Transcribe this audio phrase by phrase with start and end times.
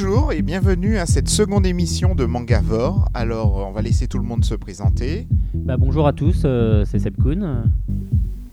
[0.00, 3.08] Bonjour et bienvenue à cette seconde émission de Mangavore.
[3.14, 5.26] Alors, on va laisser tout le monde se présenter.
[5.52, 7.64] Bah, bonjour à tous, euh, c'est Seb Kuhn.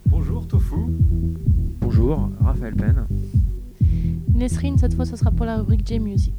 [0.08, 0.88] Bonjour Tofu.
[1.82, 3.06] Bonjour, Raphaël Penn.
[4.34, 6.34] Nesrine, cette fois, ce sera pour la rubrique J-Music.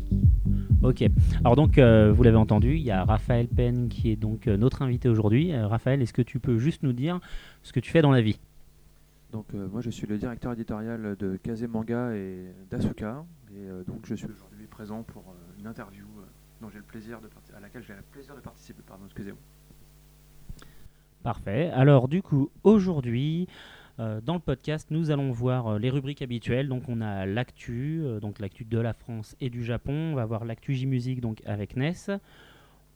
[0.82, 1.04] Ok,
[1.44, 4.56] alors donc euh, vous l'avez entendu, il y a Raphaël Penn qui est donc euh,
[4.56, 5.52] notre invité aujourd'hui.
[5.52, 7.20] Euh, Raphaël, est-ce que tu peux juste nous dire
[7.62, 8.40] ce que tu fais dans la vie?
[9.32, 12.38] Donc euh, moi je suis le directeur éditorial de Kaze Manga et
[12.70, 16.24] d'Asuka euh, donc je suis aujourd'hui présent pour euh, une interview euh,
[16.60, 18.82] dont le plaisir de à laquelle j'ai le plaisir de participer.
[18.86, 19.40] Pardon, excusez-moi.
[21.22, 21.70] Parfait.
[21.70, 23.48] Alors du coup, aujourd'hui,
[23.98, 26.68] dans le podcast, nous allons voir les rubriques habituelles.
[26.68, 30.12] Donc on a l'actu, donc l'actu de la France et du Japon.
[30.12, 32.10] On va voir l'actu J-Music donc avec Ness.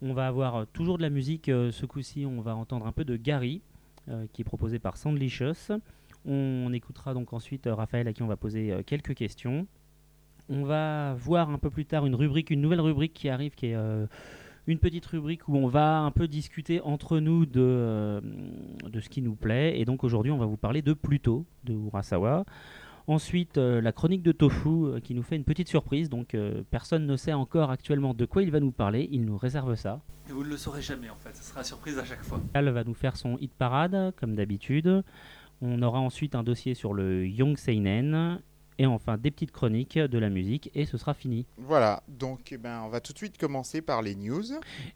[0.01, 1.47] On va avoir toujours de la musique.
[1.47, 3.63] ce coup-ci, on va entendre un peu de Gary,
[4.33, 5.73] qui est proposé par Sandlicious.
[6.25, 9.67] On écoutera donc ensuite Raphaël à qui on va poser quelques questions.
[10.51, 13.67] On va voir un peu plus tard une rubrique, une nouvelle rubrique qui arrive, qui
[13.67, 14.07] est euh,
[14.67, 18.21] une petite rubrique où on va un peu discuter entre nous de, euh,
[18.85, 19.79] de ce qui nous plaît.
[19.79, 22.45] Et donc aujourd'hui, on va vous parler de Pluto, de Urasawa.
[23.07, 26.11] Ensuite, euh, la chronique de Tofu qui nous fait une petite surprise.
[26.11, 26.37] Donc
[26.69, 29.09] personne ne sait encore actuellement de quoi il va nous parler.
[29.13, 30.01] Il nous réserve ça.
[30.29, 32.41] Et vous ne le saurez jamais en fait, ce sera surprise à chaque fois.
[32.55, 35.05] Elle va nous faire son hit parade, comme d'habitude.
[35.63, 38.41] On aura ensuite un dossier sur le Young Seinen.
[38.81, 40.71] Et enfin, des petites chroniques de la musique.
[40.75, 41.45] Et ce sera fini.
[41.59, 44.43] Voilà, donc eh ben, on va tout de suite commencer par les news.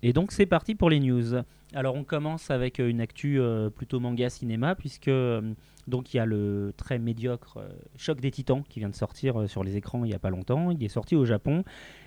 [0.02, 1.42] Et donc c'est parti pour les news.
[1.74, 5.42] Alors on commence avec euh, une actu euh, plutôt manga cinéma puisque euh,
[5.88, 7.68] donc il y a le très médiocre euh,
[7.98, 10.70] Choc des Titans qui vient de sortir sur les écrans il n'y a pas longtemps.
[10.70, 11.64] Il est sorti au Japon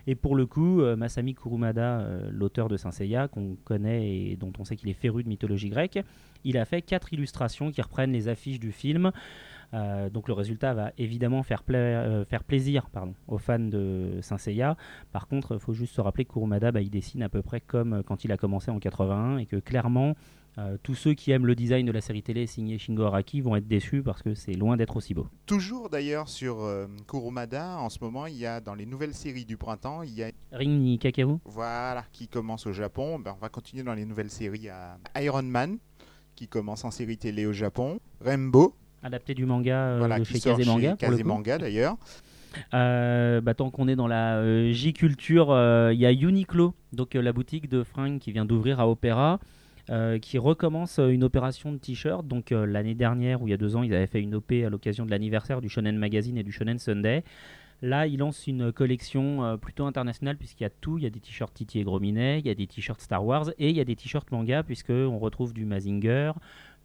[0.07, 4.63] et pour le coup Masami Kurumada, l'auteur de Saint Seiya qu'on connaît et dont on
[4.63, 5.99] sait qu'il est féru de mythologie grecque,
[6.45, 9.11] il a fait quatre illustrations qui reprennent les affiches du film.
[9.73, 14.19] Euh, donc le résultat va évidemment faire, pla- euh, faire plaisir pardon, aux fans de
[14.21, 14.77] Saint Seiya.
[15.11, 17.59] Par contre, il faut juste se rappeler que Kurumada, bah, il dessine à peu près
[17.59, 20.15] comme euh, quand il a commencé en 81 et que clairement,
[20.57, 23.55] euh, tous ceux qui aiment le design de la série télé signée Shingo Araki vont
[23.57, 25.27] être déçus parce que c'est loin d'être aussi beau.
[25.45, 29.45] Toujours d'ailleurs sur euh, Kurumada, en ce moment, il y a dans les nouvelles séries
[29.45, 33.19] du printemps, il y a Ring ni Kakaru voilà qui commence au Japon.
[33.19, 35.77] Ben, on va continuer dans les nouvelles séries à Iron Man
[36.35, 38.73] qui commence en série télé au Japon, Rainbow,
[39.07, 40.91] adapté du manga euh, voilà de qui chez sort Kazemanga.
[40.91, 40.97] chez.
[40.97, 41.97] Kazemanga, d'ailleurs.
[42.73, 47.13] Euh, bah, tant qu'on est dans la euh, J-culture, euh, il y a Uniqlo, donc
[47.13, 49.39] la boutique de fringues qui vient d'ouvrir à Opéra,
[50.21, 52.27] qui recommence une opération de t-shirt.
[52.27, 54.69] Donc l'année dernière ou il y a deux ans, ils avaient fait une OP à
[54.69, 57.23] l'occasion de l'anniversaire du Shonen Magazine et du Shonen Sunday.
[57.81, 60.97] Là, ils lancent une collection plutôt internationale puisqu'il y a tout.
[60.97, 63.49] Il y a des t-shirts Titi et Grominet, il y a des t-shirts Star Wars
[63.59, 66.33] et il y a des t-shirts manga puisqu'on retrouve du Mazinger,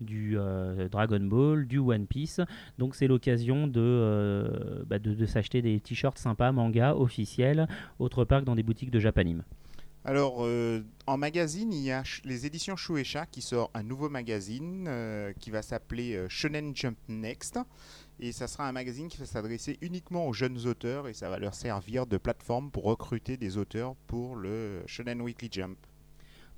[0.02, 2.40] du euh, Dragon Ball, du One Piece.
[2.78, 7.68] Donc c'est l'occasion de, euh, bah, de, de s'acheter des t-shirts sympas, manga, officiels,
[7.98, 9.44] autre part que dans des boutiques de Japanime.
[10.04, 14.90] Alors, euh, en magazine, il y a les éditions Shueisha qui sort un nouveau magazine
[15.38, 17.58] qui va s'appeler Shonen Jump Next.
[18.18, 21.38] Et ça sera un magazine qui va s'adresser uniquement aux jeunes auteurs et ça va
[21.38, 25.78] leur servir de plateforme pour recruter des auteurs pour le Shonen Weekly Jump.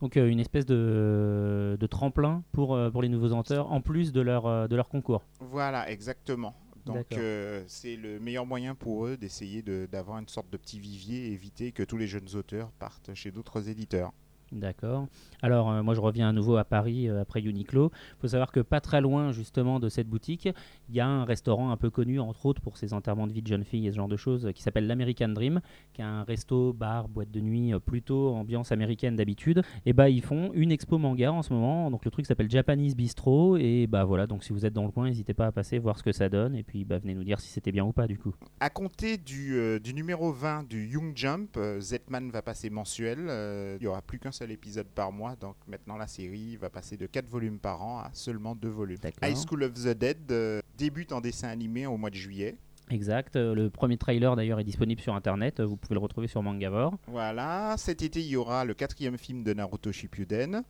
[0.05, 4.13] Donc euh, une espèce de, de tremplin pour, euh, pour les nouveaux auteurs, en plus
[4.13, 5.23] de leur, euh, de leur concours.
[5.41, 6.55] Voilà, exactement.
[6.85, 10.79] Donc euh, c'est le meilleur moyen pour eux d'essayer de- d'avoir une sorte de petit
[10.79, 14.13] vivier et éviter que tous les jeunes auteurs partent chez d'autres éditeurs.
[14.55, 15.09] D'accord.
[15.43, 17.91] Alors, euh, moi, je reviens à nouveau à Paris euh, après Uniqlo.
[17.93, 20.49] Il faut savoir que pas très loin, justement, de cette boutique,
[20.89, 23.43] il y a un restaurant un peu connu, entre autres, pour ses enterrements de vie
[23.43, 25.61] de jeunes filles et ce genre de choses, qui s'appelle l'American Dream,
[25.93, 29.63] qui est un resto, bar, boîte de nuit, euh, plutôt ambiance américaine d'habitude.
[29.87, 31.91] Et bah, ils font une expo manga en ce moment.
[31.91, 33.57] Donc, le truc s'appelle Japanese Bistro.
[33.57, 34.29] Et bah, voilà.
[34.29, 36.29] Donc, si vous êtes dans le coin, n'hésitez pas à passer voir ce que ça
[36.29, 36.55] donne.
[36.55, 38.35] Et puis, bah, venez nous dire si c'était bien ou pas, du coup.
[38.61, 43.19] À compter du, du numéro 20 du Young Jump, Zetman va passer mensuel.
[43.19, 46.97] Il n'y aura plus qu'un seul épisode par mois, donc maintenant la série va passer
[46.97, 48.99] de 4 volumes par an à seulement 2 volumes.
[49.23, 52.57] High School of the Dead euh, débute en dessin animé au mois de juillet.
[52.91, 53.37] Exact.
[53.37, 55.61] Euh, Le premier trailer, d'ailleurs, est disponible sur Internet.
[55.61, 56.95] Euh, Vous pouvez le retrouver sur Mangavore.
[57.07, 60.63] Voilà, cet été il y aura le quatrième film de Naruto Shippuden.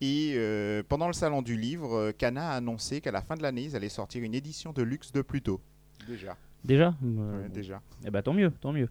[0.00, 3.62] Et euh, pendant le salon du livre, Kana a annoncé qu'à la fin de l'année,
[3.64, 5.60] ils allaient sortir une édition de luxe de Pluto.
[6.06, 6.36] Déjà.
[6.64, 7.80] Déjà Ouais, Euh, déjà.
[8.04, 8.88] Eh ben, tant mieux, tant mieux.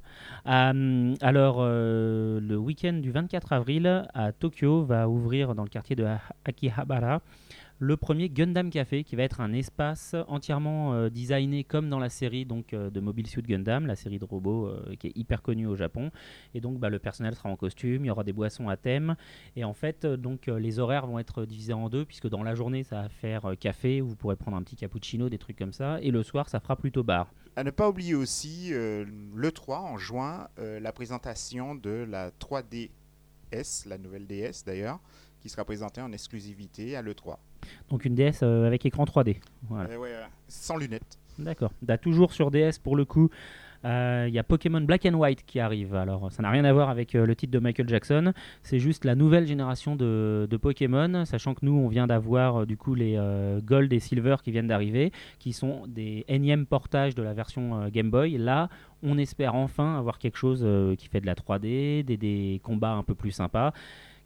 [0.47, 5.95] Euh, alors, euh, le week-end du 24 avril à Tokyo va ouvrir dans le quartier
[5.95, 7.21] de Ha- Akihabara
[7.79, 12.09] le premier Gundam Café qui va être un espace entièrement euh, designé comme dans la
[12.09, 15.43] série donc euh, de Mobile Suit Gundam, la série de robots euh, qui est hyper
[15.43, 16.11] connue au Japon.
[16.55, 19.15] Et donc bah, le personnel sera en costume, il y aura des boissons à thème.
[19.55, 22.83] Et en fait, donc les horaires vont être divisés en deux puisque dans la journée
[22.83, 25.99] ça va faire café où vous pourrez prendre un petit cappuccino, des trucs comme ça,
[26.01, 27.31] et le soir ça fera plutôt bar.
[27.55, 33.97] À ne pas oublier aussi le 3 en juin, la présentation de la 3DS, la
[33.97, 34.99] nouvelle DS d'ailleurs,
[35.39, 37.37] qui sera présentée en exclusivité à l'E3.
[37.89, 39.37] Donc une DS euh, avec écran 3D.
[39.69, 39.89] Voilà.
[39.89, 40.09] Euh, ouais,
[40.47, 41.17] sans lunettes.
[41.39, 41.71] D'accord.
[41.81, 43.29] Bah, toujours sur DS pour le coup.
[43.85, 45.93] euh, Il y a Pokémon Black and White qui arrive.
[45.93, 48.33] Alors, ça n'a rien à voir avec euh, le titre de Michael Jackson.
[48.63, 52.65] C'est juste la nouvelle génération de, de Pokémon, sachant que nous, on vient d'avoir euh,
[52.65, 57.13] du coup les euh, Gold et Silver qui viennent d'arriver, qui sont des énièmes portages
[57.13, 58.37] de la version euh, Game Boy.
[58.39, 58.69] Là,
[59.03, 62.93] on espère enfin avoir quelque chose euh, qui fait de la 3D, des, des combats
[62.93, 63.73] un peu plus sympas.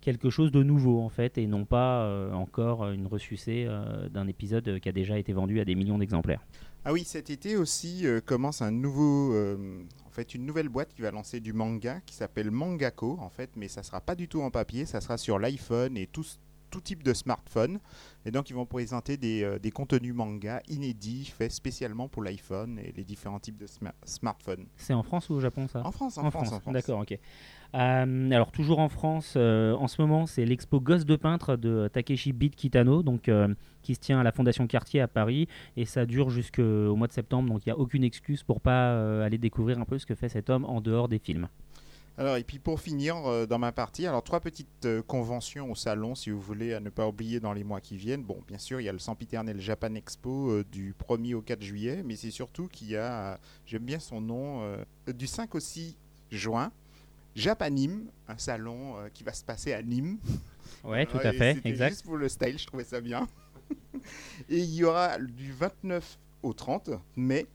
[0.02, 4.28] Quelque chose de nouveau en fait, et non pas euh, encore une ressucée euh, d'un
[4.28, 6.44] épisode euh, qui a déjà été vendu à des millions d'exemplaires.
[6.84, 11.04] Ah oui, cet été aussi euh, commence un nouveau, en fait, une nouvelle boîte qui
[11.04, 14.42] va lancer du manga qui s'appelle Mangako, en fait, mais ça sera pas du tout
[14.42, 16.26] en papier, ça sera sur l'iPhone et tout,
[16.72, 17.80] tout type de smartphone.
[18.26, 22.92] Et donc, ils vont présenter des, des contenus manga inédits faits spécialement pour l'iPhone et
[22.98, 24.66] les différents types de sma- smartphones.
[24.78, 25.86] C'est en France ou au Japon ça?
[25.86, 26.74] En France, en, France, en France.
[26.74, 27.20] D'accord, ok.
[27.74, 31.90] Euh, alors toujours en France, euh, en ce moment, c'est l'expo Gosse de peintre de
[31.92, 33.48] Takeshi Beat Kitano, donc euh,
[33.82, 35.48] qui se tient à la Fondation Cartier à Paris,
[35.78, 39.24] et ça dure jusqu'au mois de septembre, donc il n'y a aucune excuse pour pas
[39.24, 41.48] aller découvrir un peu ce que fait cet homme en dehors des films.
[42.18, 43.16] Alors, et puis pour finir,
[43.48, 47.08] dans ma partie, alors trois petites conventions au salon, si vous voulez, à ne pas
[47.08, 48.22] oublier dans les mois qui viennent.
[48.22, 52.04] Bon, bien sûr, il y a le sempiternel Japan Expo du 1er au 4 juillet,
[52.06, 54.62] mais c'est surtout qu'il y a, j'aime bien son nom,
[55.08, 55.98] du 5 au 6
[56.32, 56.72] juin,
[57.36, 60.18] Japanim, un salon euh, qui va se passer à Nîmes.
[60.84, 61.90] Ouais, tout Ouais, à fait, exact.
[61.90, 63.28] juste pour le style, je trouvais ça bien.
[64.50, 67.46] et il y aura du 29 au 30 mai,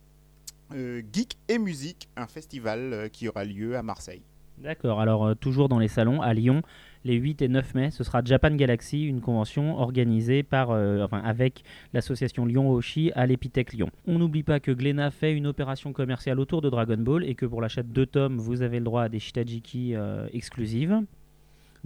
[0.72, 4.22] euh, Geek et Musique, un festival euh, qui aura lieu à Marseille.
[4.58, 6.62] D'accord, alors euh, toujours dans les salons, à Lyon,
[7.06, 11.62] les 8 et 9 mai, ce sera Japan Galaxy, une convention organisée par, euh, avec
[11.94, 13.88] l'association Lyon Hoshi à l'Epitech Lyon.
[14.06, 17.46] On n'oublie pas que Glénat fait une opération commerciale autour de Dragon Ball et que
[17.46, 21.00] pour l'achat de deux tomes, vous avez le droit à des Shitajiki euh, exclusives.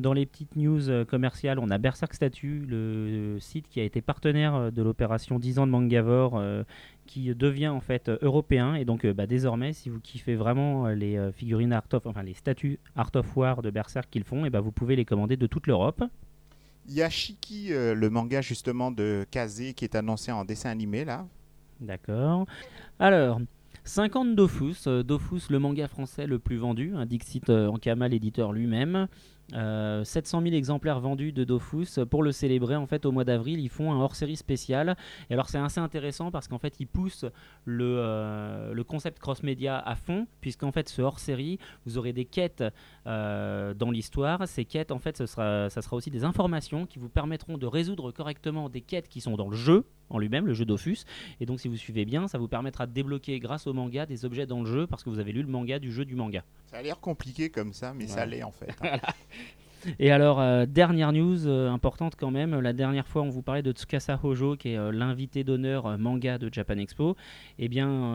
[0.00, 4.00] Dans les petites news euh, commerciales, on a Berserk Statue, le site qui a été
[4.00, 6.64] partenaire euh, de l'opération 10 ans de Mangavore, euh,
[7.06, 8.74] qui devient en fait euh, européen.
[8.74, 12.06] Et donc, euh, bah, désormais, si vous kiffez vraiment euh, les euh, figurines Art of,
[12.06, 15.04] enfin les statues Art of War de Berserk qu'ils font, et bah, vous pouvez les
[15.04, 16.02] commander de toute l'Europe.
[16.88, 20.70] Il y a Shiki, euh, le manga justement de Kaze qui est annoncé en dessin
[20.70, 21.26] animé là.
[21.80, 22.46] D'accord.
[22.98, 23.40] Alors,
[23.84, 28.52] 50 Dofus, euh, Dofus, le manga français le plus vendu, un Dixit euh, Ankama, l'éditeur
[28.52, 29.08] lui-même.
[29.54, 31.98] Euh, 700 000 exemplaires vendus de Dofus.
[32.08, 34.96] Pour le célébrer, en fait, au mois d'avril, ils font un hors-série spécial.
[35.28, 37.26] Et alors, c'est assez intéressant parce qu'en fait, ils poussent
[37.64, 42.64] le, euh, le concept cross-média à fond, puisqu'en fait, ce hors-série, vous aurez des quêtes
[43.06, 44.46] euh, dans l'histoire.
[44.46, 47.66] Ces quêtes, en fait, ce sera, ça sera aussi des informations qui vous permettront de
[47.66, 51.04] résoudre correctement des quêtes qui sont dans le jeu en lui-même, le jeu Dofus.
[51.40, 54.24] Et donc, si vous suivez bien, ça vous permettra de débloquer grâce au manga des
[54.24, 56.42] objets dans le jeu parce que vous avez lu le manga du jeu du manga.
[56.66, 58.74] Ça a l'air compliqué comme ça, mais ça l'est en fait.
[58.82, 58.98] hein.
[59.98, 63.62] Et alors, euh, dernière news euh, importante quand même, la dernière fois on vous parlait
[63.62, 67.16] de Tsukasa Hojo, qui est euh, l'invité d'honneur manga de Japan Expo.
[67.58, 68.14] Eh bien,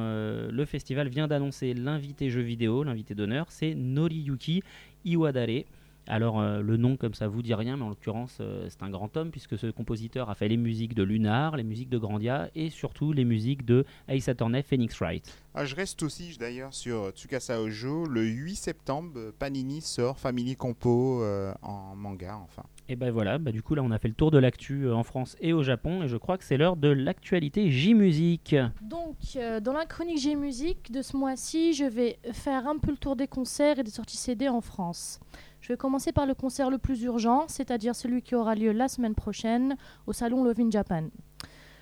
[0.51, 4.63] le festival vient d'annoncer l'invité jeu vidéo, l'invité d'honneur, c'est Noriyuki
[5.05, 5.63] Iwadare.
[6.07, 8.89] Alors, euh, le nom comme ça vous dit rien, mais en l'occurrence, euh, c'est un
[8.89, 12.49] grand homme, puisque ce compositeur a fait les musiques de Lunar, les musiques de Grandia,
[12.55, 15.45] et surtout les musiques de Ace Attorney Phoenix Wright.
[15.57, 18.05] Ah, je reste aussi d'ailleurs sur Tsukasa Ojo.
[18.07, 22.63] Le 8 septembre, Panini sort Family Compo euh, en manga enfin.
[22.89, 24.93] Et ben voilà, bah du coup là on a fait le tour de l'actu euh,
[24.93, 28.53] en France et au Japon, et je crois que c'est l'heure de l'actualité J-Musique.
[28.81, 32.97] Donc, euh, dans la chronique G-Musique de ce mois-ci, je vais faire un peu le
[32.97, 35.21] tour des concerts et des sorties CD en France.
[35.65, 38.87] Je vais commencer par le concert le plus urgent, c'est-à-dire celui qui aura lieu la
[38.87, 41.05] semaine prochaine au salon Love in Japan.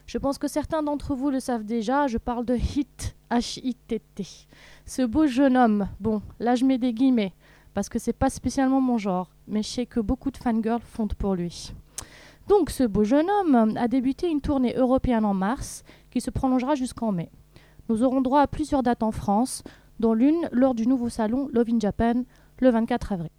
[0.05, 4.25] Je pense que certains d'entre vous le savent déjà, je parle de Hit, H-I-T-T.
[4.85, 7.33] Ce beau jeune homme, bon, là je mets des guillemets,
[7.73, 11.15] parce que c'est pas spécialement mon genre, mais je sais que beaucoup de fangirls fondent
[11.15, 11.73] pour lui.
[12.47, 16.75] Donc, ce beau jeune homme a débuté une tournée européenne en mars, qui se prolongera
[16.75, 17.29] jusqu'en mai.
[17.89, 19.61] Nous aurons droit à plusieurs dates en France,
[19.99, 22.23] dont l'une lors du nouveau salon Love in Japan
[22.59, 23.29] le 24 avril.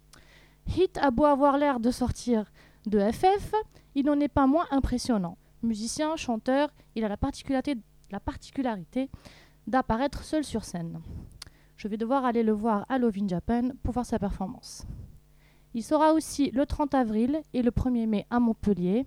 [0.67, 2.51] Hit a beau avoir l'air de sortir
[2.85, 3.53] de FF,
[3.95, 5.37] il n'en est pas moins impressionnant.
[5.63, 7.75] Musicien, chanteur, il a la particularité,
[8.11, 9.09] la particularité
[9.67, 11.01] d'apparaître seul sur scène.
[11.77, 14.85] Je vais devoir aller le voir à Love in Japan pour voir sa performance.
[15.73, 19.05] Il sera aussi le 30 avril et le 1er mai à Montpellier,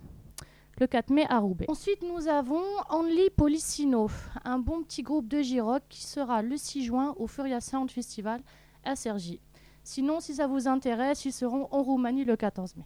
[0.78, 1.66] le 4 mai à Roubaix.
[1.68, 4.10] Ensuite, nous avons Only Policino,
[4.44, 8.42] un bon petit groupe de J-Rock qui sera le 6 juin au Furia Sound Festival
[8.84, 9.40] à Cergy.
[9.88, 12.84] Sinon, si ça vous intéresse, ils seront en Roumanie le 14 mai.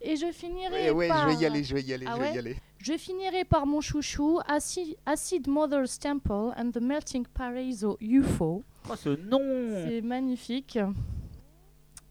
[0.00, 1.30] Et je finirai Ouais, ouais, par...
[1.30, 2.56] je vais y aller, je vais y aller, Ah je vais ouais y aller.
[2.78, 8.64] Je finirai par mon chouchou, Acid, Acid Mother's Temple and the Melting Paraiso UFO.
[8.90, 9.38] Oh, ce nom
[9.86, 10.76] C'est magnifique.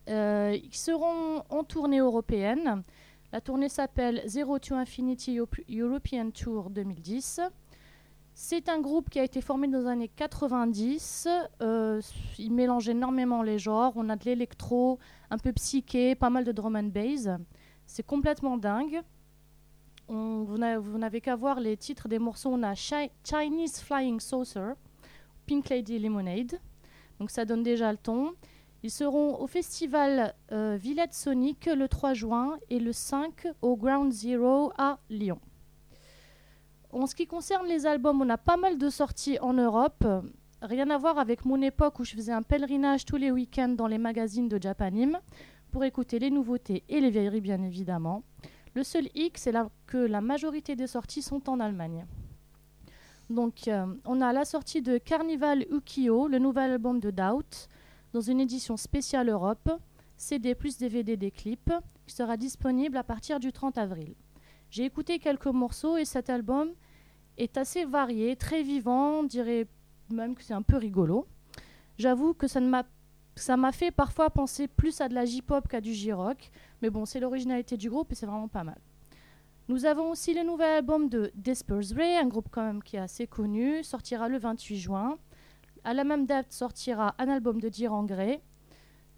[0.09, 2.83] Euh, ils seront en tournée européenne.
[3.33, 7.41] La tournée s'appelle Zero to Infinity Euro- European Tour 2010.
[8.33, 11.27] C'est un groupe qui a été formé dans les années 90.
[11.61, 12.01] Euh,
[12.39, 13.93] il mélange énormément les genres.
[13.95, 17.27] On a de l'électro, un peu psyché, pas mal de drum and bass.
[17.85, 19.01] C'est complètement dingue.
[20.07, 22.49] Vous n'a- vous n'avez qu'à voir les titres des morceaux.
[22.51, 24.73] On a Chi- Chinese Flying Saucer,
[25.45, 26.59] Pink Lady Lemonade.
[27.19, 28.31] Donc ça donne déjà le ton.
[28.83, 34.11] Ils seront au festival euh, Villette Sonic le 3 juin et le 5 au Ground
[34.11, 35.39] Zero à Lyon.
[36.93, 40.05] En ce qui concerne les albums, on a pas mal de sorties en Europe.
[40.61, 43.87] Rien à voir avec mon époque où je faisais un pèlerinage tous les week-ends dans
[43.87, 45.17] les magazines de Japanim
[45.71, 48.23] pour écouter les nouveautés et les vieilleries bien évidemment.
[48.75, 49.53] Le seul hic, c'est
[49.87, 52.05] que la majorité des sorties sont en Allemagne.
[53.29, 57.69] Donc, euh, on a la sortie de Carnival Ukiyo, le nouvel album de Doubt,
[58.11, 59.69] dans une édition spéciale Europe,
[60.17, 61.71] CD plus DVD des clips,
[62.05, 64.13] qui sera disponible à partir du 30 avril.
[64.71, 66.71] J'ai écouté quelques morceaux et cet album
[67.37, 69.67] est assez varié, très vivant, on dirait
[70.09, 71.27] même que c'est un peu rigolo.
[71.97, 76.49] J'avoue que ça m'a fait parfois penser plus à de la J-pop qu'à du J-rock,
[76.81, 78.79] mais bon, c'est l'originalité du groupe et c'est vraiment pas mal.
[79.67, 82.99] Nous avons aussi le nouvel album de Disperse Ray, un groupe quand même qui est
[82.99, 85.17] assez connu, sortira le 28 juin.
[85.83, 88.41] À la même date sortira un album de Diran Grey.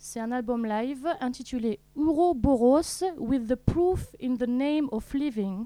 [0.06, 5.66] C'est un album live intitulé Ouroboros with the proof in the name of living.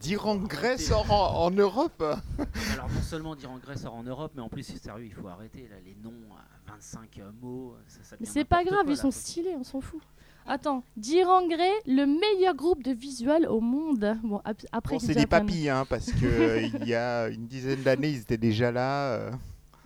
[0.00, 4.02] Dire en Grèce sort en, en Europe Alors non seulement dire en Grèce sort en
[4.02, 7.30] Europe, mais en plus c'est sérieux, il faut arrêter là, les noms à 25 euh,
[7.40, 7.74] mots.
[7.88, 9.02] Ça, ça Mais c'est pas grave, quoi, ils là.
[9.02, 10.00] sont stylés, on s'en fout.
[10.46, 14.18] Attends, Diran Grey, le meilleur groupe de visuel au monde.
[14.22, 18.10] Bon, ap- après Bon, c'est des papilles, hein, parce qu'il y a une dizaine d'années,
[18.10, 19.14] ils étaient déjà là.
[19.14, 19.30] euh.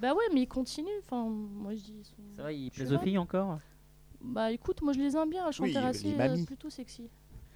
[0.00, 0.86] Bah ouais, mais ils continuent.
[1.04, 1.94] Enfin, moi je dis.
[1.98, 3.58] ils sont- Ça va, il Je sais plaise aux filles encore?
[4.20, 6.44] Bah écoute, moi je les aime bien, elles Oui, chantent les assez euh, mamies.
[6.44, 7.08] plutôt sexy.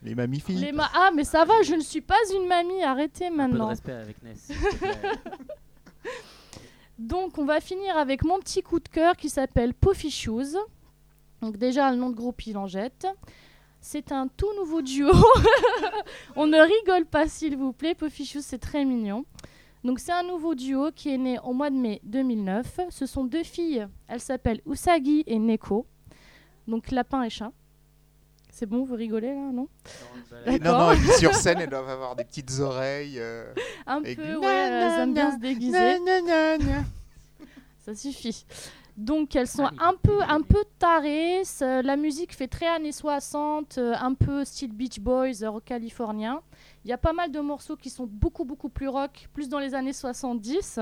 [0.03, 0.57] Les mammifilles.
[0.57, 3.35] Les ma- ah, mais ça va, je ne suis pas une mamie, arrêtez Un peu
[3.35, 3.69] de maintenant.
[3.69, 4.39] respect avec Ness.
[4.41, 5.01] s'il te plaît.
[6.99, 10.57] Donc, on va finir avec mon petit coup de cœur qui s'appelle Puffy Shoes.
[11.41, 13.07] Donc, déjà, le nom de groupe, il en jette.
[13.81, 15.11] C'est un tout nouveau duo.
[16.37, 17.95] on ne rigole pas, s'il vous plaît.
[17.97, 19.25] Puffy Shoes, c'est très mignon.
[19.85, 22.81] Donc, c'est un nouveau duo qui est né au mois de mai 2009.
[22.91, 23.87] Ce sont deux filles.
[24.09, 25.87] Elles s'appellent Usagi et Neko.
[26.69, 27.51] Donc, lapin et chat.
[28.51, 29.67] C'est bon, vous rigolez là, non?
[30.62, 33.19] Non, non, puis sur scène, elles doivent avoir des petites oreilles.
[33.19, 33.53] euh,
[33.87, 35.73] Un Avec peu, du ouais, elles aiment bien se déguiser.
[35.73, 36.85] gna, gna, gna, gna.
[37.85, 38.45] Ça suffit.
[38.97, 41.43] Donc elles sont Allez, un peu, un peu tarées.
[41.61, 46.43] La musique fait très années 60, euh, un peu style Beach Boys, euh, rock californien.
[46.85, 49.59] Il y a pas mal de morceaux qui sont beaucoup, beaucoup plus rock, plus dans
[49.59, 50.81] les années 70.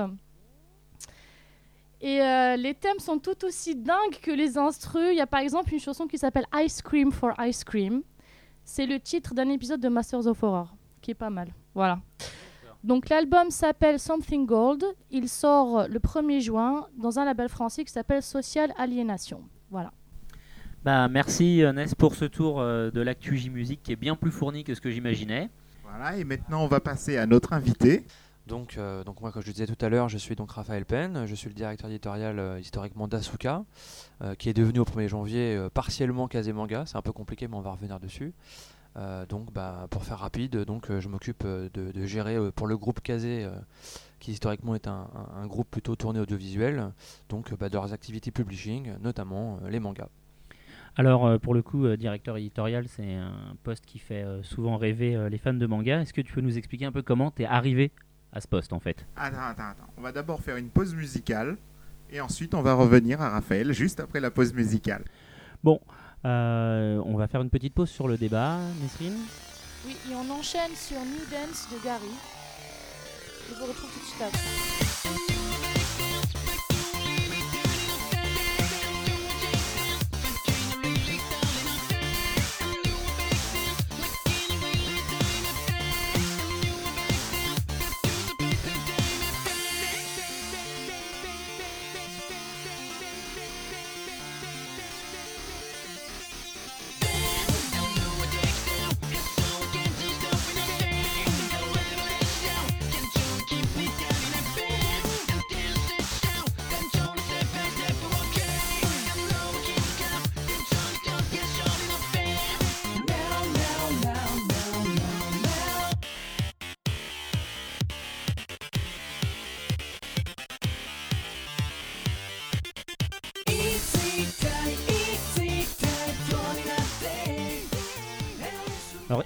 [2.01, 5.09] Et euh, les thèmes sont tout aussi dingues que les instrus.
[5.11, 8.01] Il y a par exemple une chanson qui s'appelle Ice Cream for Ice Cream.
[8.63, 11.53] C'est le titre d'un épisode de Masters of Horror, qui est pas mal.
[11.73, 11.99] Voilà.
[12.83, 14.83] Donc l'album s'appelle Something Gold.
[15.11, 19.41] Il sort le 1er juin dans un label français qui s'appelle Social Alienation.
[19.69, 19.91] Voilà.
[20.83, 24.31] Bah, merci euh, Ness pour ce tour euh, de l'actu J-Musique qui est bien plus
[24.31, 25.49] fourni que ce que j'imaginais.
[25.83, 28.05] Voilà, et maintenant, on va passer à notre invité.
[28.47, 30.85] Donc, euh, donc moi, comme je le disais tout à l'heure, je suis donc Raphaël
[30.85, 33.63] Penn, je suis le directeur éditorial euh, historiquement d'Asuka,
[34.21, 36.85] euh, qui est devenu au 1er janvier euh, partiellement Kazemanga.
[36.85, 38.33] C'est un peu compliqué, mais on va revenir dessus.
[38.97, 42.51] Euh, donc, bah, pour faire rapide, donc euh, je m'occupe euh, de, de gérer euh,
[42.51, 43.51] pour le groupe Kazé, euh,
[44.19, 46.91] qui historiquement est un, un- un groupe plutôt tourné audiovisuel,
[47.29, 50.09] donc bah, de leurs activités publishing, notamment euh, les mangas.
[50.97, 54.75] Alors euh, pour le coup, euh, directeur éditorial, c'est un poste qui fait euh, souvent
[54.75, 56.01] rêver euh, les fans de manga.
[56.01, 57.91] Est-ce que tu peux nous expliquer un peu comment tu es arrivé
[58.33, 59.05] à ce poste en fait?
[59.15, 59.87] Attends, attends, attends.
[59.97, 61.55] On va d'abord faire une pause musicale.
[62.13, 65.05] Et ensuite, on va revenir à Raphaël juste après la pause musicale.
[66.25, 69.17] Euh, On va faire une petite pause sur le débat, Nesrine.
[69.85, 72.13] Oui, et on enchaîne sur New Dance de Gary.
[73.49, 75.00] Je vous retrouve tout de suite après.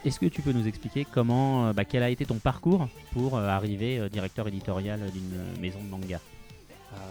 [0.06, 3.36] Est-ce que tu peux nous expliquer comment, euh, bah, quel a été ton parcours pour
[3.36, 6.20] euh, arriver euh, directeur éditorial d'une maison de manga?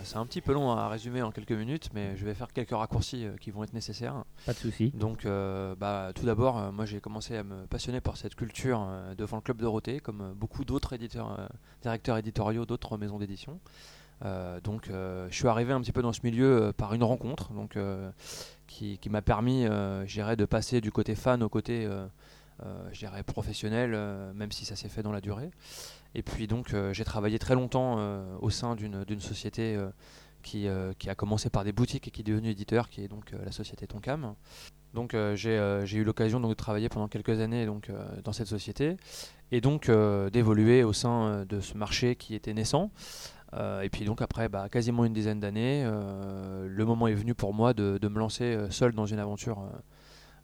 [0.02, 2.70] C'est un petit peu long à résumer en quelques minutes, mais je vais faire quelques
[2.70, 4.24] raccourcis qui vont être nécessaires.
[4.46, 4.90] Pas de souci.
[4.94, 8.82] Donc, euh, bah, tout d'abord, euh, moi j'ai commencé à me passionner pour cette culture
[8.86, 11.48] euh, devant le Club Dorothée, comme beaucoup d'autres éditeurs,
[11.82, 13.60] directeurs éditoriaux d'autres maisons d'édition.
[14.62, 17.76] Donc, je suis arrivé un petit peu dans ce milieu par une rencontre, donc
[18.66, 21.86] qui, qui m'a permis, de passer du côté fan au côté,
[22.92, 25.50] je dirais, professionnel, euh, même si ça s'est fait dans la durée.
[26.14, 29.76] Et puis donc, euh, j'ai travaillé très longtemps euh, au sein d'une société.
[29.76, 29.90] euh,
[30.44, 33.32] qui, euh, a commencé par des boutiques et qui est devenu éditeur, qui est donc
[33.32, 34.34] euh, la société Tonkam.
[34.92, 38.46] Donc euh, j'ai euh, eu l'occasion de travailler pendant quelques années donc, euh, dans cette
[38.46, 38.96] société
[39.50, 42.92] et donc euh, d'évoluer au sein euh, de ce marché qui était naissant.
[43.54, 47.34] Euh, et puis donc après bah, quasiment une dizaine d'années, euh, le moment est venu
[47.34, 49.68] pour moi de, me lancer euh, seul dans une aventure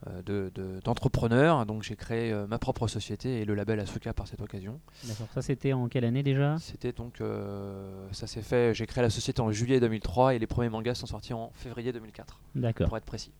[0.07, 1.65] euh, de- de- d'entrepreneur.
[1.65, 4.79] donc j'ai créé euh, ma propre société et le label Asuka par cette occasion.
[5.07, 5.27] D'accord.
[5.33, 6.57] Ça, c'était en quelle année déjà?
[6.59, 10.47] C'était donc, euh, ça s'est fait, j'ai créé la société en juillet 2003 et les
[10.47, 12.87] premiers mangas sont sortis en février 2004 D'accord.
[12.87, 13.31] pour être précis.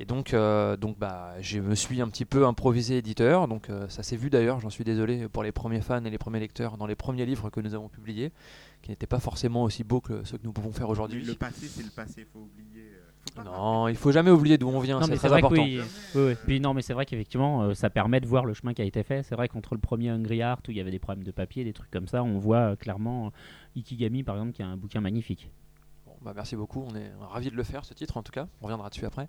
[0.00, 3.48] Et donc, euh, donc bah, je me suis un petit peu improvisé éditeur.
[3.48, 4.60] Donc, euh, ça s'est vu d'ailleurs.
[4.60, 7.50] J'en suis désolé pour les premiers fans et les premiers lecteurs dans les premiers livres
[7.50, 8.30] que nous avons publiés,
[8.82, 11.24] qui n'étaient pas forcément aussi beaux que ceux que nous pouvons faire aujourd'hui.
[11.24, 12.77] Le passé, c'est le passé, faut oublier.
[13.44, 15.00] Non, il faut jamais oublier d'où on vient.
[15.02, 15.62] C'est mais très c'est vrai que important.
[15.62, 15.80] oui.
[16.14, 16.34] oui, oui.
[16.46, 18.84] Puis non, mais c'est vrai qu'effectivement, euh, ça permet de voir le chemin qui a
[18.84, 19.22] été fait.
[19.22, 21.64] C'est vrai qu'entre le premier Hungry Heart où il y avait des problèmes de papier,
[21.64, 23.30] des trucs comme ça, on voit euh, clairement euh,
[23.76, 25.50] Ikigami par exemple qui a un bouquin magnifique.
[26.06, 28.46] Bon, bah, merci beaucoup, on est ravis de le faire ce titre en tout cas,
[28.60, 29.28] on reviendra dessus après.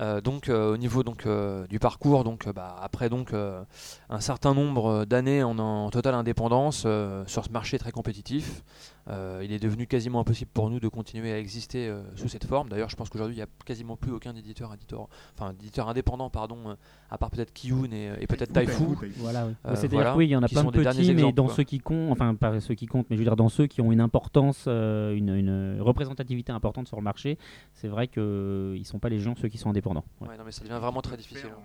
[0.00, 3.62] Euh, donc euh, au niveau donc, euh, du parcours, donc, bah, après donc, euh,
[4.08, 8.64] un certain nombre d'années en, en totale indépendance euh, sur ce marché très compétitif,
[9.08, 12.44] euh, il est devenu quasiment impossible pour nous de continuer à exister euh, sous cette
[12.46, 12.68] forme.
[12.68, 16.30] D'ailleurs je pense qu'aujourd'hui il n'y a quasiment plus aucun éditeur, éditeur, enfin, éditeur indépendant
[16.30, 16.74] pardon, euh,
[17.10, 18.84] à part peut-être Kiyun et, et peut-être Taifu.
[19.18, 19.52] Voilà, oui.
[19.66, 21.54] Euh, C'est-à-dire voilà, oui, il y en a plein de petits, mais exemples, dans quoi.
[21.54, 23.80] ceux qui comptent, enfin pas ceux qui comptent, mais je veux dire dans ceux qui
[23.80, 27.38] ont une importance, euh, une, une représentativité importante sur le marché,
[27.74, 30.04] c'est vrai qu'ils ne sont pas les gens ceux qui sont indépendants.
[30.20, 30.28] Ouais.
[30.28, 31.50] Ouais, non, mais ça devient vraiment très difficile.
[31.52, 31.60] hein.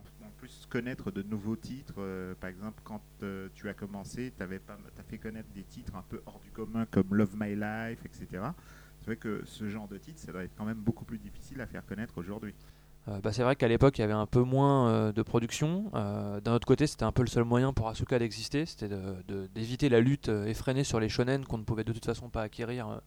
[0.47, 1.95] Se connaître de nouveaux titres.
[1.97, 6.03] euh, par exemple, quand euh, tu as commencé, tu as fait connaître des titres un
[6.07, 8.43] peu hors du commun comme Love My Life, etc.
[8.99, 11.61] C'est vrai que ce genre de titre, ça doit être quand même beaucoup plus difficile
[11.61, 12.53] à faire connaître aujourd'hui.
[13.07, 15.89] Euh, bah, c'est vrai qu'à l'époque il y avait un peu moins de production.
[15.93, 18.89] D'un autre côté, c'était un peu le seul moyen pour Asuka d'exister, c'était
[19.53, 23.01] d'éviter la lutte effrénée sur les shonen qu'on ne pouvait de toute façon pas acquérir,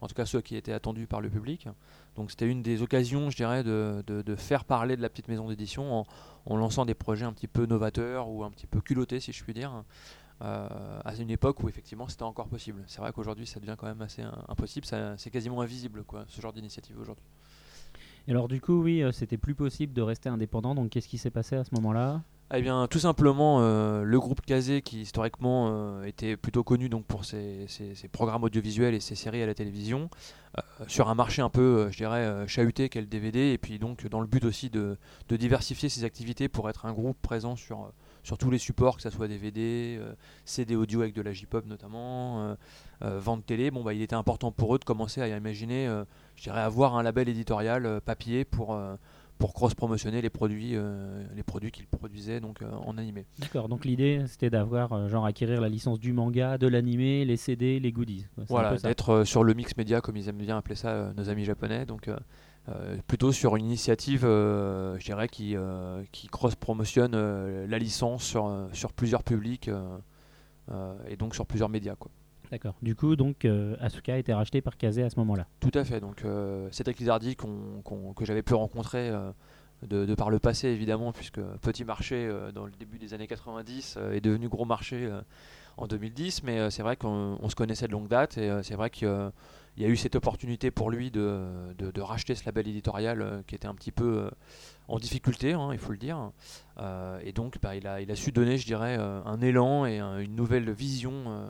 [0.00, 1.68] en tout cas ceux qui étaient attendus par le public.
[2.16, 6.06] Donc c'était une des occasions, je dirais, de, faire parler de la petite maison d'édition
[6.46, 9.44] en, lançant des projets un petit peu novateurs ou un petit peu culottés, si je
[9.44, 9.84] puis dire.
[10.42, 12.84] euh, à une époque où effectivement c'était encore possible.
[12.86, 16.52] C'est vrai qu'aujourd'hui ça devient quand même assez impossible, c'est quasiment invisible quoi, ce genre
[16.52, 17.24] d'initiative aujourd'hui.
[18.28, 20.74] Et alors du coup, oui, euh, c'était plus possible de rester indépendant.
[20.74, 22.22] Donc qu'est-ce qui s'est passé à ce moment-là?
[22.54, 27.04] Eh bien, tout simplement, euh, le groupe Kazé, qui historiquement euh, était plutôt connu donc,
[27.04, 27.66] pour ses,
[28.10, 30.08] programmes audiovisuels et ses séries à la télévision,
[30.56, 34.06] euh, sur un marché un peu, je dirais, chahuté qu'est le DVD, et puis donc
[34.06, 34.96] dans le but aussi de,
[35.28, 37.92] diversifier ses activités pour être un groupe présent sur,
[38.38, 40.00] tous les supports, que ce soit DVD,
[40.46, 42.56] CD audio avec de la J-pop notamment,
[43.02, 45.86] vente télé, bon, bah, il était important pour eux de commencer à imaginer,
[46.36, 48.74] je dirais, avoir un label éditorial papier pour...
[49.38, 53.24] pour cross-promotionner les produits, euh, les produits qu'ils produisaient donc, euh, en animé.
[53.38, 57.36] D'accord, donc l'idée c'était d'avoir, euh, genre, acquérir la licence du manga, de l'animé, les
[57.36, 58.26] CD, les goodies.
[58.48, 61.86] Voilà, d'être sur le mix média, comme ils aiment bien appeler ça, nos amis japonais.
[61.86, 62.10] Donc,
[63.06, 65.56] plutôt sur une initiative, je dirais, qui,
[66.12, 67.16] qui cross-promotionne
[67.66, 69.70] la licence sur, sur plusieurs publics
[71.08, 71.94] et donc sur plusieurs médias.
[71.96, 72.10] Quoi.
[72.50, 72.74] D'accord.
[72.82, 75.46] Du coup, donc euh, Asuka a été racheté par Kazé à ce moment-là.
[75.60, 76.00] Tout à fait.
[76.00, 79.30] Donc, euh, Cédric Lizardi, qu'on- qu'on- que j'avais pu rencontrer euh,
[79.86, 84.12] de, par le passé, évidemment, puisque petit marché dans le début des années 90 euh,
[84.12, 85.08] est devenu gros marché
[85.76, 86.42] en 2010.
[86.42, 89.06] Mais c'est vrai qu'on on se connaissait de longue date et c'est vrai qu'il
[89.76, 91.44] y a eu cette opportunité pour lui de,
[91.78, 94.28] de- racheter ce label éditorial qui était un petit peu
[94.88, 96.30] en difficulté, hein, il faut le dire.
[97.22, 100.18] Et donc, bah, il, a, il a su donner, je dirais, un élan et un-
[100.18, 101.44] une nouvelle vision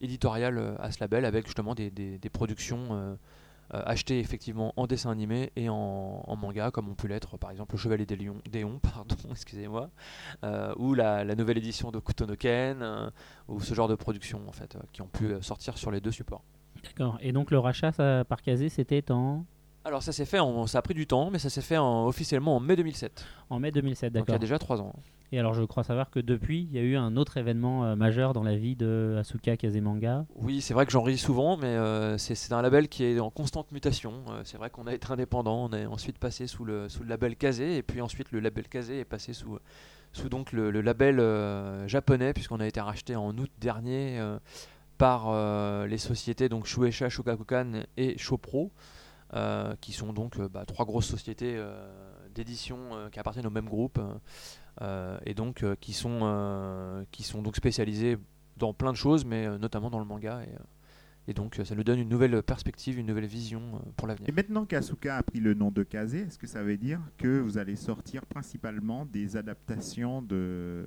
[0.00, 3.14] éditoriale euh, à ce label avec justement des, des- productions euh,
[3.74, 7.74] euh, achetées effectivement en dessin animé et en, manga, comme on peut l'être par exemple
[7.74, 9.90] Le Chevalier des Lions, Déon, pardon, excusez-moi,
[10.76, 13.10] ou la, nouvelle édition de Kutonoken,
[13.48, 16.44] ou ce genre de productions en fait, qui ont pu sortir sur les deux supports.
[16.84, 17.18] D'accord.
[17.20, 17.92] Et donc le rachat
[18.24, 19.44] par Kazé c'était en.
[19.88, 22.06] Alors ça s'est fait, en, ça a pris du temps, mais ça s'est fait en-
[22.06, 23.24] officiellement en mai 2007.
[23.48, 24.34] En mai 2007, Donc il y d'accord.
[24.34, 24.94] a déjà trois ans.
[25.32, 27.96] Et alors je crois savoir que depuis, il y a eu un autre événement euh,
[27.96, 30.26] majeur dans la vie de Asuka Kazemanga.
[30.36, 33.18] Oui, c'est vrai que j'en ris souvent, mais euh, c'est c'est un label qui est
[33.18, 34.12] en constante mutation.
[34.30, 37.08] Euh, c'est vrai qu'on a été indépendant, on est ensuite passé sous le, sous le
[37.08, 39.58] label Kazé, et puis ensuite le label Kazé est passé sous,
[40.12, 41.16] sous donc le, le label
[41.88, 44.20] japonais, puisqu'on a été racheté en août dernier
[44.98, 48.70] par les sociétés donc Shueisha, Shogakukan et Shopro,
[49.80, 51.86] qui sont donc euh, bah, trois grosses sociétés euh,
[52.34, 54.14] d'édition euh, qui appartiennent au même groupe, euh,
[54.80, 58.16] euh, et donc euh, qui, sont, euh, qui sont donc spécialisées
[58.56, 60.42] dans plein de choses, mais euh, notamment dans le manga.
[60.44, 64.08] Et, euh, donc euh, ça nous donne une nouvelle perspective, une nouvelle vision euh, pour
[64.08, 64.26] l'avenir.
[64.30, 67.40] Et maintenant qu'Asuka a pris le nom de Kaze, est-ce que ça veut dire que
[67.40, 70.86] vous allez sortir principalement des adaptations, de,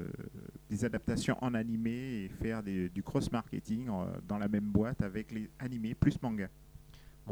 [0.67, 5.47] des adaptations en animé et faire du cross-marketing euh, dans la même boîte avec les
[5.59, 6.49] animés plus manga?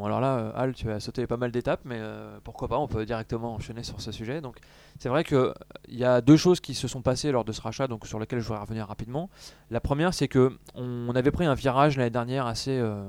[0.06, 2.88] Alors là, euh, Al, tu as sauté pas mal d'étapes, mais euh, pourquoi pas, on
[2.88, 4.40] peut directement enchaîner sur ce sujet.
[4.40, 4.58] Donc
[4.98, 5.52] c'est vrai qu'il
[5.88, 8.40] y a deux choses qui se sont passées lors de ce rachat, donc sur lesquelles
[8.40, 9.30] je voudrais revenir rapidement.
[9.70, 13.08] La première, c'est que on avait pris un virage l'année dernière assez, euh,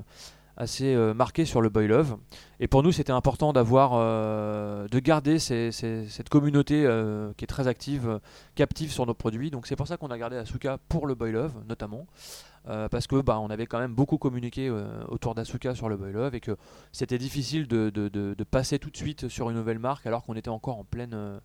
[0.57, 2.17] assez marqué sur le boy love,
[2.59, 6.87] et pour nous c'était important d'avoir, de garder cette communauté
[7.37, 8.19] qui est très active,
[8.55, 9.49] captive sur nos produits.
[9.49, 12.05] Donc c'est pour ça qu'on a gardé Asuka pour le boy love notamment.
[12.67, 15.97] Euh, parce que bah, on avait quand même beaucoup communiqué euh, autour d'Asuka sur le
[15.97, 16.55] Boy Love et que
[16.91, 20.35] c'était difficile de, de- de- passer tout de suite sur une nouvelle marque alors qu'on
[20.35, 21.39] était encore en pleine, euh,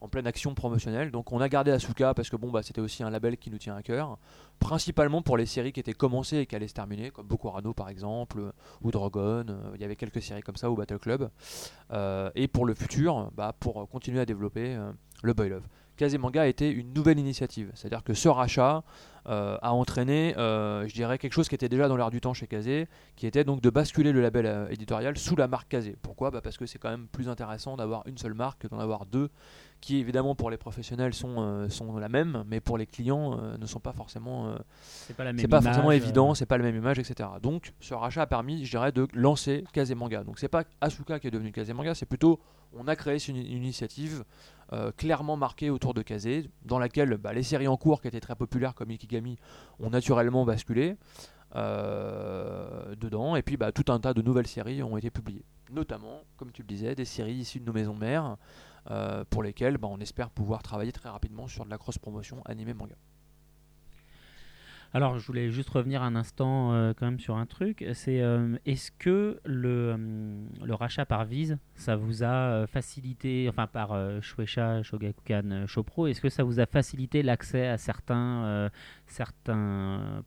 [0.00, 1.10] en pleine action promotionnelle.
[1.10, 3.58] Donc on a gardé Asuka parce que bon, bah, c'était aussi un label qui nous
[3.58, 4.16] tient à cœur,
[4.60, 7.90] principalement pour les séries qui étaient commencées et qui allaient se terminer, comme Bokurano par
[7.90, 8.40] exemple,
[8.80, 11.28] ou Dragon, il y avait quelques séries comme ça, ou Battle Club.
[12.34, 14.78] Et pour le futur, bah, pour continuer à développer
[15.22, 15.66] le Boy Love.
[16.02, 18.82] Kazemanga a été une nouvelle initiative, c'est-à-dire que ce rachat
[19.28, 22.34] euh, a entraîné, euh, je dirais, quelque chose qui était déjà dans l'air du temps
[22.34, 25.94] chez Kazé, qui était donc de basculer le label euh, éditorial sous la marque Kazé.
[26.02, 26.32] Pourquoi?
[26.32, 29.06] Bah Parce que c'est quand même plus intéressant d'avoir une seule marque que d'en avoir
[29.06, 29.30] deux,
[29.80, 33.80] qui évidemment pour les professionnels sont, sont la même, mais pour les clients ne sont
[33.80, 36.98] pas forcément, C'est pas la même c'est pas forcément évident, c'est pas la même image,
[36.98, 37.28] etc.
[37.40, 40.22] Donc ce rachat a permis, je dirais, de lancer Kazemanga.
[40.24, 42.40] Donc c'est pas Asuka qui est devenu Kazemanga, c'est plutôt
[42.74, 44.24] on a créé une, une initiative
[44.72, 48.20] euh, clairement marquée autour de Kazé, dans laquelle bah, les séries en cours qui étaient
[48.20, 49.36] très populaires comme Ikigami
[49.78, 50.96] ont naturellement basculé
[51.54, 55.44] euh, dedans, et puis bah, tout un tas de nouvelles séries ont été publiées.
[55.70, 58.36] Notamment, comme tu le disais, des séries issues de nos maisons mères,
[58.90, 62.96] euh, pour lesquelles bah, on espère pouvoir travailler très rapidement sur de la cross-promotion animé-manga.
[64.94, 67.82] Alors, je voulais juste revenir un instant euh, quand même sur un truc.
[67.94, 73.46] C'est euh, est-ce que le, hum, le rachat par Vise, ça vous a euh, facilité,
[73.48, 77.78] enfin par euh, Shueisha, Shogakukan, euh, Shopro, est-ce que ça vous a facilité l'accès à
[77.78, 78.68] certains, euh,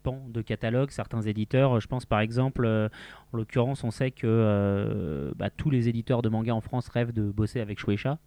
[0.02, 1.80] pans de catalogue, certains éditeurs?
[1.80, 2.90] Je pense par exemple, euh,
[3.34, 7.14] en l'occurrence, on sait que euh, bah, tous les éditeurs de manga en France rêvent
[7.14, 8.18] de bosser avec Shueisha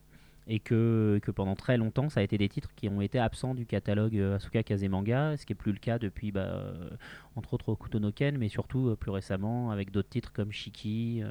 [0.49, 3.67] et que, pendant très longtemps, ça a été des titres qui ont été absents du
[3.67, 6.89] catalogue euh, Asuka Kazemanga, ce qui est plus le cas depuis, bah, euh,
[7.37, 11.23] entre autres, Kutonoken, mais surtout euh, plus récemment avec d'autres titres comme Shiki.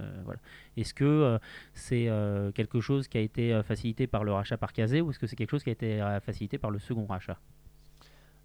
[0.78, 1.40] Est-ce que
[1.74, 2.10] c'est
[2.54, 5.36] quelque chose qui a été facilité par le rachat par Kazé ou est-ce que c'est
[5.36, 7.40] quelque chose qui a été facilité par le second rachat?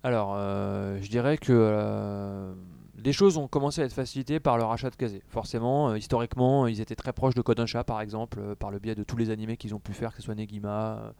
[0.02, 2.54] Alors, je dirais que
[2.94, 5.22] des choses ont commencé à être facilitées par le rachat de Kazé.
[5.28, 8.94] Forcément, euh, historiquement, ils étaient très proches de Kodansha, par exemple, euh, par le biais
[8.94, 11.12] de tous les animés qu'ils ont pu faire, que ce soit Negima, euh,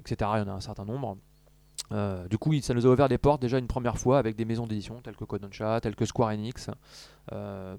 [0.00, 0.30] etc.
[0.34, 1.18] Il y en a un certain nombre.
[2.30, 4.66] Du coup, ça nous a ouvert des portes déjà une première fois avec des maisons
[4.66, 6.68] d'édition telles que Kodansha, telles que Square Enix,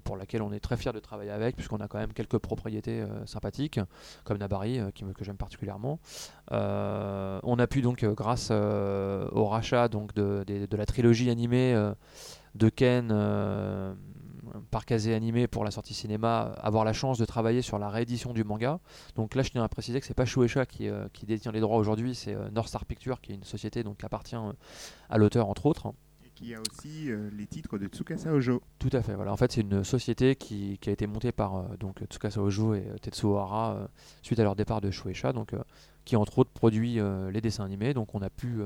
[0.04, 3.04] pour laquelle on est très fier de travailler avec, puisqu'on a quand même quelques propriétés
[3.26, 3.80] sympathiques,
[4.24, 5.98] comme Nabari, qui que j'aime particulièrement.
[6.50, 11.74] On a pu donc, grâce au rachat donc, de, la trilogie animée
[12.54, 13.94] de Ken euh,
[14.70, 18.32] par Kazé animé pour la sortie cinéma, avoir la chance de travailler sur la réédition
[18.32, 18.80] du manga.
[19.14, 21.60] Donc là, je tiens à préciser que c'est pas Shueisha qui, euh, qui détient les
[21.60, 24.36] droits aujourd'hui, c'est euh, North Star Pictures, qui est une société donc, qui appartient
[25.08, 25.92] à l'auteur, entre autres.
[26.24, 28.62] Et qui a aussi les titres de Tsukasa Ojo.
[28.78, 29.14] Tout à fait.
[29.14, 29.32] Voilà.
[29.32, 32.84] En fait, c'est une société qui, qui a été montée par donc Tsukasa Ojo et
[33.00, 33.88] Tetsuo Hara
[34.22, 35.54] suite à leur départ de Shueisha, donc
[36.04, 36.98] qui entre autres produit
[37.30, 37.94] les dessins animés.
[37.94, 38.62] Donc, on a pu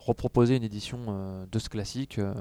[0.00, 2.18] reproposer une édition euh, de ce classique.
[2.18, 2.34] euh,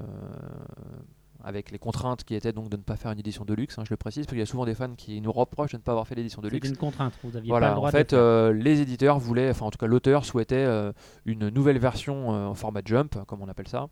[1.42, 3.84] avec les contraintes qui étaient donc de ne pas faire une édition de luxe, hein,
[3.86, 5.82] je le précise, parce qu'il y a souvent des fans qui nous reprochent de ne
[5.82, 6.68] pas avoir fait l'édition de C'est luxe.
[6.68, 9.66] une contrainte, vous aviez pas Voilà, le droit en fait, euh, les éditeurs voulaient, enfin
[9.66, 10.92] en tout cas l'auteur souhaitait euh,
[11.26, 13.88] une nouvelle version euh, en format jump, comme on appelle ça,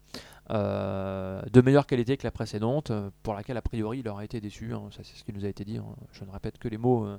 [0.49, 4.73] de meilleure qualité que la précédente, euh, pour laquelle a priori il aurait été déçu.
[4.73, 4.83] hein.
[4.91, 5.77] ça c'est ce qui nous a été dit.
[5.77, 5.85] hein.
[6.13, 7.17] Je ne répète que les mots euh,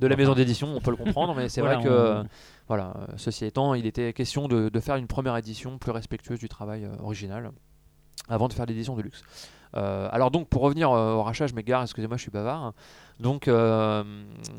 [0.00, 2.26] de la maison d'édition, on peut le comprendre, mais c'est Voilà, vrai que, on-
[2.68, 6.38] voilà, euh, ceci étant, il était question de, de faire une première édition plus respectueuse
[6.38, 7.50] du travail euh, original
[8.28, 9.22] avant de faire l'édition de luxe.
[9.76, 12.72] Euh, alors donc pour revenir euh, au rachat, je m'égare, excusez-moi, je suis bavard.
[13.20, 14.04] Donc euh,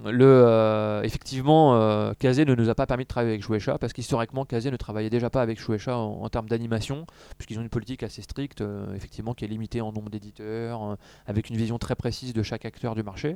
[0.05, 3.93] le, euh, effectivement, euh, Kazé ne nous a pas permis de travailler avec Shueisha parce
[3.93, 7.05] qu'historiquement Kazé ne travaillait déjà pas avec Shueisha en, termes d'animation
[7.37, 11.49] puisqu'ils ont une politique assez stricte, euh, effectivement qui est limitée en nombre d'éditeurs, avec
[11.49, 13.35] une vision très précise de chaque acteur du marché.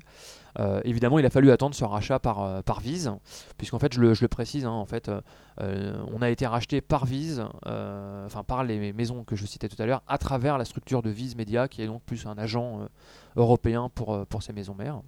[0.83, 3.11] Évidemment, il a fallu attendre ce rachat par, par Viz,
[3.57, 5.09] puisqu'en fait, je le, précise, hein, en fait,
[5.59, 9.85] on a été racheté par Viz, enfin par les maisons que je citais tout à
[9.85, 12.87] l'heure, à travers la structure de Viz Media, qui est donc plus un agent
[13.35, 15.01] européen pour, euh, pour ces maisons mères.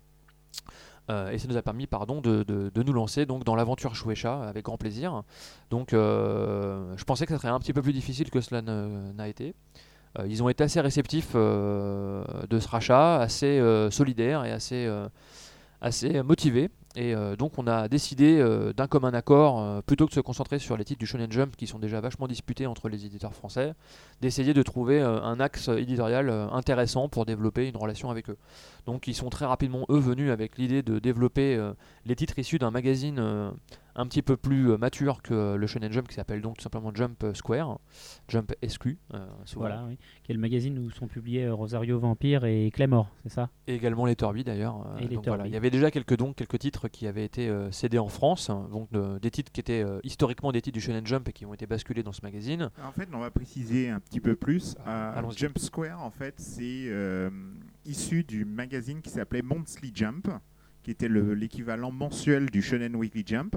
[1.12, 4.66] Euh, et ça nous a permis pardon, de, nous lancer donc, dans l'aventure Shueisha avec
[4.66, 5.24] grand plaisir.
[5.70, 9.28] Donc euh, je pensais que ça serait un petit peu plus difficile que cela n'a
[9.28, 9.54] été.
[10.26, 13.62] Ils ont été assez réceptifs de ce rachat, assez
[13.92, 14.52] solidaires et
[15.82, 16.70] assez motivés.
[16.96, 20.22] Et euh, donc on a décidé euh, d'un commun accord, euh, plutôt que de se
[20.22, 23.34] concentrer sur les titres du Shonen Jump qui sont déjà vachement disputés entre les éditeurs
[23.34, 23.74] français,
[24.22, 28.38] d'essayer de trouver euh, un axe éditorial intéressant pour développer une relation avec eux.
[28.86, 31.60] Donc ils sont très rapidement eux venus avec l'idée de développer
[32.06, 33.20] les titres issus d'un magazine
[33.98, 37.26] un petit peu plus mature que le Shonen Jump qui s'appelle donc tout simplement Jump
[37.34, 37.80] Square,
[38.28, 38.98] Jump SQ.
[39.56, 39.98] Voilà, oui.
[40.24, 43.50] Qui est le magazine où sont publiés Rosario Vampire et Claymore, c'est ça?
[43.68, 44.86] Et également les Torby d'ailleurs.
[45.26, 45.48] voilà.
[45.48, 48.50] Il y avait déjà quelques, donc, quelques titres qui avaient été euh, cédés en France,
[48.50, 51.34] hein, donc de- des titres qui étaient euh, historiquement des titres du Shonen Jump et
[51.34, 52.70] qui ont été basculés dans ce magazine.
[52.84, 54.76] En fait, on va préciser un petit peu plus.
[54.88, 55.38] Euh, Allons-y.
[55.38, 57.30] Jump Square, en fait, c'est euh,
[57.86, 60.28] issu du magazine qui s'appelait Monthly Jump,
[60.84, 63.56] qui était le- l'équivalent mensuel du Shonen Weekly Jump.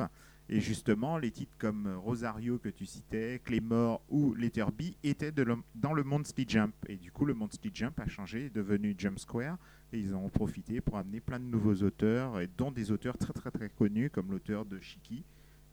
[0.50, 5.56] Et justement, les titres comme Rosario que tu citais, Claymore ou Letterby étaient de le-
[5.74, 6.74] dans le Monthly Jump.
[6.88, 9.58] Et du coup, le Monthly Jump a changé, est devenu Jump Square.
[9.92, 13.16] Et ils en ont profité pour amener plein de nouveaux auteurs, et dont des auteurs
[13.16, 15.24] très très très connus, comme l'auteur de Shiki,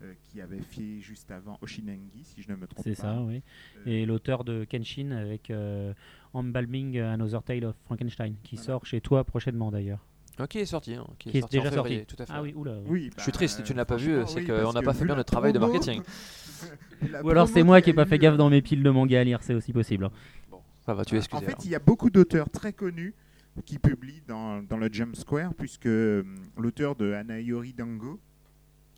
[0.02, 2.90] euh, qui avait fait juste avant Oshinangi, si je ne me trompe pas.
[2.90, 3.42] C'est ça, oui.
[3.86, 5.94] Euh, Et l'auteur de Kenshin avec euh,
[6.34, 8.66] Embalming Another Tale of Frankenstein, qui Voilà.
[8.66, 10.06] sort chez toi prochainement d'ailleurs.
[10.38, 12.16] Ah, qui est sorti, hein, qui est Qui est sorti en déjà février, sorti.
[12.16, 12.34] tout à fait.
[12.36, 12.74] Ah oui, oula.
[12.80, 12.88] oui.
[12.90, 14.82] Oui, Je suis bah, triste si tu ne l'as pas vu, c'est oui, qu'on n'a
[14.82, 16.02] pas fait bien notre travail de marketing.
[17.24, 19.24] Ou alors c'est moi qui n'ai pas fait gaffe dans mes piles de manga à
[19.24, 20.06] lire, c'est aussi possible.
[20.06, 20.12] hein.
[20.50, 21.60] Bon, ça va, tu es En fait, alors.
[21.66, 23.14] il y a beaucoup d'auteurs très connus
[23.64, 26.24] qui publient dans, dans le Jump Square, puisque euh,
[26.58, 28.20] l'auteur de Anayori Dango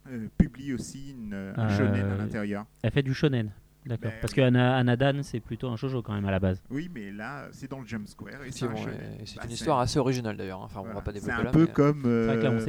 [0.09, 2.65] euh, publie aussi une, un Euh, shonen à l'intérieur.
[2.81, 3.51] Elle fait du shonen.
[3.85, 4.11] D'accord.
[4.11, 6.61] Ben Parce que Ana- Anadan, c'est plutôt un shoujo quand même à la base.
[6.69, 8.43] Oui, mais là, c'est dans le Jump Square.
[8.43, 9.11] Et c'est un Effectivement, shonen.
[9.21, 10.59] et c'est Bah, une c'est- histoire assez originale d'ailleurs.
[10.61, 10.65] hein.
[10.65, 10.95] Enfin, on voilà.
[10.95, 11.51] va pas C'est développer un là.
[11.51, 12.59] peu mais- comme vrai que là, on euh, un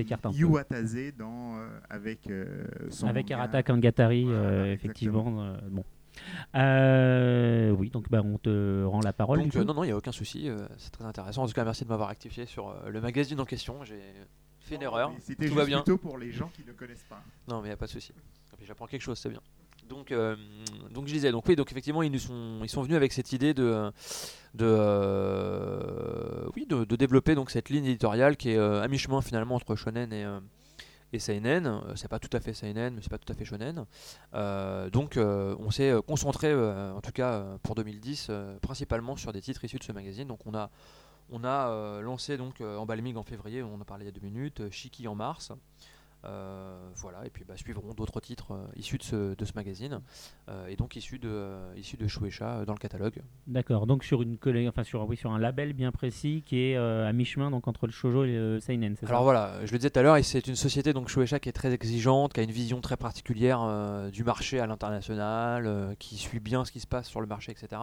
[1.19, 3.33] dans, euh, avec euh, son Avec.
[3.33, 5.43] Arata Kangatari, Voilà, euh, effectivement.
[5.43, 5.83] euh, bon.
[6.55, 9.41] Euh, oui, donc bah, on te rend la parole.
[9.41, 11.43] Donc euh, non, non, il n'y a aucun souci, euh, c'est très intéressant.
[11.43, 13.85] En tout cas, merci de m'avoir rectifié sur euh, le magazine en question.
[13.85, 14.01] J'ai
[14.61, 15.83] fait une erreur, Mais C'était tout va juste bien.
[15.83, 17.23] plutôt pour les gens qui ne connaissent pas.
[17.49, 18.13] Non, mais il n'y a pas de souci.
[18.53, 19.41] Et puis j'apprends quelque chose, c'est bien.
[19.89, 20.37] Donc, euh,
[20.93, 23.33] donc je disais, donc oui, donc effectivement, ils nous sont, ils sont venus avec cette
[23.33, 23.91] idée de,
[24.55, 29.23] de, euh, oui, de, de développer donc cette ligne éditoriale qui est euh, à mi-chemin
[29.23, 30.41] finalement entre shonen et, euh,
[31.13, 31.67] et seinen.
[31.67, 33.85] Euh, C'est pas tout à fait seinen, mais c'est pas tout à fait shonen.
[34.35, 39.41] Euh, donc, euh, on s'est concentré, en tout cas pour 2010, euh, principalement sur des
[39.41, 40.29] titres issus de ce magazine.
[40.29, 40.71] Donc, on a,
[41.31, 44.71] on a lancé donc Embalming en février, on en parlé il y a deux minutes,
[44.71, 45.53] Shiki en mars.
[46.25, 50.01] Euh, voilà, et puis bah, suivront d'autres titres euh, issus de ce, de ce magazine
[50.49, 53.23] euh, et donc issus de, issus de Shueisha dans le catalogue.
[53.47, 53.87] D'accord.
[53.87, 54.37] Donc sur une
[54.69, 57.93] enfin sur oui, sur un label bien précis qui est à mi-chemin donc entre le
[57.93, 58.97] shoujo et le seinen.
[58.97, 59.13] c'est ça?
[59.13, 61.49] Alors voilà, je le disais tout à l'heure, et c'est une société donc Shueisha qui
[61.49, 66.41] est très exigeante, qui a une vision très particulière du marché à l'international, qui suit
[66.41, 67.81] bien ce qui se passe sur le marché, etc.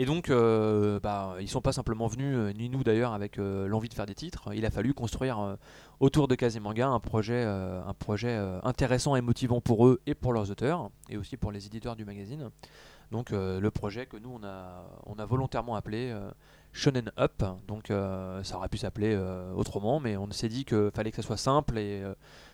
[0.00, 3.66] Et donc, euh, bah, ils sont pas simplement venus, euh, ni nous d'ailleurs, avec euh,
[3.66, 4.54] l'envie de faire des titres.
[4.54, 5.56] Il a fallu construire euh,
[5.98, 10.52] autour de Kazemanga un projet, un projet intéressant et motivant pour eux et pour leurs
[10.52, 12.50] auteurs, et aussi pour les éditeurs du magazine.
[13.10, 16.14] Donc le projet que nous on a, on a volontairement appelé
[16.72, 17.42] Shonen Up.
[17.66, 19.18] Donc ça aurait pu s'appeler
[19.56, 22.04] autrement, mais on s'est dit qu'il fallait que ça soit simple et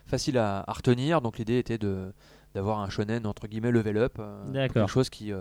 [0.07, 1.21] facile à, à retenir.
[1.21, 2.15] Donc l'idée était de
[2.55, 4.73] d'avoir un shonen entre guillemets level up, D'accord.
[4.75, 5.33] quelque chose qui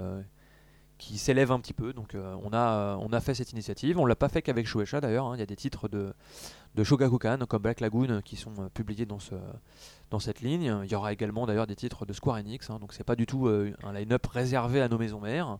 [0.98, 1.92] qui s'élève un petit peu.
[1.94, 4.00] Donc euh, on a euh, on a fait cette initiative.
[4.00, 5.26] On l'a pas fait qu'avec Shueisha d'ailleurs.
[5.28, 5.36] hein.
[5.36, 6.14] Il y a des titres de
[6.76, 9.36] de Shogakukan comme Black Lagoon qui sont euh, publiés dans ce
[10.10, 10.76] dans cette ligne.
[10.84, 12.70] Il y aura également d'ailleurs des titres de Square Enix.
[12.70, 12.78] hein.
[12.80, 15.58] donc c'est pas du tout euh, un line-up réservé à nos maisons mères.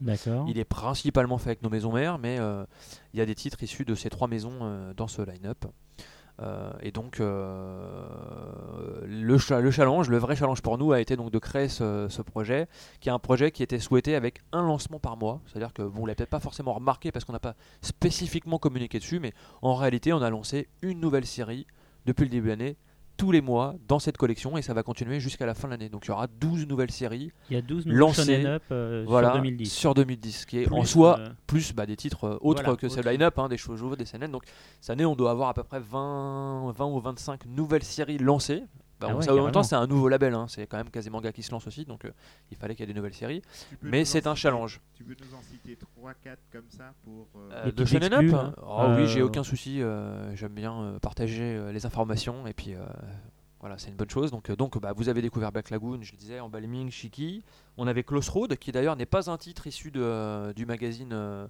[0.48, 2.64] Il est principalement fait avec nos maisons mères, mais euh,
[3.12, 5.64] il y a des titres issus de ces trois maisons euh, dans ce line-up.
[6.40, 8.04] Euh, et donc, euh,
[9.06, 12.08] le, cha- le challenge, le vrai challenge pour nous a été donc de créer ce,
[12.08, 12.66] ce projet,
[13.00, 15.40] qui est un projet qui était souhaité avec un lancement par mois.
[15.46, 18.98] C'est-à-dire que bon, on l'a peut-être pas forcément remarqué parce qu'on n'a pas spécifiquement communiqué
[18.98, 21.66] dessus, mais en réalité, on a lancé une nouvelle série
[22.06, 22.76] depuis le début de l'année
[23.16, 25.88] tous les mois dans cette collection et ça va continuer jusqu'à la fin de l'année.
[25.88, 28.62] Donc il y aura 12 nouvelles séries Il y a 12 nouveaux Lancé, Shonen Up
[28.70, 29.72] euh, voilà, sur 2010.
[29.72, 32.88] sur 2010, qui est en soi euh, plus bah, des titres euh, autres Voilà, que
[32.88, 33.08] ce autre.
[33.08, 34.30] line-up, hein, des shoujo, des seinen.
[34.30, 34.44] Donc
[34.80, 38.64] cette année, on doit avoir à peu près 20, 20 ou 25 nouvelles séries lancées.
[39.00, 40.90] Bah, Ah ouais, ça, en même temps, c'est un nouveau label, hein, c'est quand même
[40.90, 42.10] quasi manga qui se lance aussi, donc euh,
[42.50, 43.42] il fallait qu'il y ait des nouvelles séries.
[43.82, 44.80] Mais c'est un challenge.
[44.94, 47.28] Tu peux nous en citer 3-4 comme ça pour.
[47.36, 48.54] euh, Euh, de Shonen Up hein.
[48.66, 49.82] Ah oui, j'ai Euh, aucun souci.
[49.82, 52.84] euh, J'aime bien euh, partager euh, les informations et puis euh,
[53.60, 54.30] voilà, c'est une bonne chose.
[54.30, 57.42] Donc, euh, donc bah, vous avez découvert Black Lagoon, je le disais, en Balming, Shiki.
[57.76, 61.10] On avait Close Road, qui d'ailleurs n'est pas un titre issu de, euh, du magazine,
[61.12, 61.46] euh,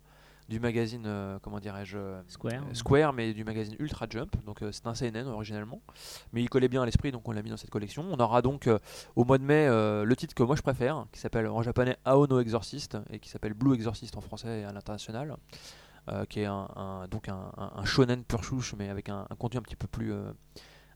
[0.49, 2.63] du magazine, euh, comment dirais-je, euh, Square.
[2.75, 4.37] Square, mais du magazine Ultra Jump.
[4.45, 5.81] Donc euh, c'est un CNN originellement,
[6.33, 8.05] mais il collait bien à l'esprit, donc on l'a mis dans cette collection.
[8.11, 8.69] On aura donc
[9.17, 12.41] au mois de mai le titre que moi je préfère, qui s'appelle en japonais Aono
[12.41, 15.37] Exorcist et qui s'appelle Blue Exorcist en français et à l'international,
[16.29, 19.63] qui est un, un- donc un, un- shonen pur chouche, mais avec un, contenu un
[19.63, 20.13] petit peu plus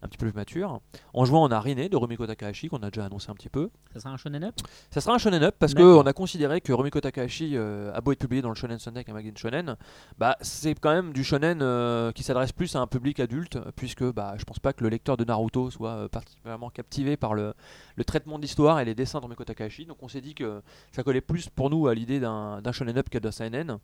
[0.03, 0.81] un petit peu plus mature.
[1.15, 3.71] En juin, on a Rine de Rumiko Takahashi, qu'on a déjà annoncé un petit peu.
[3.93, 4.55] Ça sera un Shonen Up?
[4.91, 8.13] Ça sera un shonen up parce qu'on a considéré que Rumiko Takahashi euh, a beau
[8.13, 9.77] être publié dans le Shonen Sunday avec un magazine shonen,
[10.19, 14.05] bah c'est quand même du shonen euh, qui s'adresse plus à un public adulte puisque
[14.05, 17.55] bah je pense pas que le lecteur de Naruto soit euh, particulièrement captivé par le,
[17.97, 19.87] le traitement d'histoire et les dessins de Rumiko Takahashi.
[19.87, 23.09] Donc on s'est dit que ça collait plus pour nous à l'idée d'un shonen up
[23.09, 23.79] que d'un seinen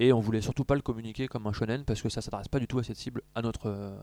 [0.00, 2.58] et on voulait surtout pas le communiquer comme un shonen parce que ça s'adresse pas
[2.58, 3.94] du tout à cette cible à notre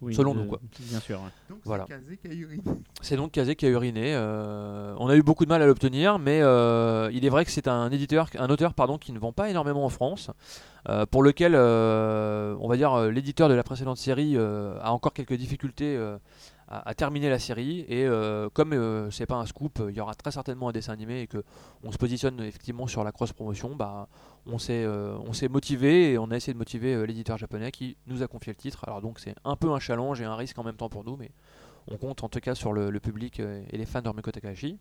[0.00, 0.60] Oui, Selon nous, quoi.
[0.80, 1.13] Bien sûr.
[1.50, 1.86] Donc voilà.
[1.88, 2.62] c'est Kazé qui a uriné.
[3.02, 4.14] C'est donc Kazé qui a uriné.
[4.14, 7.50] euh, on a eu beaucoup de mal à l'obtenir, mais euh, il est vrai que
[7.50, 10.30] c'est un éditeur, un auteur pardon, qui ne vend pas énormément en France,
[10.88, 15.12] euh, pour lequel, euh, on va dire, l'éditeur de la précédente série euh, a encore
[15.12, 16.16] quelques difficultés euh,
[16.84, 17.84] à, terminer la série.
[17.88, 20.92] Et euh, comme euh, c'est pas un scoop, il y aura très certainement un dessin
[20.92, 21.42] animé et que
[21.82, 24.08] on se positionne effectivement sur la cross promotion, bah,
[24.46, 27.96] on s'est euh, on s'est motivé et on a essayé de motiver l'éditeur japonais qui
[28.06, 28.84] nous a confié le titre.
[28.86, 31.16] Alors donc c'est un peu un challenge et un risque en même temps pour nous,
[31.16, 31.30] mais
[31.90, 34.30] on compte en tout cas sur le, le public euh, et les fans de Rumiko
[34.30, 34.78] Takahashi.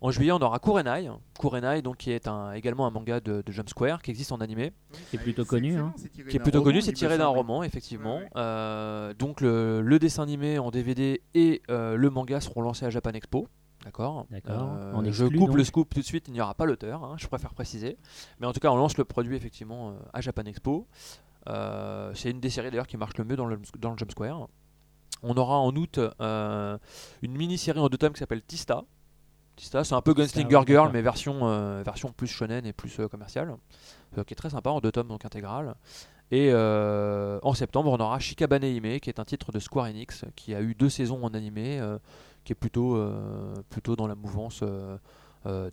[0.00, 1.08] En juillet, on aura Kurenai,
[1.38, 4.40] Kurenai donc qui est un, également un manga de, de Jump Square qui existe en
[4.40, 4.72] animé,
[5.10, 5.92] Qui est plutôt connu, hein.
[6.12, 8.16] qui est plutôt roman, connu, c'est tiré d'un roman effectivement.
[8.18, 8.30] Ouais, ouais.
[8.36, 12.90] Euh, donc le, le dessin animé en DVD et euh, le manga seront lancés à
[12.90, 13.48] Japan Expo.
[13.84, 14.26] D'accord?
[14.48, 17.26] Euh, je coupe le scoop tout de suite, il n'y aura pas l'auteur, hein, je
[17.26, 17.96] préfère préciser.
[18.40, 20.86] Mais en tout cas, on lance le produit effectivement euh, à Japan Expo.
[21.48, 24.10] Euh, c'est une des séries d'ailleurs qui marche le mieux dans le, dans le Jump
[24.10, 24.48] Square.
[25.22, 26.78] On aura en août euh,
[27.22, 28.84] une mini-série en deux tomes qui s'appelle Tista.
[29.56, 33.08] Tista, c'est un peu Gunslinger Girl, mais version, euh, version plus shonen et plus euh,
[33.08, 33.56] commerciale.
[34.26, 35.74] Qui est très sympa en deux tomes donc intégral.
[36.30, 40.54] Et en septembre, on aura Shikabane Hime, qui est un titre de Square Enix, qui
[40.54, 41.80] a eu deux saisons en animé,
[42.44, 42.98] qui est plutôt,
[43.70, 44.62] plutôt dans la mouvance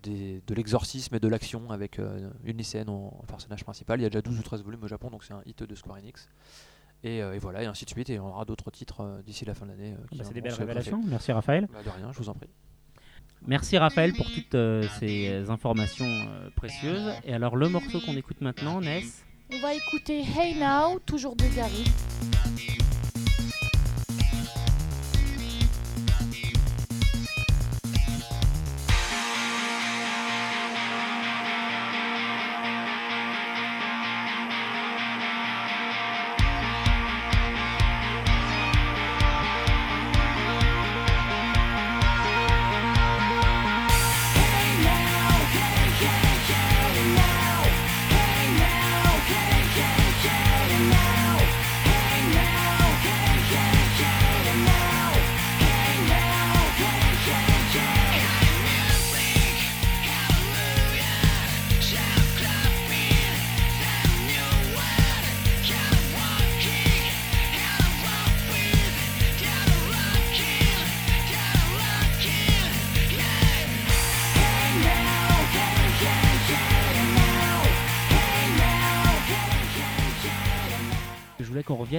[0.03, 1.99] des- de l'exorcisme et de l'action, avec
[2.45, 3.99] une lycéenne en, en personnage principal.
[3.99, 5.75] Il y a déjà 12 ou 13 volumes au Japon, donc c'est un hit de
[5.75, 6.27] Square Enix.
[7.05, 9.45] Et, euh, et voilà, et ainsi de suite, et on aura d'autres titres euh, d'ici
[9.45, 9.93] la fin de l'année.
[9.93, 11.01] euh, qui Bah, c'est des belles révélations.
[11.05, 11.67] Merci Raphaël.
[11.71, 12.49] Bah, de rien, je vous en prie.
[13.47, 17.11] Merci Raphaël pour toutes euh, ces informations euh, précieuses.
[17.25, 19.23] Et alors le morceau qu'on écoute maintenant, Ness?
[19.53, 21.85] On va écouter Hey Now, toujours de Gary.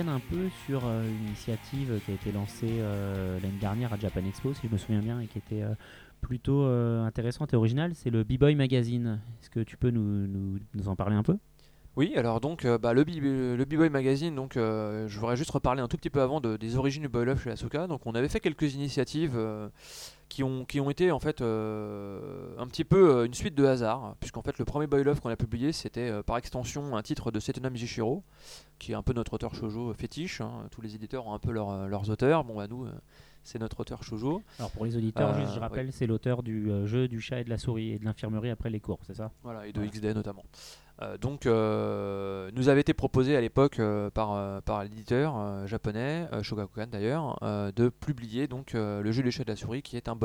[0.01, 4.21] Un peu sur euh, une initiative qui a été lancée euh, l'année dernière à Japan
[4.27, 5.75] Expo, si je me souviens bien, et qui était euh,
[6.21, 7.93] plutôt intéressante et originale.
[7.95, 9.21] C'est le B-Boy Magazine.
[9.41, 11.37] Est-ce que tu peux nous, nous- en parler un peu?
[11.97, 16.11] Oui, alors donc bah, le B-Boy Magazine, donc je voudrais juste reparler un tout petit
[16.11, 17.87] peu avant de- des origines du Boy Love chez Asuka.
[17.87, 19.39] Donc on avait fait quelques initiatives
[20.29, 23.65] qui, ont, qui ont été en fait euh, un petit peu euh, une suite de
[23.65, 27.03] hasard, puisqu'en fait le premier Boy Love qu'on a publié c'était euh, par extension un
[27.03, 28.23] titre de Setona Mijishiro,
[28.79, 30.41] qui est un peu notre auteur shoujo fétiche.
[30.41, 30.67] hein.
[30.71, 32.45] Tous les éditeurs ont un peu leur, leurs auteurs.
[32.45, 32.87] Bon, à nous,
[33.43, 34.43] c'est notre auteur shoujo.
[34.59, 37.45] Alors pour les auditeurs, Euh, juste, je rappelle, c'est l'auteur du jeu du chat et
[37.45, 39.31] de la souris et de l'infirmerie après les cours, c'est ça?
[39.43, 39.91] Voilà, et de Voilà.
[39.93, 40.45] XD notamment.
[41.03, 46.87] Euh, donc, euh, nous avait été proposé à l'époque euh, par, par l'éditeur japonais, Shogakukan
[46.87, 50.19] d'ailleurs, de publier donc le jeu d'échecs de la souris qui est un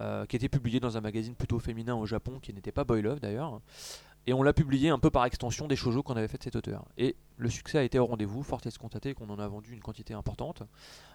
[0.00, 3.02] euh, qui était publié dans un magazine plutôt féminin au Japon qui n'était pas Boy
[3.02, 3.60] Love d'ailleurs.
[4.26, 6.56] Et on l'a publié un peu par extension des shoujo qu'on avait fait de cet
[6.56, 6.86] auteur.
[6.96, 9.72] Et le succès a été au rendez-vous, fort est de constater qu'on en a vendu
[9.72, 10.62] une quantité importante,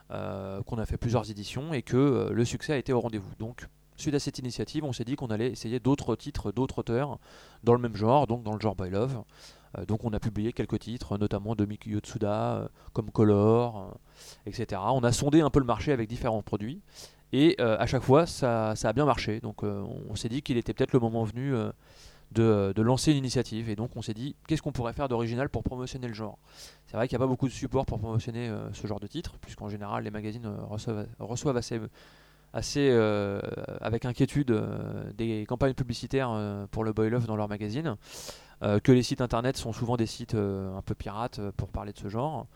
[0.10, 3.34] qu'on a fait plusieurs éditions et que le succès a été au rendez-vous.
[3.38, 3.68] Donc,
[3.98, 7.20] suite à cette initiative, on s'est dit qu'on allait essayer d'autres titres, d'autres auteurs
[7.64, 9.24] dans le même genre, donc dans le genre Boy Love.
[9.78, 14.50] Euh, donc on a publié quelques titres, notamment de Mikiyo Tsuda, euh, comme Color, euh,
[14.50, 14.82] etc.
[14.86, 16.82] On a sondé un peu le marché avec différents produits.
[17.34, 19.42] Et à chaque fois, ça, a bien marché.
[19.42, 21.54] Donc on s'est dit qu'il était peut-être le moment venu
[22.32, 23.70] de, lancer une initiative.
[23.70, 26.38] Et donc on s'est dit, qu'est-ce qu'on pourrait faire d'original pour promotionner le genre?
[26.86, 29.34] C'est vrai qu'il n'y a pas beaucoup de support pour promotionner ce genre de titre,
[29.42, 30.50] puisqu'en général les magazines
[31.20, 31.82] reçoivent assez,
[32.56, 33.42] assez euh,
[33.82, 37.96] avec inquiétude euh, des campagnes publicitaires euh, pour le Boy Love dans leur magazine.
[38.84, 42.08] Que les sites internet sont souvent des sites un peu pirates pour parler de ce
[42.08, 42.48] genre.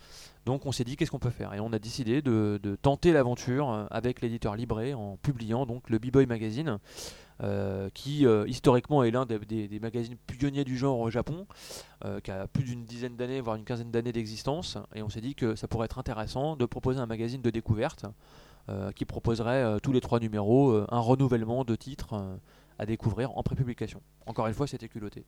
[0.46, 1.54] Donc on s'est dit qu'est-ce qu'on peut faire?
[1.54, 6.26] Et on a décidé de, tenter l'aventure avec l'éditeur Libré en publiant donc le B-Boy
[6.26, 6.80] Magazine
[7.94, 11.46] qui historiquement est l'un des, des- magazines pionniers du genre au Japon
[12.24, 15.36] qui a plus d'une dizaine d'années voire une quinzaine d'années d'existence et on s'est dit
[15.36, 18.06] que ça pourrait être intéressant de proposer un magazine de découverte
[18.96, 22.36] qui proposerait euh, tous les trois numéros euh, un renouvellement de titres euh,
[22.78, 24.02] à découvrir en prépublication.
[24.26, 25.26] Encore une fois c'était culotté.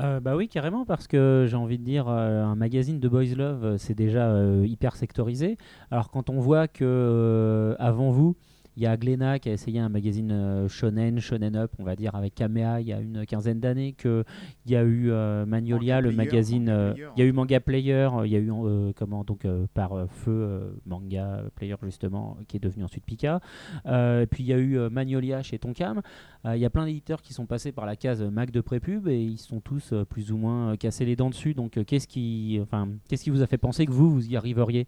[0.00, 3.34] Euh, bah oui, carrément, parce que j'ai envie de dire, euh, un magazine de Boys
[3.36, 5.58] Love, euh, c'est déjà euh, hyper sectorisé.
[5.90, 8.34] Alors quand on voit que euh, avant vous,
[8.76, 11.94] il y a Glénat qui a essayé un magazine euh, shonen, shonen up, on va
[11.94, 14.24] dire, avec Kamea il y a une quinzaine d'années, qu'il
[14.66, 17.32] y a eu euh, Magnolia, Manga le Player, magazine, Manga euh, il y a eu
[17.32, 18.50] Manga Player, il y a eu
[18.96, 23.40] comment donc par feu Manga Player justement, qui est devenu ensuite Pika.
[23.86, 26.00] Et puis il y a eu Magnolia chez Tonkam.
[26.44, 29.22] Il y a plein d'éditeurs qui sont passés par la case Mac de prépub et
[29.22, 31.54] ils sont tous plus ou moins cassés les dents dessus.
[31.54, 34.86] Donc qu'est-ce qui, enfin, qu'est-ce qui vous a fait penser que vous vous y arriveriez?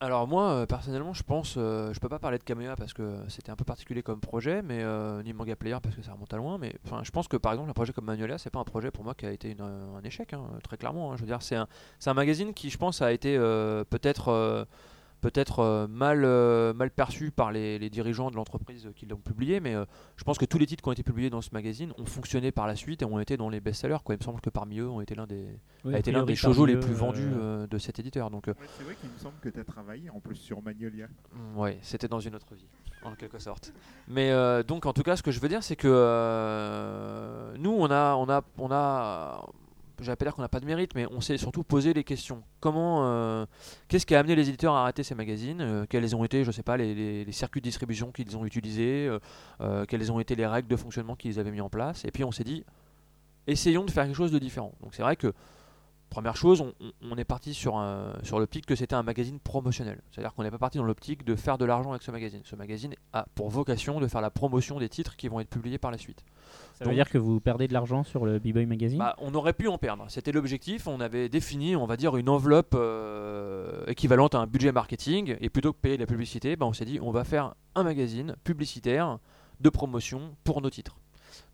[0.00, 3.16] Alors moi euh, personnellement je pense, euh, je peux pas parler de Kamea parce que
[3.26, 6.32] c'était un peu particulier comme projet, mais euh, ni Manga Player parce que ça remonte
[6.32, 8.60] à loin, mais enfin je pense que par exemple un projet comme Magnolia c'est pas
[8.60, 11.10] un projet pour moi qui a été un échec, hein, très clairement.
[11.12, 11.16] hein.
[11.16, 11.66] Je veux dire c'est un,
[12.06, 13.36] un magazine qui je pense a été
[13.90, 14.66] peut-être
[15.20, 19.60] peut-être euh, mal, euh, mal perçu par les, les dirigeants de l'entreprise qui l'ont publié,
[19.60, 19.84] mais euh,
[20.16, 22.52] je pense que tous les titres qui ont été publiés dans ce magazine ont fonctionné
[22.52, 23.98] par la suite et ont été dans les best-sellers.
[24.04, 24.14] Quoi.
[24.14, 25.46] Il me semble que parmi eux ont été l'un des,
[25.92, 28.30] a été l'un des shoujo les plus vendus euh, de cet éditeur.
[28.30, 30.62] Donc euh, Ouais, c'est vrai qu'il me semble que tu as travaillé en plus sur
[30.62, 31.06] Magnolia.
[31.32, 32.68] Mm, Ouais, c'était dans une autre vie,
[33.02, 33.72] en quelque sorte.
[34.06, 37.70] Mais euh, donc, en tout cas, ce que je veux dire, c'est que euh, nous,
[37.72, 39.44] on a, on a, on a,
[40.00, 42.42] j'allais pas dire qu'on n'a pas de mérite, mais on s'est surtout posé les questions.
[42.60, 43.46] Comment, euh,
[43.88, 45.60] qu'est-ce qui a amené les éditeurs à arrêter ces magazines?
[45.60, 49.08] Euh, Quels ont été, je sais pas, les, circuits de distribution qu'ils ont utilisés?
[49.60, 52.04] Euh, Quelles ont été les règles de fonctionnement qu'ils avaient mis en place?
[52.04, 52.64] Et puis, on s'est dit,
[53.46, 54.72] essayons de faire quelque chose de différent.
[54.82, 55.32] Donc, c'est vrai que
[56.10, 56.64] Première chose,
[57.02, 57.84] on, est parti sur,
[58.22, 60.00] sur l'optique que c'était un magazine promotionnel.
[60.10, 62.40] C'est-à-dire qu'on n'est pas parti dans l'optique de faire de l'argent avec ce magazine.
[62.44, 65.76] Ce magazine a pour vocation de faire la promotion des titres qui vont être publiés
[65.76, 66.24] par la suite.
[66.78, 69.34] Ça veut Donc- dire que vous perdez de l'argent sur le B-Boy Magazine Bah, on
[69.34, 70.04] aurait pu en perdre.
[70.08, 70.86] C'était l'objectif.
[70.86, 75.36] On avait défini, on va dire, une enveloppe euh, équivalente à un budget marketing.
[75.40, 77.82] Et plutôt que payer de la publicité, bah, on s'est dit on va faire un
[77.82, 79.18] magazine publicitaire
[79.60, 80.96] de promotion pour nos titres.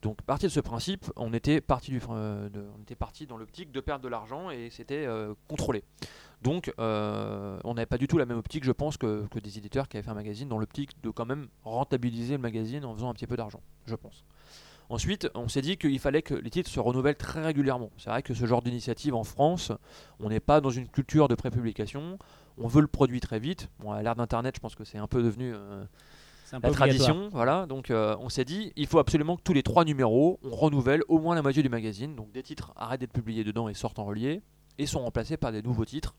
[0.03, 3.27] Donc, à partir de ce principe, on était parti, du, euh, de- on était parti
[3.27, 5.83] dans l'optique de perdre de l'argent et c'était euh, contrôlé.
[6.43, 9.57] Donc, euh, on n'avait pas du tout la même optique, je pense, que, que des
[9.57, 12.95] éditeurs qui avaient fait un magazine dans l'optique de quand même rentabiliser le magazine en
[12.95, 14.25] faisant un petit peu d'argent, je pense.
[14.95, 17.91] Ensuite, on s'est dit qu'il fallait que les titres se renouvellent très régulièrement.
[17.99, 19.73] C'est vrai que ce genre d'initiative en France,
[20.21, 22.17] on n'est pas dans une culture de prépublication.
[22.59, 23.69] On veut le produit très vite.
[23.81, 25.83] Bon, à l'ère d'Internet, je pense que c'est un peu devenu euh,
[26.53, 27.29] un la tradition.
[27.33, 27.67] Voilà.
[27.67, 31.03] Donc, euh, on s'est dit, il faut absolument que tous les trois numéros, on renouvelle
[31.09, 32.15] au moins la moitié du magazine.
[32.15, 34.43] Donc, des titres arrêtent d'être publiés dedans et sortent en relié
[34.79, 36.15] et sont remplacés par des nouveaux titres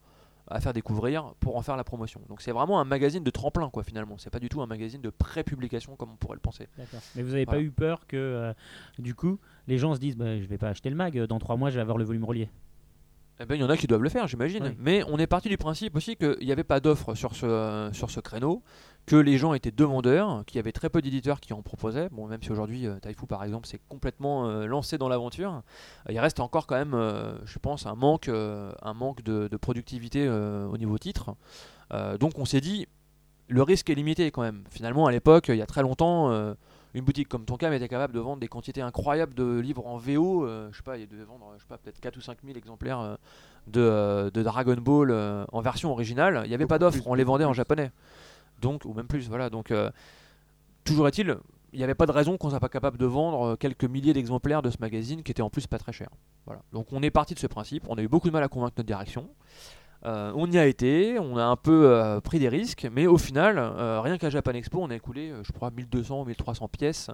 [0.47, 2.21] à faire découvrir pour en faire la promotion.
[2.29, 4.17] Donc, c'est vraiment un magazine de tremplin, quoi, finalement.
[4.17, 6.67] C'est pas du tout un magazine de prépublication comme on pourrait le penser.
[7.15, 7.59] Mais vous n'avez Voilà.
[7.59, 8.53] pas eu peur que, euh,
[8.99, 11.55] du coup, les gens se disent bah, je vais pas acheter le mag, dans trois
[11.57, 12.49] mois je vais avoir le volume relié?
[13.41, 14.63] Eh ben, il y en a qui doivent le faire, j'imagine.
[14.63, 14.75] Oui.
[14.79, 18.09] Mais on est parti du principe aussi qu'il n'y avait pas d'offre sur ce, sur
[18.09, 18.63] ce créneau,
[19.05, 22.09] que les gens étaient demandeurs, qu'il y avait très peu d'éditeurs qui en proposaient.
[22.11, 25.61] Bon, même si aujourd'hui, euh, Taifu, par exemple, s'est complètement euh, lancé dans l'aventure,
[26.09, 26.95] euh, il reste encore quand même,
[27.45, 31.35] je pense, un manque, un manque de, de productivité au niveau titre.
[32.19, 32.87] Donc on s'est dit,
[33.47, 34.63] le risque est limité quand même.
[34.69, 36.55] Finalement, à l'époque, il y a très longtemps,
[36.95, 40.45] une boutique comme Tonkam était capable de vendre des quantités incroyables de livres en VO.
[40.45, 42.57] euh, je sais pas, il devait vendre, je sais pas, peut-être 4 ou 5 000
[42.57, 43.15] exemplaires euh,
[43.67, 45.11] de, euh, de Dragon Ball
[45.51, 46.43] en version originale.
[46.45, 47.91] Il n'y avait pas d'offre, on les vendait en japonais.
[48.61, 49.49] Donc, ou même plus, voilà.
[49.49, 49.91] Donc, euh,
[50.83, 51.37] toujours est-il,
[51.73, 54.13] il n'y avait pas de raison qu'on soit pas capable de vendre euh, quelques milliers
[54.13, 56.09] d'exemplaires de ce magazine qui était en plus pas très cher.
[56.45, 56.61] Voilà.
[56.71, 58.75] Donc on est parti de ce principe, on a eu beaucoup de mal à convaincre
[58.77, 59.29] notre direction.
[60.05, 63.57] Euh, on y a été, on a un peu pris des risques, mais au final,
[63.57, 67.09] rien qu'à Japan Expo, on a écoulé, je crois, 1200 ou 1300 pièces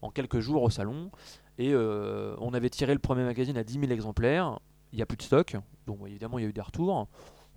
[0.00, 1.10] en quelques jours au salon.
[1.58, 4.60] Et on avait tiré le premier magazine à 10 000 exemplaires.
[4.92, 5.56] Il n'y a plus de stock,
[5.88, 7.08] donc évidemment, il y a eu des retours.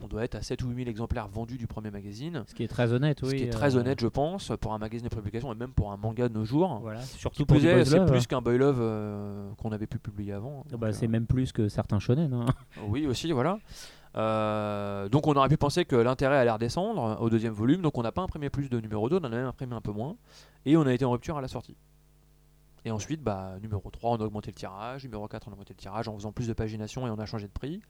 [0.01, 2.43] On doit être à 7 ou 8 000 exemplaires vendus du premier magazine.
[2.47, 3.29] Ce qui est très honnête, oui.
[3.29, 5.71] Ce qui est très euh, honnête, je pense, pour un magazine de publication et même
[5.71, 6.79] pour un manga de nos jours.
[6.81, 10.63] Voilà, surtout pour c'est plus qu'un boy love euh, qu'on avait pu publier avant.
[10.71, 12.33] Ah bah, c'est euh, même plus que certains shonen.
[12.33, 12.45] hein.
[12.87, 13.59] oui, aussi, voilà.
[15.09, 18.11] Donc on aurait pu penser que l'intérêt allait redescendre au deuxième volume, donc on n'a
[18.11, 20.15] pas imprimé plus de numéro 2, on en a même imprimé un peu moins,
[20.65, 21.75] et on a été en rupture à la sortie.
[22.85, 25.73] Et ensuite, bah, numéro 3, on a augmenté le tirage, numéro 4, on a augmenté
[25.73, 27.81] le tirage en faisant plus de pagination et on a changé de prix.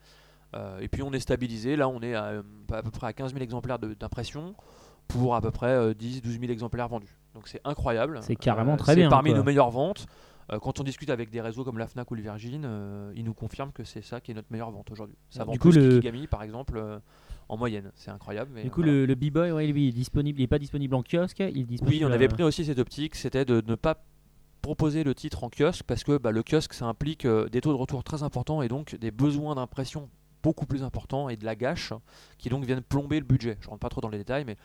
[0.55, 3.13] Euh, et puis on est stabilisé, là on est à, euh, à peu près à
[3.13, 4.55] 15 000 exemplaires d'impression
[5.07, 7.17] pour à peu près euh, 10-12 000 exemplaires vendus.
[7.35, 8.19] Donc c'est incroyable.
[8.21, 9.37] C'est carrément Euh, très c'est bien, parmi quoi.
[9.39, 10.05] nos meilleures ventes.
[10.63, 12.67] Quand on discute avec des réseaux comme la Fnac ou le Virgin,
[13.15, 15.15] ils nous confirment que c'est ça qui est notre meilleure vente aujourd'hui.
[15.29, 16.83] Ça Du vend coup, plus le- qu'Ikigami par exemple
[17.49, 17.91] en moyenne.
[17.93, 18.49] C'est incroyable.
[18.55, 18.93] Mais Du coup, voilà.
[18.93, 20.39] le, le B-Boy, ouais, lui, il est disponible.
[20.39, 21.37] Il est pas disponible en kiosque.
[21.41, 22.03] Il est disponible.
[22.03, 24.03] Oui, on avait pris aussi cette optique, c'était de ne pas
[24.63, 27.71] proposer le titre en kiosque parce que bah, le kiosque ça implique euh, des taux
[27.71, 30.09] de retour très importants et donc des besoins d'impression
[30.43, 31.93] beaucoup plus importants et de la gâche
[32.37, 33.57] qui donc viennent plomber le budget.
[33.61, 34.57] Je rentre pas trop dans les détails, mais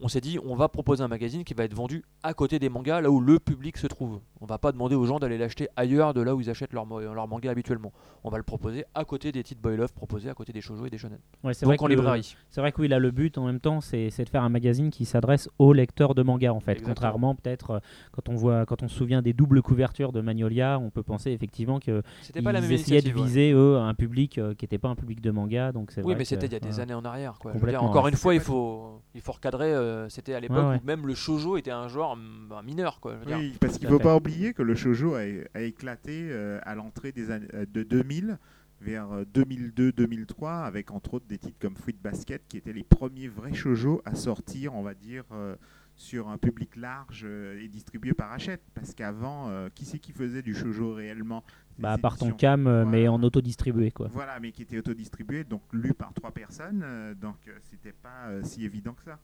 [0.00, 2.68] on s'est dit on va proposer un magazine qui va être vendu à côté des
[2.68, 4.20] mangas, là où le public se trouve.
[4.40, 6.86] On va pas demander aux gens d'aller l'acheter ailleurs de là où ils achètent leur,
[6.86, 7.92] leur manga habituellement.
[8.22, 10.86] On va le proposer à côté des titres boy love proposés à côté des shoujo
[10.86, 11.18] et des shonen.
[11.42, 12.36] ouais, c'est vrai Donc en librairie.
[12.50, 14.48] C'est vrai que oui, là, le but en même temps, c'est c'est de faire un
[14.48, 16.72] magazine qui s'adresse aux lecteurs de manga, en fait.
[16.72, 16.94] Exactement.
[16.94, 17.78] Contrairement, peut-être, euh,
[18.12, 21.30] quand on voit, quand on se souvient des doubles couvertures de Magnolia, on peut penser
[21.32, 23.22] effectivement que C'était pas la même ils essayaient de ouais.
[23.24, 25.72] viser eux un public euh, qui n'était pas un public de manga.
[25.72, 27.38] Donc Oui, vrai mais c'était il y a des années en arrière.
[27.40, 27.52] Quoi.
[27.52, 29.72] Dire, encore une fois, il faut, il faut recadrer.
[29.72, 30.80] euh, c'était à l'époque Ouais, ouais.
[30.82, 33.00] où même le shoujo était un genre mm, bah, mineur.
[33.00, 33.38] Quoi, je veux dire.
[33.38, 35.20] Oui, parce qu'il ne à faut pas oublier que le shoujo a,
[35.54, 38.38] a éclaté euh, à l'entrée des années euh, de 2000
[38.80, 43.28] vers euh, 2002-2003 avec entre autres des titres comme Fruit Basket qui étaient les premiers
[43.28, 45.56] vrais shoujo à sortir, on va dire, euh,
[45.96, 48.62] sur un public large euh, et distribué par Hachette.
[48.74, 51.42] Parce qu'avant, euh, qui c'est qui faisait du shoujo réellement?
[51.78, 52.36] Bah, par ton éditions.
[52.36, 54.08] cam, euh, mais en auto-distribué, quoi.
[54.12, 58.26] Voilà, mais qui était autodistribué, donc lu par trois personnes, euh, donc euh, c'était pas
[58.28, 59.18] euh, si évident que ça.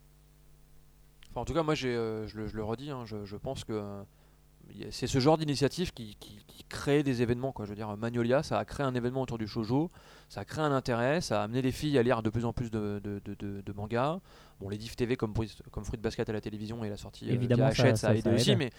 [1.35, 3.65] Enfin, en tout cas, moi, euh, je, le, je le redis, hein, je, je pense
[3.65, 4.03] que euh,
[4.91, 7.51] c'est ce genre d'initiative qui, qui, qui crée des événements.
[7.53, 7.65] Quoi.
[7.65, 9.91] Je veux dire, Magnolia, ça a créé un événement autour du shoujo,
[10.29, 12.53] ça a créé un intérêt, ça a amené les filles à lire de plus en
[12.53, 14.21] plus de, de, de, de- de mangas.
[14.61, 15.35] Bon, les diff TV comme,
[15.73, 18.07] comme Fruit Basket à la télévision et la sortie euh, Évidemment, via ça- Hachette, ça,
[18.07, 18.59] ça- a aidé ça aussi, aide.
[18.59, 18.71] mais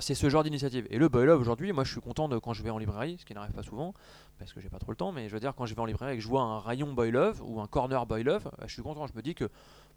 [0.00, 0.86] c'est ce genre d'initiative.
[0.90, 3.16] Et le Boy Love aujourd'hui, moi, je suis content de quand je vais en librairie,
[3.18, 3.92] ce qui n'arrive pas souvent,
[4.38, 5.86] parce que j'ai pas trop le temps, mais je veux dire, quand je vais en
[5.86, 8.64] librairie et que je vois un rayon Boy Love ou un corner Boy Love, bah,
[8.66, 9.06] je suis content.
[9.06, 9.48] Je me dis que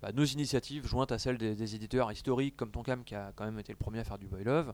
[0.02, 3.58] bah, nos initiatives, jointes à celles des, éditeurs historiques comme Tonkam qui a quand même
[3.58, 4.74] été le premier à faire du boy love,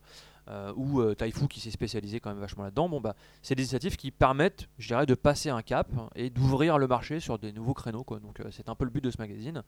[0.49, 3.63] euh, ou euh, Taifu qui s'est spécialisé quand même vachement là-dedans, bon, bah, c'est des
[3.63, 7.53] initiatives qui permettent, je dirais, de passer un cap et d'ouvrir le marché sur des
[7.53, 8.05] nouveaux créneaux.
[8.21, 9.63] Donc euh, c'est un peu le but de ce magazine.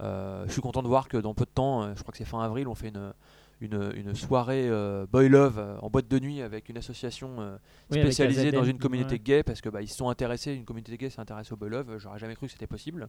[0.00, 2.42] Je suis content de voir que dans peu de temps, je crois que c'est fin
[2.42, 3.12] avril, on fait une,
[3.60, 7.56] une, une soirée euh, boy love euh, en boîte de nuit avec une association euh,
[7.90, 9.18] Oui, spécialisée dans une communauté ouais.
[9.18, 11.70] gay parce que bah, ils se sont intéressés, une communauté gay s'est intéressée au boy
[11.70, 13.08] love, j'aurais jamais cru que c'était possible.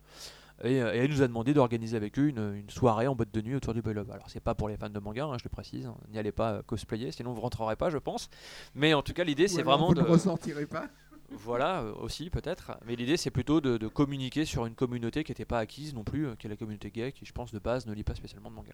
[0.64, 3.34] Et, euh, et elle nous a demandé d'organiser avec eux une, une soirée en boîte
[3.34, 4.10] de nuit autour du boy love.
[4.12, 6.54] Alors c'est pas pour les fans de manga, hein, je le précise, n'y allez pas
[6.54, 8.30] euh, cosplayer, sinon vous rentrerez pas, je pense.
[8.74, 10.88] Mais en tout cas, l'idée c'est vraiment vous de ne ressortirez pas.
[11.32, 12.72] voilà euh, aussi peut-être.
[12.86, 16.04] Mais l'idée c'est plutôt de, de communiquer sur une communauté qui n'était pas acquise non
[16.04, 18.16] plus, euh, qui est la communauté gay, qui je pense de base ne lit pas
[18.16, 18.74] spécialement de manga.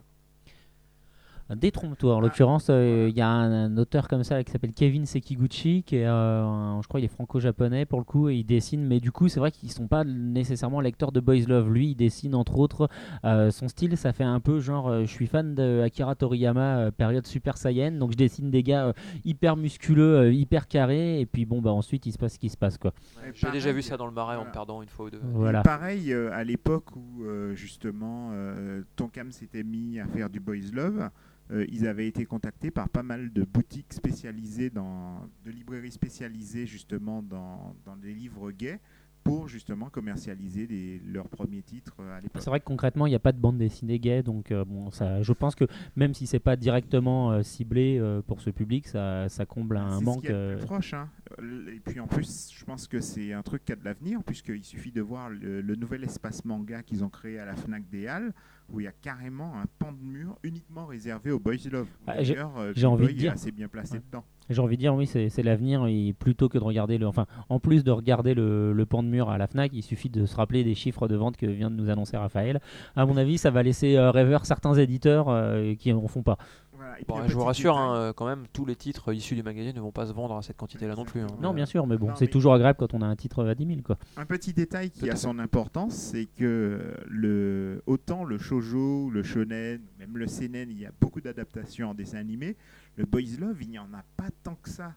[1.50, 2.16] Détrompe-toi.
[2.16, 5.84] En l'occurrence, euh, il y a un, un auteur comme ça qui s'appelle Kevin Sekiguchi,
[5.84, 8.84] qui est, euh, un- je crois, il est franco-japonais pour le coup, et il dessine.
[8.86, 11.70] Mais du coup, c'est vrai qu'ils sont pas nécessairement lecteurs de Boys Love.
[11.72, 12.88] Lui, il dessine entre autres.
[13.26, 16.78] euh, son style, ça fait un peu genre, euh, je suis fan de Akira Toriyama,
[16.78, 17.92] euh, période Super Saiyan.
[17.92, 18.94] Donc, je dessine des gars euh,
[19.26, 22.50] hyper musculeux, euh, hyper carrés, et puis bon, bah ensuite, il se passe ce qui
[22.50, 22.94] se passe, quoi.
[23.34, 25.22] J'ai déjà vu ça dans le marais en me perdant une fois ou deux.
[25.34, 25.60] Voilà.
[25.60, 30.40] Et pareil, euh, à l'époque où euh, justement euh, Tonkam s'était mis à faire du
[30.40, 31.10] Boys Love,
[31.52, 36.66] euh, ils avaient été contactés par pas mal de boutiques spécialisées, dans, de librairies spécialisées
[36.66, 38.80] justement dans, dans les livres gays
[39.24, 42.42] pour justement commercialiser les- leurs premiers titres euh, à l'époque.
[42.42, 44.92] C'est vrai que concrètement, il n'y a pas de bande dessinée gay, donc euh, bon,
[44.92, 45.66] ça, je pense que
[45.96, 50.00] même si c'est pas directement euh, ciblé euh, pour ce public, ça, ça comble un
[50.00, 50.22] ce manque.
[50.26, 50.94] plus proche.
[50.94, 51.10] hein.
[51.42, 54.64] Et puis en plus, je pense que c'est un truc qui a de l'avenir, puisqu'il
[54.64, 58.08] suffit de voir le, le nouvel espace manga qu'ils ont créé à la Fnac des
[58.08, 58.34] Halles,
[58.70, 61.88] où il y a carrément un pan de mur uniquement réservé aux Boys Love.
[62.08, 63.32] Ah, j'ai- D'ailleurs, euh, j'ai envie de dire.
[63.32, 64.02] est assez bien placé Ouais.
[64.06, 64.24] dedans.
[64.50, 65.88] J'ai envie de dire, oui, c'est l'avenir.
[66.20, 67.08] Plutôt que de regarder le.
[67.08, 70.10] Enfin, en plus de regarder le, le pan de mur à la Fnac, il suffit
[70.10, 72.60] de se rappeler des chiffres de vente que vient de nous annoncer Raphaël.
[72.98, 76.38] À mon avis, ça va laisser euh, rêveur certains éditeurs euh, qui en font pas.
[76.84, 77.00] Voilà.
[77.00, 79.36] Et Bon, puis, un je vous rassure, hein, euh, quand même, tous les titres issus
[79.36, 81.22] du magazine ne vont pas se vendre à cette quantité-là non plus.
[81.22, 81.28] hein.
[81.42, 83.56] Non, bien sûr, mais bon, c'est mais- toujours agréable quand on a un titre à
[83.56, 83.98] 10 000, quoi.
[84.18, 89.82] Un petit détail qui a son importance, c'est que le, autant le shoujo, le shonen,
[90.00, 92.56] même le seinen, il y a beaucoup d'adaptations en dessin animé.
[92.98, 94.94] Le boys love, il n'y en a pas tant que ça.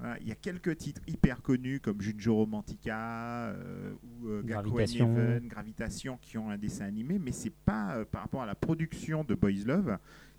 [0.00, 4.62] Voilà, il y a quelques titres hyper connus comme Junjo Romantica euh, ou euh, Gakuen
[4.72, 5.40] Gravitation.
[5.44, 9.22] Gravitation qui ont un dessin animé, mais c'est pas euh, par rapport à la production
[9.22, 9.96] de boys love,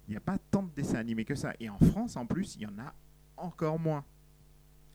[0.08, 1.54] il n'y a pas tant de dessins animés que ça.
[1.60, 2.94] Et en France, en plus, il y en a
[3.38, 4.04] encore moins.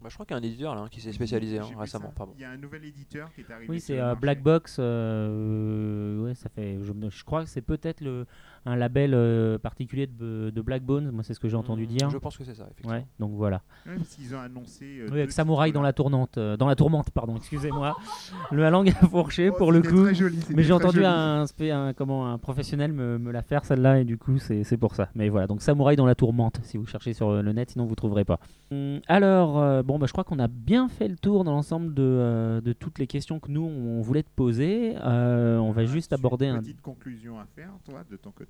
[0.01, 2.13] Bah, je crois qu'il y a un éditeur là, hein, qui s'est spécialisé hein, récemment.
[2.35, 3.69] Il y a un nouvel éditeur qui est arrivé.
[3.69, 4.15] Oui, c'est euh.
[4.15, 4.77] Black Box.
[4.79, 6.79] euh, ouais, ça fait.
[6.83, 8.27] Je crois que c'est peut-être le
[8.67, 11.11] un label euh, particulier de, de Black Bones.
[11.13, 12.11] Moi, c'est ce que j'ai entendu Hmm, dire.
[12.11, 12.93] Je pense que c'est ça, effectivement.
[12.93, 13.63] Ouais, donc voilà.
[13.87, 14.85] Parce qu'ils ont annoncé.
[15.01, 17.37] euh, Oui, avec Samouraï dans la tournante, euh, dans la tourmente, pardon.
[17.37, 17.97] Excusez-moi.
[18.51, 20.05] le la langue a fourché Oh, pour le coup.
[20.05, 21.71] très joli, c'était Mais j'ai entendu joli.
[21.71, 24.95] un, comment, un professionnel me, me la faire celle-là et du coup c'est c'est pour
[24.95, 25.09] ça.
[25.15, 27.95] Mais voilà, donc Samouraï dans la tourmente si vous cherchez sur le net, sinon vous
[27.95, 28.41] trouverez pas.
[28.73, 31.95] Hum, alors, euh, bon, bah, je crois qu'on a bien fait le tour dans l'ensemble
[31.95, 34.95] de, euh, de toutes les questions que nous on voulait te poser.
[35.03, 36.59] Euh, on va juste aborder une un.
[36.61, 38.50] petite conclusion à faire, toi, de ton côté.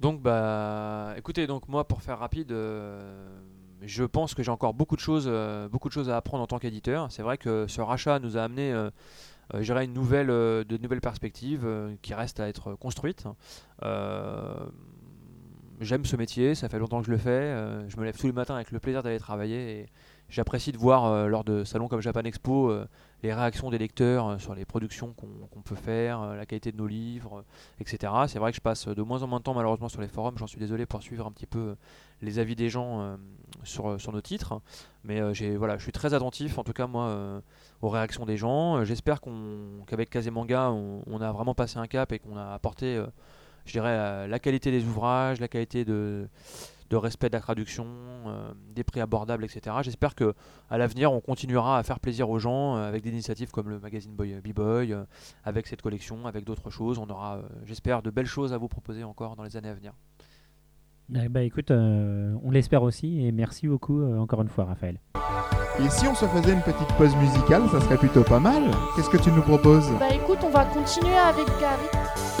[0.00, 3.40] Donc bah écoutez donc moi pour faire rapide euh,
[3.82, 6.46] je pense que j'ai encore beaucoup de choses euh, beaucoup de choses à apprendre en
[6.46, 7.10] tant qu'éditeur.
[7.10, 8.90] C'est vrai que ce rachat nous a amené euh,
[9.54, 11.66] euh, une nouvelle de nouvelles perspectives
[12.02, 13.24] qui restent à être construites.
[15.78, 17.54] J'aime ce métier, ça fait longtemps que je le fais.
[17.88, 19.86] je me lève tous les matins avec le plaisir d'aller travailler et
[20.30, 22.74] j'apprécie de voir lors de salons comme Japan Expo
[23.22, 26.76] les réactions des lecteurs euh, sur les productions qu'on peut faire, euh, la qualité de
[26.76, 28.12] nos livres, euh, etc.
[28.28, 30.36] C'est vrai que je passe de moins en moins de temps malheureusement sur les forums,
[30.38, 31.76] j'en suis désolé pour suivre un petit peu
[32.22, 33.18] les avis des gens
[33.62, 34.60] sur, nos titres,
[35.04, 35.20] mais
[35.56, 37.42] voilà, je suis très attentif en tout cas moi
[37.82, 38.82] aux réactions des gens.
[38.84, 39.20] J'espère
[39.86, 43.02] qu'avec Kazemanga on, a vraiment passé un cap et qu'on a apporté,
[43.66, 46.26] je dirais, la qualité des ouvrages, la qualité de,
[46.90, 47.86] de respect de la traduction,
[48.26, 49.76] euh, des prix abordables, etc.
[49.82, 50.34] J'espère que
[50.70, 53.78] à l'avenir on continuera à faire plaisir aux gens euh, avec des initiatives comme le
[53.80, 55.04] magazine Boy- B-Boy, euh,
[55.44, 56.98] avec cette collection, avec d'autres choses.
[56.98, 59.74] On aura, euh, j'espère, de belles choses à vous proposer encore dans les années à
[59.74, 59.92] venir.
[61.14, 64.98] Eh bah écoute, euh, on l'espère aussi et merci beaucoup euh, encore une fois Raphaël.
[65.78, 68.62] Et si on se faisait une petite pause musicale, ça serait plutôt pas mal.
[68.96, 69.90] Qu'est-ce que tu nous proposes?
[70.00, 72.35] Bah écoute, on va continuer avec Gary.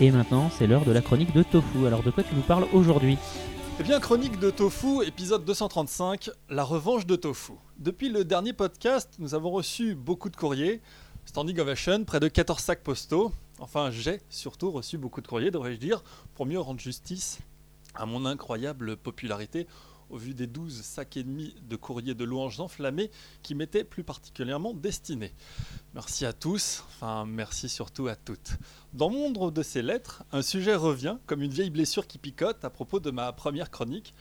[0.00, 1.84] Et maintenant, c'est l'heure de la chronique de Tofu.
[1.84, 3.18] Alors de quoi tu nous parles aujourd'hui
[3.80, 7.54] Eh bien, chronique de Tofu, épisode 235, la revanche de Tofu.
[7.78, 10.80] Depuis le dernier podcast, nous avons reçu beaucoup de courriers,
[11.24, 13.32] standing ovation, près de 14 sacs postaux.
[13.58, 16.04] Enfin, j'ai surtout reçu beaucoup de courriers, devrais-je dire,
[16.36, 17.40] pour mieux rendre justice
[17.96, 19.66] à mon incroyable popularité
[20.10, 23.10] au vu des 12 sacs et demi de courriers de louanges enflammés
[23.42, 25.32] qui m'étaient plus particulièrement destinés.
[25.94, 28.56] Merci à tous, enfin merci surtout à toutes.
[28.92, 32.70] Dans nombre de ces lettres, un sujet revient comme une vieille blessure qui picote à
[32.70, 34.14] propos de ma première chronique.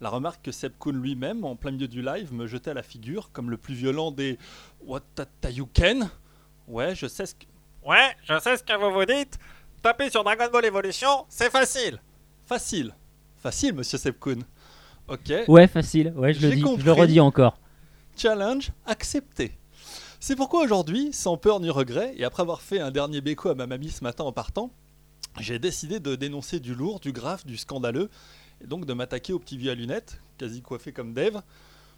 [0.00, 2.82] La remarque que Seb Kuhn lui-même, en plein milieu du live, me jetait à la
[2.82, 4.38] figure comme le plus violent des
[4.80, 5.02] What
[5.50, 6.08] you can?
[6.66, 7.44] Ouais, je sais ce que.
[7.84, 9.38] Ouais, je sais ce que vous vous dites.
[9.82, 12.00] Tapez sur Dragon Ball Evolution, c'est facile.
[12.46, 12.94] Facile.
[13.36, 14.42] Facile, monsieur Seb Kuhn.
[15.10, 15.32] Ok.
[15.48, 16.12] Ouais, facile.
[16.16, 16.64] Ouais, je le dis.
[16.78, 17.58] Je le redis encore.
[18.16, 19.58] Challenge accepté.
[20.20, 23.54] C'est pourquoi aujourd'hui, sans peur ni regret, et après avoir fait un dernier béco à
[23.54, 24.70] ma mamie ce matin en partant,
[25.40, 28.10] j'ai décidé de dénoncer du lourd, du grave, du scandaleux,
[28.62, 31.42] et donc de m'attaquer au petit vieux à lunettes, quasi coiffé comme Dave.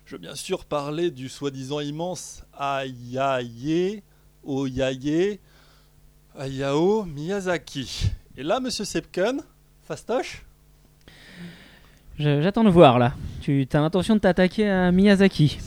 [0.06, 4.02] Je veux bien sûr parler du soi-disant immense Ayaye,
[4.44, 5.38] Oyaye,
[6.38, 8.10] Ayao Miyazaki.
[8.36, 9.42] Et là, monsieur Sepken,
[9.82, 10.44] fastoche
[12.18, 13.14] J'attends de voir là.
[13.40, 15.58] Tu as l'intention de t'attaquer à Miyazaki.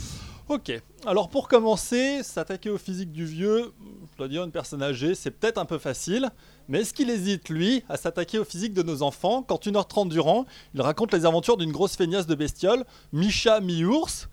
[0.48, 0.72] Ok,
[1.08, 3.74] alors pour commencer, s'attaquer au physique du vieux,
[4.12, 6.30] je dois dire une personne âgée, c'est peut-être un peu facile,
[6.70, 10.46] mais est-ce qu'il hésite, lui, à s'attaquer au physique de nos enfants quand 1h30 durant,
[10.76, 14.30] il raconte les aventures d'une grosse feignasse de bestiole, mi-chat, mi-ours?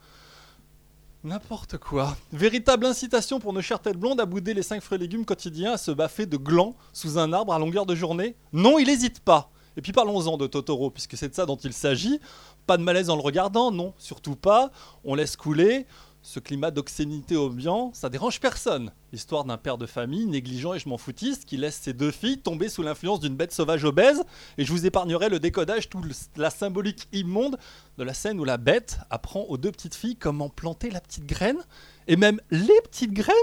[1.24, 2.14] N'importe quoi.
[2.30, 5.78] Véritable incitation pour nos chères têtes blondes à bouder les 5 fruits légumes quotidiens, à
[5.78, 8.36] se baffer de glands sous un arbre à longueur de journée?
[8.52, 9.50] Non, il hésite pas.
[9.76, 12.20] Et puis parlons-en de Totoro, puisque c'est de ça dont il s'agit.
[12.66, 14.70] Pas de malaise en le regardant, non, surtout pas.
[15.04, 15.86] On laisse couler.
[16.24, 18.92] Ce climat d'obscénité ambiant, ça dérange personne.
[19.10, 22.38] L'histoire d'un père de famille négligent et je m'en foutiste qui laisse ses deux filles
[22.38, 24.22] tomber sous l'influence d'une bête sauvage obèse.
[24.56, 26.04] Et je vous épargnerai le décodage, toute
[26.36, 27.58] la symbolique immonde
[27.98, 31.26] de la scène où la bête apprend aux deux petites filles comment planter la petite
[31.26, 31.58] graine,
[32.06, 33.34] et même les petites graines,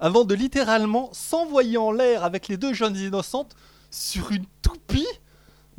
[0.00, 3.54] avant de littéralement s'envoyer en l'air avec les deux jeunes innocentes
[3.92, 5.06] sur une toupie.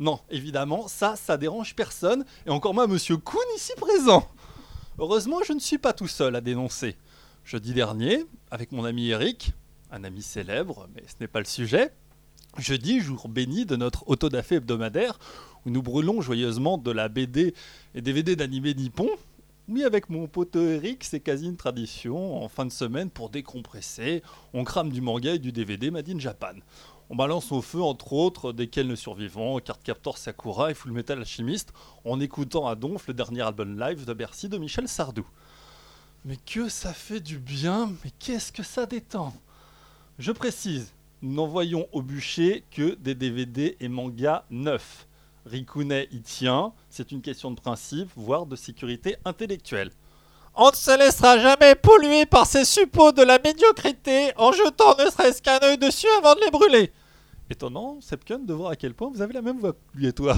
[0.00, 4.28] Non, évidemment, ça, ça dérange personne, et encore moins Monsieur Kuhn ici présent.
[4.98, 6.96] Heureusement, je ne suis pas tout seul à dénoncer.
[7.44, 9.52] Jeudi dernier, avec mon ami Eric,
[9.90, 11.92] un ami célèbre, mais ce n'est pas le sujet,
[12.58, 15.18] jeudi, jour béni de notre autodafé hebdomadaire,
[15.66, 17.54] où nous brûlons joyeusement de la BD
[17.94, 19.08] et DVD d'animé nippon.
[19.68, 22.42] Oui, avec mon pote Eric, c'est quasi une tradition.
[22.42, 24.22] En fin de semaine, pour décompresser,
[24.54, 26.54] on crame du manga et du DVD Made in Japan.
[27.10, 31.18] On balance au feu, entre autres, desquels ne survivants, Card Captor Sakura et Full Metal
[31.18, 31.72] Alchemist,
[32.04, 35.26] en écoutant à donf le dernier album live de Bercy de Michel Sardou.
[36.26, 39.32] Mais que ça fait du bien, mais qu'est-ce que ça détend
[40.18, 40.92] Je précise,
[41.22, 45.06] nous n'envoyons au bûcher que des DVD et mangas neufs.
[45.46, 49.92] Rikune y tient, c'est une question de principe, voire de sécurité intellectuelle.
[50.60, 55.08] On ne se laissera jamais polluer par ces suppôts de la médiocrité en jetant ne
[55.08, 56.92] serait-ce qu'un œil dessus avant de les brûler.
[57.48, 60.12] Étonnant, Sepken, de voir à quel point vous avez la même voix que lui et
[60.12, 60.36] toi.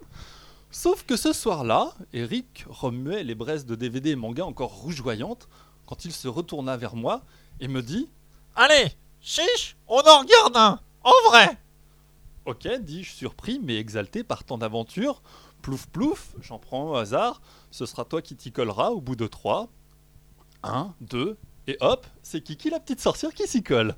[0.70, 5.50] Sauf que ce soir-là, Eric remuait les braises de DVD et manga encore rougeoyantes
[5.84, 7.20] quand il se retourna vers moi
[7.60, 8.08] et me dit
[8.56, 11.58] Allez, chiche, on en regarde un, en vrai.
[12.46, 15.20] Ok, dis-je surpris mais exalté par tant d'aventure.
[15.60, 17.42] Plouf plouf, j'en prends au hasard,
[17.72, 19.68] ce sera toi qui t'y colleras au bout de trois.
[20.62, 23.96] Un, deux, et hop, c'est Kiki la petite sorcière qui s'y colle.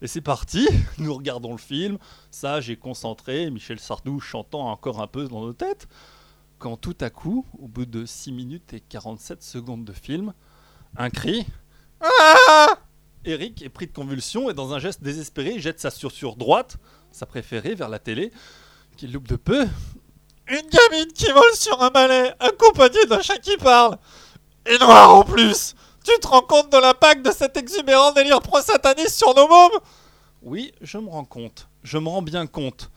[0.00, 0.66] Et c'est parti,
[0.98, 1.98] nous regardons le film,
[2.30, 5.88] sage et concentré, Michel Sardou chantant encore un peu dans nos têtes,
[6.58, 10.32] quand tout à coup, au bout de 6 minutes et 47 secondes de film,
[10.96, 11.46] un cri
[12.00, 12.78] Ah
[13.24, 16.78] Eric est pris de convulsion et dans un geste désespéré jette sa sur droite,
[17.10, 18.32] sa préférée, vers la télé,
[18.96, 19.66] qu'il loupe de peu.
[20.50, 23.98] Une gamine qui vole sur un balai, accompagnée d'un chat qui parle.
[24.64, 25.74] Et noir en plus
[26.04, 29.78] Tu te rends compte de l'impact de cet exubérant délire pro-sataniste sur nos mômes?
[30.42, 31.68] Oui, je me rends compte.
[31.82, 32.90] Je me rends bien compte.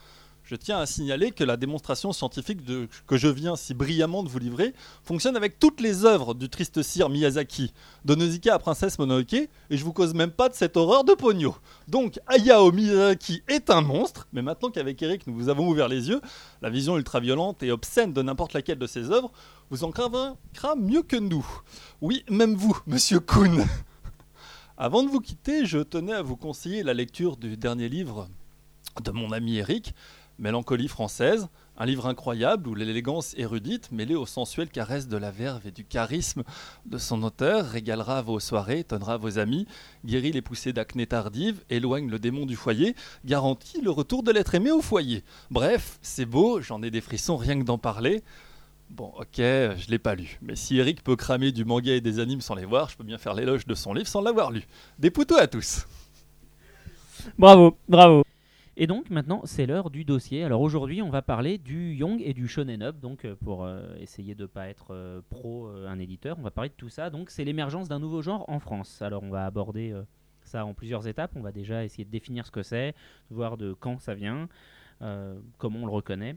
[0.52, 2.60] Je tiens à signaler que la démonstration scientifique
[3.08, 6.82] que je viens si brillamment de vous livrer fonctionne avec toutes les œuvres du triste
[6.84, 7.72] sire Miyazaki,
[8.04, 11.14] de Nausicaa à Princesse Mononoke, et je vous cause même pas de cette horreur de
[11.14, 11.56] pogno.
[11.88, 16.10] Donc Hayao Miyazaki est un monstre, mais maintenant qu'avec Eric nous vous avons ouvert les
[16.10, 16.20] yeux,
[16.62, 19.32] la vision ultra-violente et obscène de n'importe laquelle de ses œuvres
[19.70, 21.48] vous en convaincra mieux que nous.
[22.02, 23.66] Oui, même vous, monsieur Kuhn.
[24.78, 28.28] Avant de vous quitter, je tenais à vous conseiller la lecture du dernier livre
[29.00, 29.94] de mon ami Eric,
[30.42, 35.68] Mélancolie française, un livre incroyable où l'élégance érudite, mêlée aux sensuelles caresses de la verve
[35.68, 36.42] et du charisme
[36.88, 39.68] de son auteur, régalera vos soirées, étonnera vos amis,
[40.04, 44.56] guérit les poussées d'acné tardive, éloigne le démon du foyer, garantit le retour de l'être
[44.56, 45.24] aimé au foyer.
[45.52, 48.24] Bref, c'est beau, j'en ai des frissons rien que d'en parler.
[48.90, 52.18] Bon, ok, je l'ai pas lu, mais si Eric peut cramer du manga et des
[52.18, 54.68] animes sans les voir, je peux bien faire l'éloge de son livre sans l'avoir lu.
[54.98, 55.86] Des poutos à tous
[57.38, 58.24] Bravo, bravo.
[58.82, 60.44] Et donc maintenant, c'est l'heure du dossier.
[60.44, 63.00] Alors aujourd'hui, on va parler du Young et du Shonen Up.
[63.00, 66.50] Donc euh, pour euh, essayer de ne pas être euh, pro un éditeur, on va
[66.50, 67.12] parler de tout ça.
[67.12, 69.04] Donc c'est l'émergence d'un nouveau genre en France.
[69.04, 69.94] Alors on va aborder
[70.42, 71.34] ça en plusieurs étapes.
[71.36, 72.96] On va déjà essayer de définir ce que c'est,
[73.30, 74.50] de voir de quand ça vient,
[75.60, 76.36] comment on le reconnaît,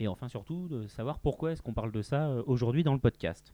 [0.00, 3.52] et enfin surtout de savoir pourquoi est-ce qu'on parle de ça aujourd'hui dans le podcast.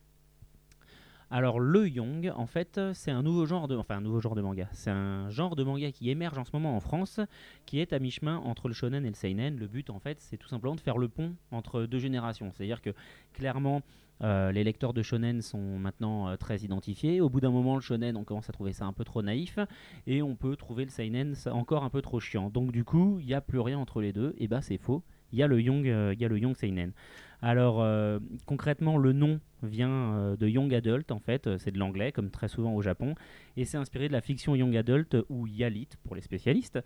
[1.30, 4.40] Alors le Young, en fait, c'est un nouveau genre de, enfin un nouveau genre de
[4.40, 4.66] manga.
[4.72, 7.20] C'est un genre de manga qui émerge en ce moment en France,
[7.66, 9.58] qui est à mi-chemin entre le shonen et le seinen.
[9.58, 12.50] Le but, en fait, c'est tout simplement de faire le pont entre deux générations.
[12.52, 12.90] C'est-à-dire que
[13.34, 13.82] clairement,
[14.22, 17.20] euh, les lecteurs de shonen sont maintenant euh, très identifiés.
[17.20, 19.58] Au bout d'un moment, le shonen, on commence à trouver ça un peu trop naïf,
[20.06, 22.48] et on peut trouver le seinen encore un peu trop chiant.
[22.48, 24.34] Donc du coup, il n'y a plus rien entre les deux.
[24.38, 25.02] Et bah c'est faux.
[25.32, 26.92] Il y a le young, euh, il y a le young seinen.
[27.40, 31.46] Alors euh, concrètement, le nom vient euh, de young adult en fait.
[31.46, 33.14] Euh, C'est de l'anglais, comme très souvent au Japon,
[33.56, 36.80] et c'est inspiré de la fiction young adult ou yalit pour les spécialistes.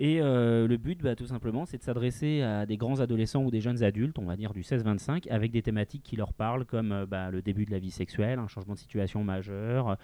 [0.00, 3.60] Et le but, bah, tout simplement, c'est de s'adresser à des grands adolescents ou des
[3.60, 7.32] jeunes adultes, on va dire du 16-25, avec des thématiques qui leur parlent, comme bah,
[7.32, 9.96] le début de la vie sexuelle, un changement de situation majeur,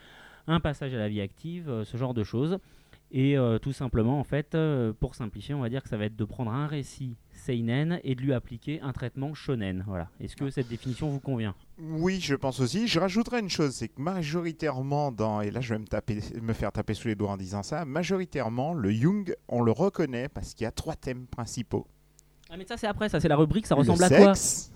[0.49, 2.59] un passage à la vie active, ce genre de choses.
[3.13, 4.59] Et tout simplement, en fait,
[4.99, 8.15] pour simplifier, on va dire que ça va être de prendre un récit seinen et
[8.15, 9.85] de lui appliquer un traitement shonen.
[9.87, 10.09] Voilà.
[10.21, 11.55] Est-ce que cette définition vous convient?
[11.79, 12.89] Oui, je pense aussi.
[12.89, 16.53] Je rajouterais une chose, c'est que majoritairement dans, et là je vais me, taper, me
[16.53, 20.55] faire taper sous les doigts en disant ça, majoritairement le Jung, on le reconnaît parce
[20.55, 21.87] qu'il y a trois thèmes principaux.
[22.51, 24.35] Ah, mais ça, c'est après, ça, c'est la rubrique, ça le ressemble à quoi?
[24.35, 24.73] sexe,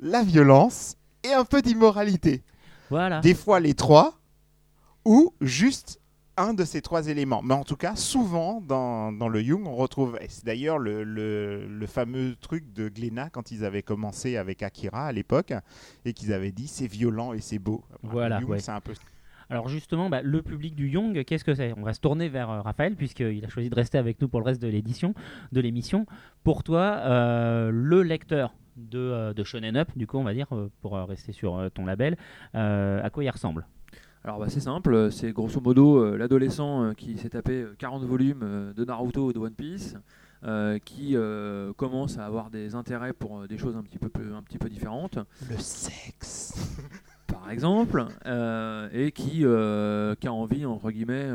[0.00, 2.42] la violence et un peu d'immoralité.
[2.90, 3.20] Voilà.
[3.20, 4.18] Des fois les trois,
[5.04, 6.00] ou juste
[6.38, 7.42] un de ces trois éléments.
[7.42, 10.18] Mais en tout cas, souvent dans, dans le Jung, on retrouve.
[10.20, 14.62] et C'est d'ailleurs le, le- le fameux truc de Glénat quand ils avaient commencé avec
[14.62, 15.52] Akira à l'époque
[16.04, 17.84] et qu'ils avaient dit c'est violent et c'est beau.
[18.02, 18.58] Voilà, Jung, ouais.
[18.60, 18.92] c'est un peu.
[19.50, 21.72] Alors justement, bah, le public du Young, qu'est-ce que c'est?
[21.78, 24.40] On va se tourner vers euh, Raphaël, puisqu'il a choisi de rester avec nous pour
[24.40, 25.14] le reste de l'édition,
[25.52, 26.04] de l'émission.
[26.44, 30.48] Pour toi, euh, le lecteur de, euh, de Shonen Up, du coup, on va dire,
[30.82, 32.18] pour rester sur ton label,
[32.52, 33.66] à quoi il ressemble?
[34.24, 38.02] Alors bah, c'est simple, c'est grosso modo euh, l'adolescent euh, qui s'est tapé euh, 40
[38.04, 39.96] volumes euh, de Naruto ou de One Piece,
[40.84, 41.16] qui
[41.76, 44.68] commence à avoir des intérêts pour des choses un petit peu, plus- un petit peu
[44.68, 45.18] différentes,
[45.50, 46.54] Le sexe.
[47.26, 48.04] par exemple,
[48.92, 49.44] et qui, qui
[50.28, 51.28] a envie, entre guillemets,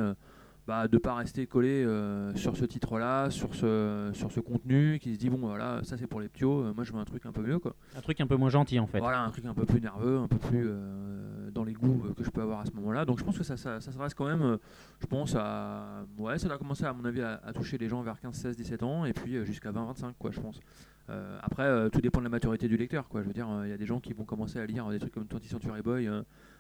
[0.66, 5.14] bah, de pas rester collé euh, sur ce titre-là, sur ce, sur ce contenu, qui
[5.14, 7.26] se dit bon voilà, ça c'est pour les ptios, euh, moi je veux un truc
[7.26, 7.76] un peu mieux quoi.
[7.98, 9.00] Un truc un peu moins gentil, en fait.
[9.00, 12.24] Voilà, un truc un peu plus nerveux, un peu plus euh, dans les goûts que
[12.24, 13.04] je peux avoir à ce moment-là.
[13.04, 14.58] Donc je pense que ça, ça, ça s'adresse quand même,
[15.02, 16.06] je pense à...
[16.18, 18.56] Ouais, ça doit commencer à mon avis à, à toucher les gens vers 15, 16,
[18.56, 20.60] 17 ans et puis jusqu'à 20, 25 quoi, je pense.
[21.42, 23.22] Après, tout dépend de la maturité du lecteur quoi.
[23.22, 25.14] Je veux dire, il y a des gens qui vont commencer à lire des trucs
[25.14, 26.10] comme 20 Century Boy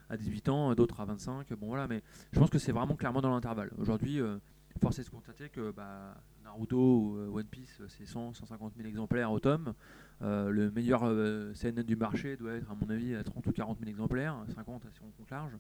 [0.09, 1.53] à 18 ans, euh, d'autres à 25.
[1.53, 2.01] Bon voilà, mais
[2.31, 3.71] je pense que c'est vraiment clairement dans l'intervalle.
[3.77, 4.37] Aujourd'hui, euh,
[4.79, 8.73] force est de constater que bah, Naruto ou euh, One Piece, euh, c'est 100, 150
[8.75, 9.73] 000 exemplaires au tome.
[10.21, 13.79] Le meilleur euh, CNN du marché doit être, à mon avis, à 30 ou 40
[13.79, 15.51] 000 exemplaires, 50 si on compte large.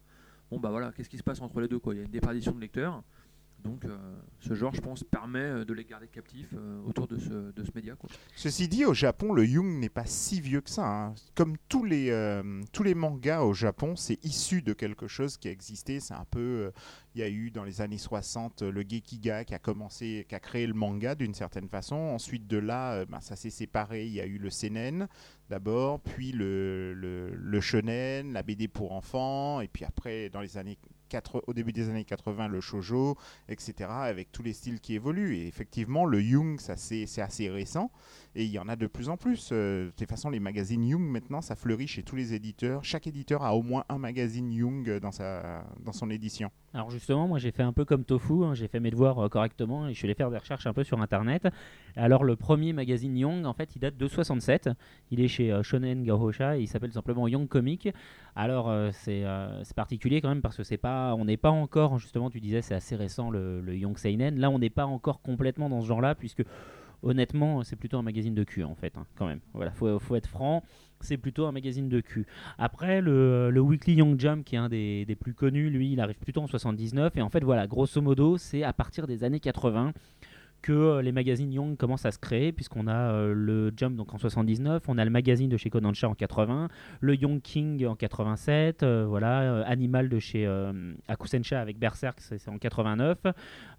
[0.49, 2.51] Bon, bah voilà, qu'est-ce qui se passe entre les deux Il y a une déperdition
[2.53, 3.03] de lecteurs.
[3.63, 3.97] Donc, euh,
[4.39, 7.63] ce genre, je pense, permet euh, de les garder captifs euh, autour de ce, de
[7.63, 7.95] ce média.
[8.35, 10.85] Ceci dit, au Japon, le Jung n'est pas si vieux que ça.
[10.85, 11.15] hein.
[11.33, 12.11] Comme tous les,
[12.71, 15.99] tous les mangas au Japon, c'est issu de quelque chose qui a existé.
[15.99, 16.71] C'est un peu.
[17.15, 20.33] Il y a eu dans les années 60 euh, le Gekiga qui a commencé, qui
[20.33, 21.95] a créé le manga d'une certaine façon.
[21.95, 24.05] Ensuite de là, ben, ça s'est séparé.
[24.05, 25.07] Il y a eu le seinen
[25.49, 30.57] d'abord, puis le, le, le shonen, la BD pour enfants, et puis après, dans les
[30.57, 30.79] années
[31.13, 33.15] 4, au début des années 80, le shojo,
[33.47, 33.87] etc.
[33.87, 35.35] Avec tous les styles qui évoluent.
[35.35, 36.23] Et effectivement, le
[36.57, 37.91] ça c'est assez récent.
[38.33, 39.49] Et il y en a de plus en plus.
[39.51, 42.83] Euh, de toute façon, les magazines Jung, maintenant, ça fleurit chez tous les éditeurs.
[42.83, 44.51] Chaque éditeur a au moins un magazine
[44.87, 46.49] euh, dans, sa, dans son édition.
[46.75, 49.29] Alors justement, moi j'ai fait un peu comme Tofu, hein, j'ai fait mes devoirs euh,
[49.29, 51.47] correctement et je suis allé faire des recherches un peu sur internet.
[51.95, 54.71] Alors le premier magazine Young, en fait, il date de 67.
[55.11, 57.89] Il est chez euh, Shonen Gahosha et il s'appelle simplement Young Comic.
[58.35, 59.23] Alors euh, c'est
[59.75, 62.75] particulier quand même parce que c'est pas, on n'est pas encore, justement, tu disais c'est
[62.75, 64.39] assez récent le, le Young Seinen.
[64.39, 66.43] Là, on n'est pas encore complètement dans ce genre-là puisque
[67.03, 69.41] honnêtement, c'est plutôt un magazine de cul en fait, hein, quand même.
[69.53, 70.63] Voilà, faut, faut être franc.
[71.03, 72.25] C'est plutôt un magazine de cul.
[72.57, 76.17] Après, le, Weekly Young Jump, qui est un des, des plus connus, lui, il arrive
[76.17, 77.15] plutôt en 79.
[77.17, 79.93] Et en fait, voilà, grosso modo, c'est à partir des années 80
[80.63, 84.13] que euh, les magazines Young commencent à se créer, puisqu'on a euh, le Jump donc
[84.13, 86.69] en 79, on a le magazine de chez Kodansha en 80,
[87.01, 90.49] le Young King en 87, euh, voilà, Animal de chez
[91.07, 93.17] Akusensha avec Berserk, c'est en 89.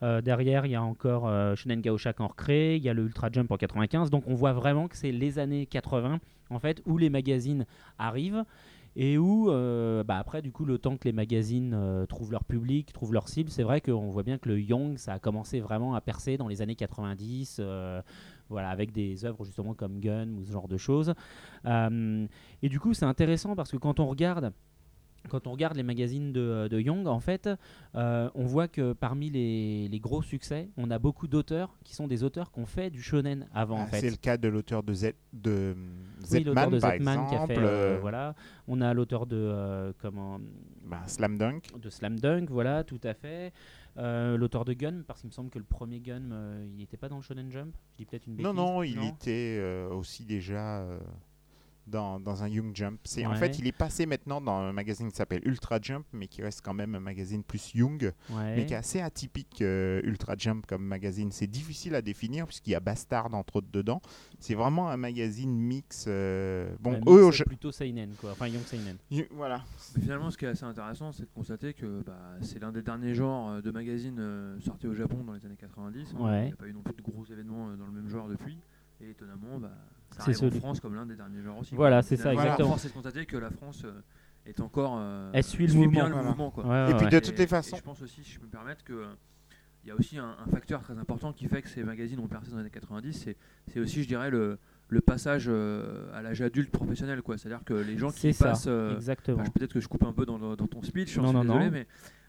[0.03, 3.03] Euh, derrière, il y a encore Shonen Gaosha qui en recrée, il y a le
[3.03, 4.11] Ultra Jump en 95.
[4.11, 6.21] Donc on voit vraiment que c'est les années 80
[6.51, 7.65] en fait où les magazines
[7.99, 8.45] arrivent
[8.97, 12.45] et où euh, bah, après du coup le temps que les magazines euh, trouvent leur
[12.45, 15.61] public, trouvent leur cible, c'est vrai qu'on voit bien que le Young ça a commencé
[15.61, 18.03] vraiment à percer dans les années 90 euh,
[18.49, 21.15] voilà avec des œuvres justement comme Gun ou ce genre de choses.
[21.67, 24.53] Et du coup c'est intéressant parce que quand on regarde
[25.29, 27.49] quand on regarde les magazines de, de Young, en fait,
[27.95, 32.07] euh, on voit que parmi les, les gros succès, on a beaucoup d'auteurs qui sont
[32.07, 33.79] des auteurs qui ont fait du shonen avant.
[33.79, 34.01] en Ah, fait.
[34.01, 37.29] C'est le cas de l'auteur de Z, de Oui, Zetman, de par Zetman exemple.
[37.31, 37.59] qui a fait.
[37.59, 38.35] euh, euh, voilà.
[38.69, 40.39] On a l'auteur de, euh, comment,
[40.87, 41.69] bah, Slam Dunk.
[41.81, 43.53] de Slam Dunk, voilà, tout à fait.
[43.97, 46.97] Euh, l'auteur de Gun, parce qu'il me semble que le premier Gun, euh, il n'était
[46.97, 47.75] pas dans le Shonen Jump.
[47.93, 48.53] Je dis peut-être une bêtise.
[48.53, 50.99] Non, non, il était euh, aussi déjà euh,
[51.87, 52.99] dans, dans un Young Jump.
[53.05, 56.27] C'est En fait, il est passé maintenant dans un magazine qui s'appelle Ultra Jump, mais
[56.29, 58.57] qui reste quand même un magazine plus Young, Ouais.
[58.57, 61.31] mais qui est assez atypique, euh, Ultra Jump comme magazine.
[61.33, 64.01] C'est difficile à définir puisqu'il y a Bastard entre autres dedans.
[64.39, 66.07] C'est vraiment un magazine mix.
[66.09, 68.33] euh, Bon, eux, Ja- plutôt Seinen, quoi.
[68.33, 68.97] Enfin, Young Seinen.
[69.11, 69.63] Y- Voilà.
[69.97, 72.83] Mais finalement, ce qui est assez intéressant, c'est de constater que bah, c'est l'un des
[72.83, 76.15] derniers genres euh, de magazines euh, sortis au Japon dans les années 90.
[76.19, 76.21] hein.
[76.25, 76.43] Ouais.
[76.43, 78.29] Il n'y a pas eu non plus de gros événements euh, dans le même genre
[78.29, 78.59] depuis.
[79.01, 79.73] Et étonnamment, bah,
[80.17, 81.75] ça arrive en celui- France comme l'un des derniers genres aussi.
[81.75, 82.69] Voilà, c'est ça, exactement.
[82.69, 84.01] Force est de constater que la France euh,
[84.47, 84.97] est encore.
[84.99, 86.05] euh, Elle suit le bien mouvement.
[86.07, 86.29] le Voilà.
[86.29, 86.51] mouvement.
[86.51, 86.67] Quoi.
[86.67, 87.77] Ouais, Et puis de toutes les façons.
[87.77, 89.07] je pense aussi, si je peux me permettre, que euh,
[89.85, 92.27] il y a aussi un, un facteur très important qui fait que ces magazines ont
[92.29, 93.29] percé dans les années 90.
[93.67, 94.59] C'est, aussi, je dirais, le,
[94.89, 97.21] le passage euh, à l'âge adulte professionnel.
[97.23, 97.37] Quoi.
[97.37, 98.65] C'est-à-dire que les gens qui C'est ça, passent.
[98.67, 99.39] euh, exactement.
[99.41, 101.43] Enfin, je- Peut-être que je coupe un peu dans, dans ton speech, Non, suis non,
[101.43, 101.71] désolé, non.
[101.71, 101.87] mais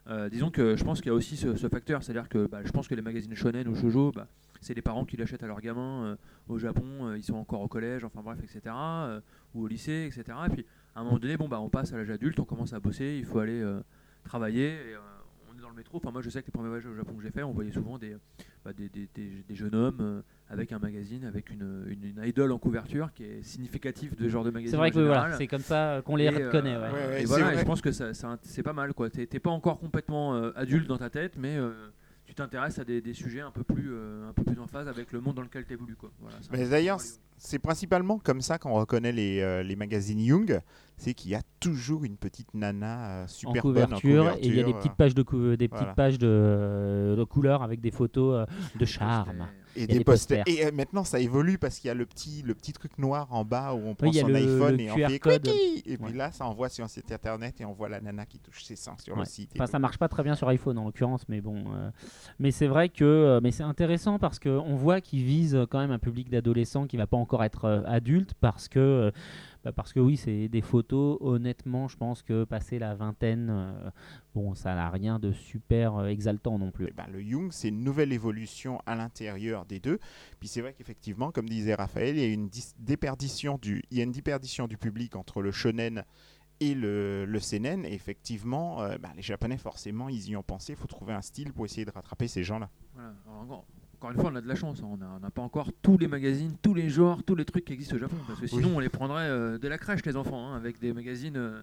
[0.07, 2.59] Euh, disons que je pense qu'il y a aussi ce, ce facteur, c'est-à-dire que bah,
[2.63, 4.27] je pense que les magazines shonen ou shoujo, bah,
[4.65, 6.15] c'est les parents qui l'achètent à leurs gamins euh,
[6.47, 8.61] au Japon, euh, ils sont encore au collège, enfin bref, etc.
[8.75, 9.21] euh,
[9.53, 10.37] ou au lycée, etc.
[10.47, 12.73] Et puis à un moment donné, bon bah on passe à l'âge adulte, on commence
[12.73, 13.79] à bosser, il faut aller euh,
[14.23, 14.69] travailler.
[14.73, 14.99] Et, euh,
[15.53, 15.97] on est dans le métro.
[15.97, 17.71] Enfin moi je sais que les premiers voyages au Japon que j'ai fait, on voyait
[17.71, 18.17] souvent des,
[18.63, 22.23] bah, des, des- des- des jeunes hommes euh, avec un magazine, avec une, une, une
[22.25, 24.71] idole en couverture qui est significative de ce genre de magazine.
[24.71, 26.75] C'est vrai que voilà, c'est comme ça qu'on les Et, euh, reconnaît.
[26.75, 26.81] ouais.
[26.91, 29.09] Ouais, ouais, et voilà, et je pense que ça, ça- c'est pas mal quoi.
[29.11, 31.71] T'es t'es pas encore complètement euh, adulte dans ta tête, mais euh,
[32.35, 34.89] tu t'intéresses à des, des sujets un peu plus euh, un peu plus en phase
[34.89, 36.11] avec le monde dans lequel t'évolues quoi.
[36.19, 36.99] Voilà, c'est un Mais d'ailleurs,
[37.37, 40.59] c'est principalement comme ça qu'on reconnaît les, euh, les magazines Young,
[40.97, 44.43] c'est qu'il y a toujours une petite nana euh, en super couverture, bonne en couverture.
[44.43, 45.93] et il y a des petites pages de cou- des petites voilà.
[45.93, 49.47] pages de, de couleurs avec des photos euh, de charme.
[49.75, 50.43] Et des des posters.
[50.43, 50.63] posters.
[50.63, 53.27] Et euh, maintenant, ça évolue parce qu'il y a le petit, le petit truc noir
[53.31, 55.47] en bas où on prend a son le- iPhone le et on fait code.
[55.47, 56.13] Et puis Ouais.
[56.13, 58.75] là, ça envoie sur un site internet et on voit la nana qui touche ses
[58.75, 59.51] seins sur le site.
[59.55, 61.63] Enfin, ça marche pas très bien sur iPhone en l'occurrence, mais bon.
[61.73, 61.89] euh,
[62.39, 65.79] mais c'est vrai que, euh, mais c'est intéressant parce que on voit qu'ils visent quand
[65.79, 69.11] même un public d'adolescents qui va pas encore être adulte parce que,
[69.65, 71.17] bah, parce que oui, c'est des photos.
[71.21, 73.89] Honnêtement, je pense que passer la vingtaine, euh,
[74.35, 76.85] bon, ça n'a rien de super euh, exaltant non plus.
[76.89, 79.97] Eh ben, le Jung, c'est une nouvelle évolution à l'intérieur des deux.
[80.39, 82.47] Puis c'est vrai qu'effectivement, comme disait Raphaël, il y a une
[82.77, 86.03] déperdition du, il y a une déperdition du public entre le shonen
[86.59, 87.85] et le, le seinen.
[87.85, 90.73] Et effectivement, euh, ben, les Japonais, forcément, ils y ont pensé.
[90.73, 92.69] Il faut trouver un style pour essayer de rattraper ces gens-là.
[92.93, 93.63] Voilà.
[93.95, 94.81] Encore, une fois, on a de la chance.
[94.83, 94.87] hein.
[94.89, 97.95] On n'a pas encore tous les magazines, tous les genres, tous les trucs qui existent
[97.95, 98.15] au Japon.
[98.27, 100.93] Parce que sinon, on les prendrait euh, dès la crèche, les enfants, hein, avec des
[100.93, 101.61] magazines euh,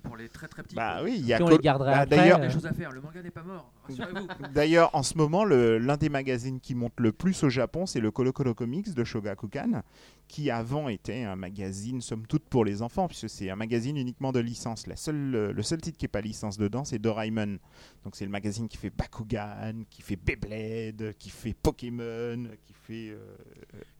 [0.00, 0.74] pour les très très petits.
[0.74, 2.90] Bah oui, il y a Col- Bah, d'ailleurs, euh, des choses à faire.
[2.92, 3.72] Le manga n'est pas mort.
[3.88, 4.26] Rassurez-vous.
[4.54, 8.00] D'ailleurs, en ce moment, le- l'un des magazines qui monte le plus au Japon, c'est
[8.00, 9.82] le Colo Colo Comics de Shogakukan,
[10.28, 14.32] qui avant était un magazine, somme toute, pour les enfants, puisque c'est un magazine uniquement
[14.32, 14.86] de licence.
[14.86, 17.58] La seule, le seul titre qui n'est pas licence dedans, c'est Doraemon.
[18.04, 22.79] Donc c'est le magazine qui fait Bakugan, qui fait Beyblade, qui fait Pokémon, qui fait...
[22.92, 23.18] euh,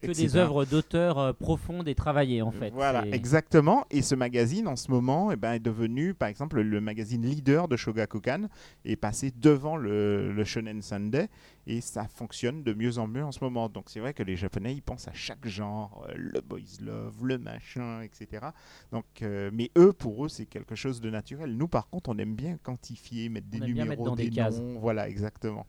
[0.03, 2.71] que des œuvres d'auteurs euh, profondes et travaillées en fait.
[2.71, 3.85] Voilà, exactement.
[3.91, 7.69] Et ce magazine, en ce moment, eh ben, est devenu, par exemple, le magazine leader
[7.69, 8.49] de Shogakukan,
[8.85, 11.29] est passé devant le, le Shonen Sunday,
[11.67, 13.69] et ça fonctionne de mieux en mieux en ce moment.
[13.69, 17.25] Donc c'est vrai que les Japonais, ils pensent à chaque genre, euh, le boys love,
[17.25, 18.47] le machin, etc.
[18.93, 21.57] Donc, euh, mais eux, pour eux, c'est quelque chose de naturel.
[21.57, 24.31] Nous, par contre, on aime bien quantifier, mettre des On numéros, mettre dans des des
[24.31, 24.59] cases.
[24.59, 24.79] noms.
[24.81, 25.67] Voilà, exactement.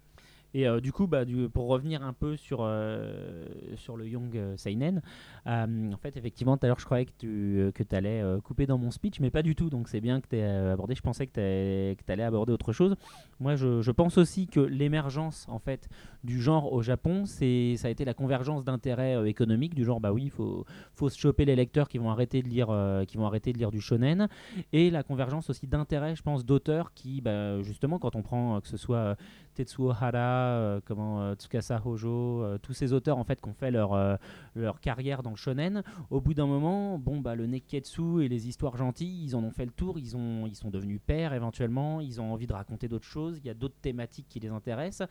[0.54, 1.24] Et euh, du coup, bah,
[1.54, 3.46] pour revenir un peu sur, euh,
[3.76, 5.02] sur le Young euh, Seinen,
[5.46, 8.92] en fait, effectivement, tout à l'heure, je croyais que tu que allais couper dans mon
[8.92, 9.70] speech, mais pas du tout.
[9.70, 10.96] Donc, c'est bien que tu aies abordé.
[10.96, 12.96] Je pensais que tu allais aborder autre chose.
[13.40, 15.90] Moi, je, pense aussi que l'émergence en fait,
[16.24, 20.24] du genre au Japon, ça a été la convergence d'intérêts économiques, du genre, bah oui,
[20.26, 22.68] il faut, faut se choper les lecteurs qui vont, arrêter de lire,
[23.08, 24.28] qui vont arrêter de lire du shonen,
[24.72, 28.68] et la convergence aussi d'intérêts, je pense, d'auteurs qui, bah, justement, quand on prend que
[28.68, 29.18] ce soit
[29.54, 33.54] Tetsuo Hara, euh, comment, euh, Tsukasa Hojo, euh, tous ces auteurs en fait qui ont
[33.54, 34.20] fait leur,
[34.56, 38.48] leur carrière dans le shonen, au bout d'un moment, bon bah le neketsu et les
[38.48, 42.02] histoires gentilles, ils en ont fait le tour, ils, ont, ils sont devenus pères éventuellement,
[42.02, 45.08] ils ont envie de raconter d'autres choses, il y a d'autres thématiques qui les intéressent,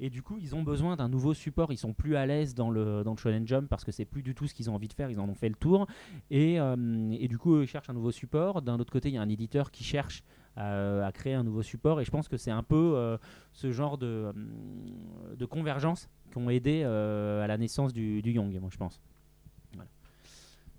[0.00, 2.70] et du coup ils ont besoin d'un nouveau support, ils sont plus à l'aise dans
[2.70, 4.88] le, dans le shonen jump parce que c'est plus du tout ce qu'ils ont envie
[4.88, 5.86] de faire, ils en ont fait le tour,
[6.30, 9.22] et, et du coup ils cherchent un nouveau support, d'un autre côté il y a
[9.22, 10.24] un éditeur qui cherche
[10.56, 13.16] à, à créer un nouveau support et je pense que c'est un peu euh,
[13.52, 14.32] ce genre de, euh,
[15.36, 19.00] de convergence qui ont aidé euh, à la naissance du, du Young, moi je pense.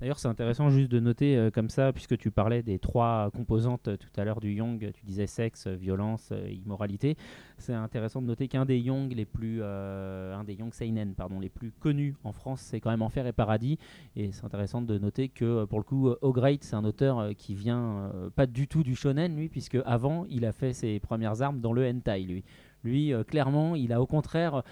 [0.02, 3.88] D'ailleurs, c'est intéressant juste de noter euh, comme ça, puisque tu parlais des trois composantes
[3.88, 7.16] euh, tout à l'heure du Young, tu disais sexe, euh, violence, immoralité.
[7.58, 11.72] C'est intéressant de noter qu'un des Young les plus, un des seinen, pardon, les plus
[11.72, 13.78] connus en France, c'est quand même Enfer et Paradis.
[14.18, 18.12] Et c'est intéressant de noter que pour le coup, O'Great, c'est un auteur qui vient
[18.36, 21.72] pas du tout du shonen, lui, puisque avant, il a fait ses premières armes dans
[21.72, 22.44] le hentai, lui.
[22.84, 24.64] Lui, clairement, il a au contraire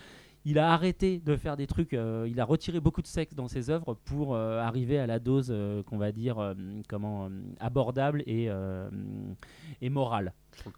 [0.46, 3.48] il a arrêté de faire des trucs, euh, il a retiré beaucoup de sexe dans
[3.48, 6.54] ses œuvres pour euh, arriver à la dose euh, qu'on va dire euh,
[6.90, 7.30] comment euh,
[7.60, 8.90] abordable et, euh,
[9.82, 10.34] et morale.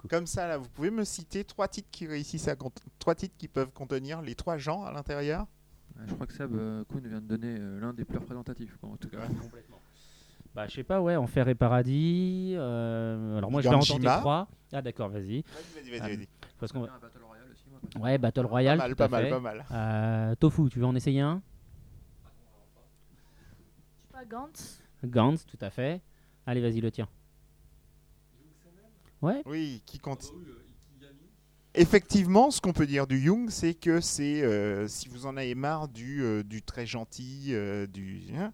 [0.09, 3.35] Comme ça, là, vous pouvez me citer trois titres qui réussissent à cont- trois titres
[3.37, 5.45] qui peuvent contenir les trois genres à l'intérieur?
[6.07, 6.51] Je crois que Sab
[6.89, 9.19] Kuhn vient de donner l'un des plus représentatifs, quoi, en tout cas.
[10.53, 12.53] Bah, je sais pas, ouais, Enfer et Paradis.
[12.55, 14.19] euh, alors moi, je vais en tenter Ganjima.
[14.19, 14.47] trois.
[14.71, 15.41] Ah, d'accord, vas-y.
[15.41, 16.27] Vas-y, vas-y, Ah, vas-y.
[16.59, 16.87] Parce qu'on...
[17.95, 18.77] Un Battle Royale pas- Ouais, Battle Pas Royale.
[18.77, 19.29] mal, tout pas à mal, fait.
[19.29, 19.65] pas mal.
[19.71, 21.41] Euh, Tofu, tu veux en essayer un?
[22.23, 24.81] Je sais pas, Gantz.
[25.03, 26.01] Gantz, tout à fait.
[26.45, 27.07] Allez, vas-y, le tien.
[29.21, 30.31] Ouais, Oui, qui compte?
[31.77, 35.55] Effectivement, ce qu'on peut dire du Jung, c'est que c'est, euh, si vous en avez
[35.55, 38.53] marre du, euh, du très gentil, euh, du, hein,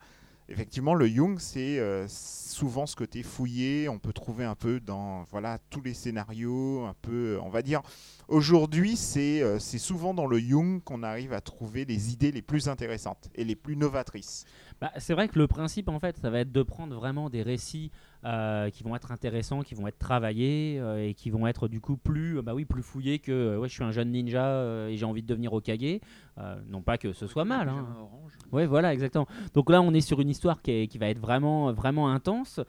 [0.51, 3.89] effectivement, le Jung, c'est euh, souvent ce côté fouillé.
[3.89, 7.81] On peut trouver un peu dans voilà tous les scénarios, un peu, on va dire.
[8.27, 12.41] Aujourd'hui, c'est euh, c'est souvent dans le Jung qu'on arrive à trouver les idées les
[12.41, 14.45] plus intéressantes et les plus novatrices.
[14.79, 17.43] Bah, c'est vrai que le principe, en fait, ça va être de prendre vraiment des
[17.43, 17.91] récits
[18.26, 21.80] euh, qui vont être intéressants, qui vont être travaillés euh, et qui vont être du
[21.82, 24.63] coup plus, euh, bah oui, plus fouillés que euh, ouais, je suis un jeune ninja
[24.89, 25.99] et j'ai envie de devenir Okage.
[26.69, 27.69] Non pas que ce soit mal.
[27.69, 27.86] hein.
[28.51, 29.28] Ouais, voilà, exactement.
[29.53, 32.59] Donc là, on est sur une histoire qui, est- qui va être vraiment, vraiment intense,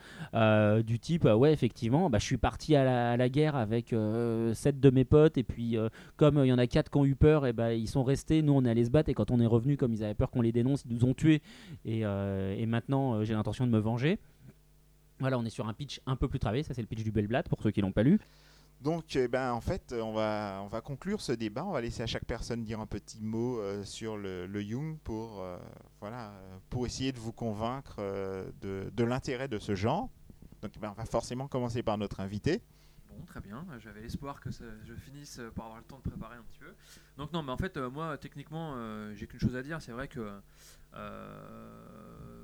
[0.84, 3.94] du type, ouais, effectivement, bah, je suis parti à la, à la guerre avec
[4.55, 5.76] sept de mes potes, et puis
[6.16, 8.42] comme il y en a quatre qui ont eu peur, et bah, ils sont restés,
[8.42, 10.30] nous on est allés se battre, et quand on est revenu, comme ils avaient peur
[10.30, 11.40] qu'on les dénonce, ils nous ont tués,
[11.84, 14.18] et, et maintenant j'ai l'intention de me venger.
[15.22, 17.12] Voilà, on est sur un pitch un peu plus travaillé, ça c'est le pitch du
[17.12, 18.18] Bellblad, pour ceux qui l'ont pas lu.
[18.80, 21.64] Donc, eh ben, en fait, on va, on va conclure ce débat.
[21.64, 24.98] On va laisser à chaque personne dire un petit mot euh, sur le, le Jung
[25.04, 25.56] pour, euh,
[26.00, 30.08] voilà, euh, pour essayer de vous convaincre euh, de, de l'intérêt de ce genre.
[30.60, 32.60] Donc, eh ben, on va forcément commencer par notre invité.
[33.08, 33.64] Bon, très bien.
[33.78, 36.58] J'avais l'espoir que ça- je finisse euh, pour avoir le temps de préparer un petit
[36.58, 36.74] peu.
[37.18, 39.80] Donc non, mais en fait, euh, moi, techniquement, euh, j'ai qu'une chose à dire.
[39.80, 40.40] C'est vrai que
[40.94, 42.41] euh,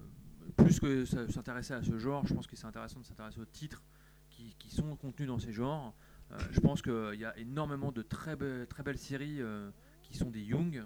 [0.58, 3.82] plus que s'intéresser à ce genre, je pense que c'est intéressant de s'intéresser aux titres
[4.30, 5.94] qui, sont contenus dans ces genres.
[6.30, 9.70] Euh, je pense qu'il y a énormément de très, be- très belles séries euh,
[10.02, 10.84] qui sont des Young.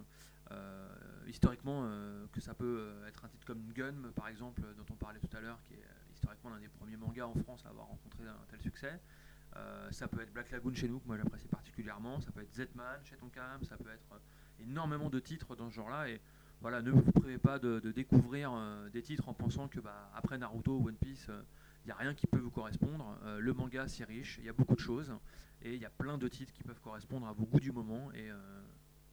[0.51, 0.89] Euh,
[1.27, 1.89] historiquement,
[2.33, 5.41] que ça peut être un titre comme Gun, par exemple, dont on parlait tout à
[5.41, 8.61] l'heure, qui est historiquement l'un des premiers mangas en France à avoir rencontré un tel
[8.61, 9.01] succès.
[9.91, 12.21] Ça peut être Black Lagoon chez nous, que moi j'apprécie particulièrement.
[12.21, 13.65] Ça peut être Z-Man chez Tonkam.
[13.65, 14.21] Ça peut être
[14.59, 16.09] énormément de titres dans ce genre-là.
[16.11, 16.21] Et
[16.63, 20.39] voilà, ne vous privez pas de, découvrir euh, des titres en pensant que bah, après
[20.39, 21.29] Naruto ou One Piece,
[21.85, 23.19] il n'y a rien qui peut vous correspondre.
[23.25, 24.39] Euh, le manga, c'est riche.
[24.39, 25.13] Il y a beaucoup de choses.
[25.63, 28.13] Et il y a plein de titres qui peuvent correspondre à vos goûts du moment.
[28.13, 28.37] Et euh,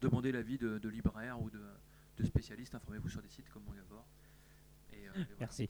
[0.01, 2.75] demandez l'avis de, libraires ou de, spécialistes.
[2.75, 4.05] Informez-vous sur des sites comme Mangavore.
[4.93, 5.23] Euh.
[5.39, 5.67] Merci.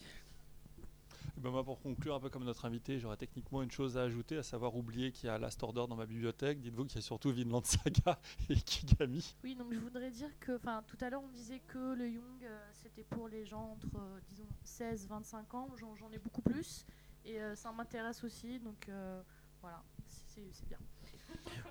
[1.39, 4.01] Eh ben moi, pour conclure, un peu comme notre invité, j'aurais techniquement une chose à
[4.01, 6.59] ajouter, à savoir oublier qu'il y a Last Order dans ma bibliothèque.
[6.59, 8.19] Dites-vous qu'il y a surtout Vinland Saga
[8.49, 9.37] et Kigami.
[9.45, 12.59] Oui, donc je voudrais dire que, tout à l'heure on disait que le Young euh,
[12.73, 15.69] c'était pour les gens entre, euh, disons, 16 25 ans.
[15.77, 16.85] J'en ai beaucoup plus
[17.23, 19.21] et euh, ça m'intéresse aussi, donc euh,
[19.61, 20.79] voilà, c'est bien.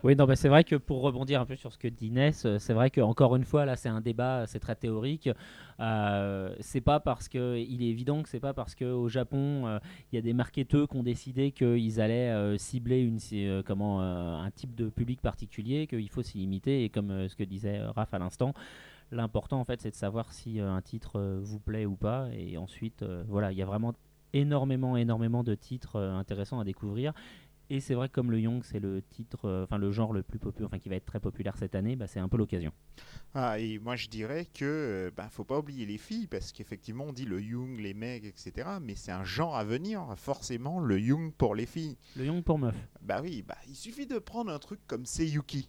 [0.05, 2.59] Oui, non, c'est vrai que pour rebondir un peu sur ce que dit Ness, euh,
[2.61, 5.29] c'est vrai qu'encore une fois, là, c'est un débat, c'est très théorique.
[5.81, 9.79] Euh, c'est pas parce que, il est évident que c'est pas parce qu'au Japon, euh,
[10.13, 14.01] il y a des marketeurs qui ont décidé qu'ils allaient euh, cibler une, euh, comment,
[14.01, 16.85] euh, un type de public particulier, qu'il faut s'y limiter.
[16.85, 18.55] Et comme euh, ce que disait euh, Raph à l'instant,
[19.11, 22.29] l'important, en fait, c'est de savoir si euh, un titre euh, vous plaît ou pas.
[22.33, 23.95] Et ensuite, euh, voilà, il y a vraiment
[24.33, 27.13] énormément, énormément de titres euh, intéressants à découvrir.
[27.71, 30.23] Et c'est vrai que comme le Young, c'est le titre, euh, enfin le genre le
[30.23, 32.73] plus populaire, enfin qui va être très populaire cette année, bah, c'est un peu l'occasion.
[33.35, 37.05] Ah, et moi, je dirais que euh, ben, faut pas oublier les filles, parce qu'effectivement,
[37.09, 38.69] on dit le Jung, les mecs, etc.
[38.81, 41.99] Mais c'est un genre à venir, forcément, le Jung pour les filles.
[42.17, 42.75] Le Young pour meuf.
[43.03, 45.69] Bah oui, bah, il suffit de prendre un truc comme Seiyuki,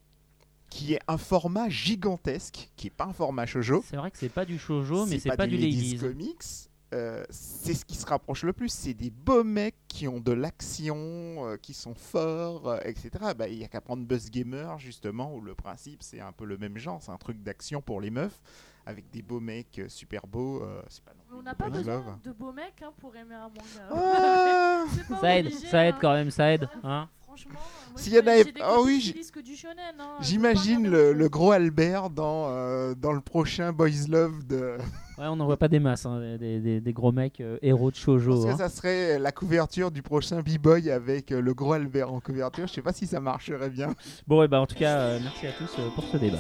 [0.70, 3.84] qui est un format gigantesque, qui est pas un format shoujo.
[3.86, 5.98] C'est vrai que c'est pas du shoujo, mais c'est pas, du ladies.
[5.98, 6.69] comics.
[6.94, 8.70] Euh, c'est ce qui se rapproche le plus.
[8.70, 13.12] C'est des beaux mecs qui ont de l'action, euh, qui sont forts, euh, etc.
[13.38, 16.46] Bah, Il y a qu'à prendre Buzz Gamer, justement, où le principe, c'est un peu
[16.46, 17.02] le même genre.
[17.02, 18.42] C'est un truc d'action pour les meufs,
[18.86, 20.64] avec des beaux mecs super beaux.
[20.64, 22.18] euh, c'est pas non Mais on n'a pas besoin Love.
[22.24, 23.90] de beaux mecs hein, pour aimer un manga.
[23.92, 25.98] Ah C'est pas Ça aide, obligé, ça aide hein.
[26.02, 26.68] quand même, ça aide.
[26.84, 27.08] Hein
[27.44, 32.48] Franchement, euh, S'il y en avait- des Ah oui, hein, J'imagine le, gros Albert dans,
[32.50, 34.78] euh, dans le prochain Boys Love de.
[35.18, 37.92] Ouais, on n'en voit pas des masses, hein, des, des- des gros mecs euh, héros
[37.92, 38.46] de shoujo.
[38.46, 38.58] que hein.
[38.58, 42.68] ça serait la couverture du prochain B-Boy avec euh, le gros Albert en couverture.
[42.68, 43.94] Je sais pas si ça marcherait bien.
[44.28, 46.40] Bon, et bah en tout cas, euh, merci à tous euh, pour ce débat.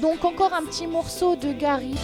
[0.00, 1.94] Donc encore un petit morceau de Gary.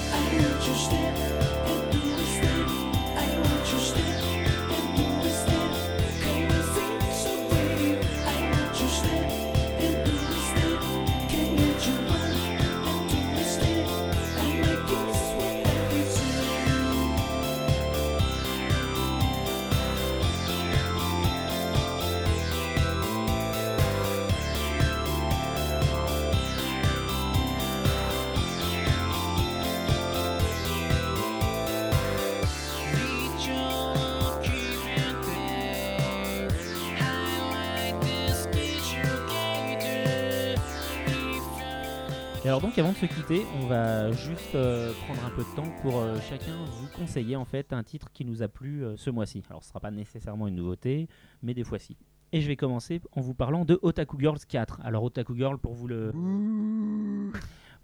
[42.73, 45.99] Donc avant de se quitter, on va juste euh, prendre un peu de temps pour
[45.99, 49.43] euh, chacun vous conseiller en fait un titre qui nous a plu euh, ce mois-ci.
[49.51, 51.07] Alors ce sera pas nécessairement une nouveauté,
[51.43, 51.99] mais des fois-ci.
[52.33, 54.81] Et je vais commencer en vous parlant de Otaku Girls 4.
[54.85, 56.13] Alors Otaku Girl, pour vous le,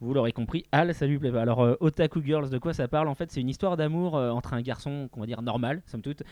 [0.01, 1.43] Vous l'aurez compris, Al, ça lui plaît pas.
[1.43, 3.09] Alors, Otaku Girls, de quoi ça parle?
[3.09, 6.23] En fait, c'est une histoire d'amour entre un garçon, qu'on va dire normal, somme toute,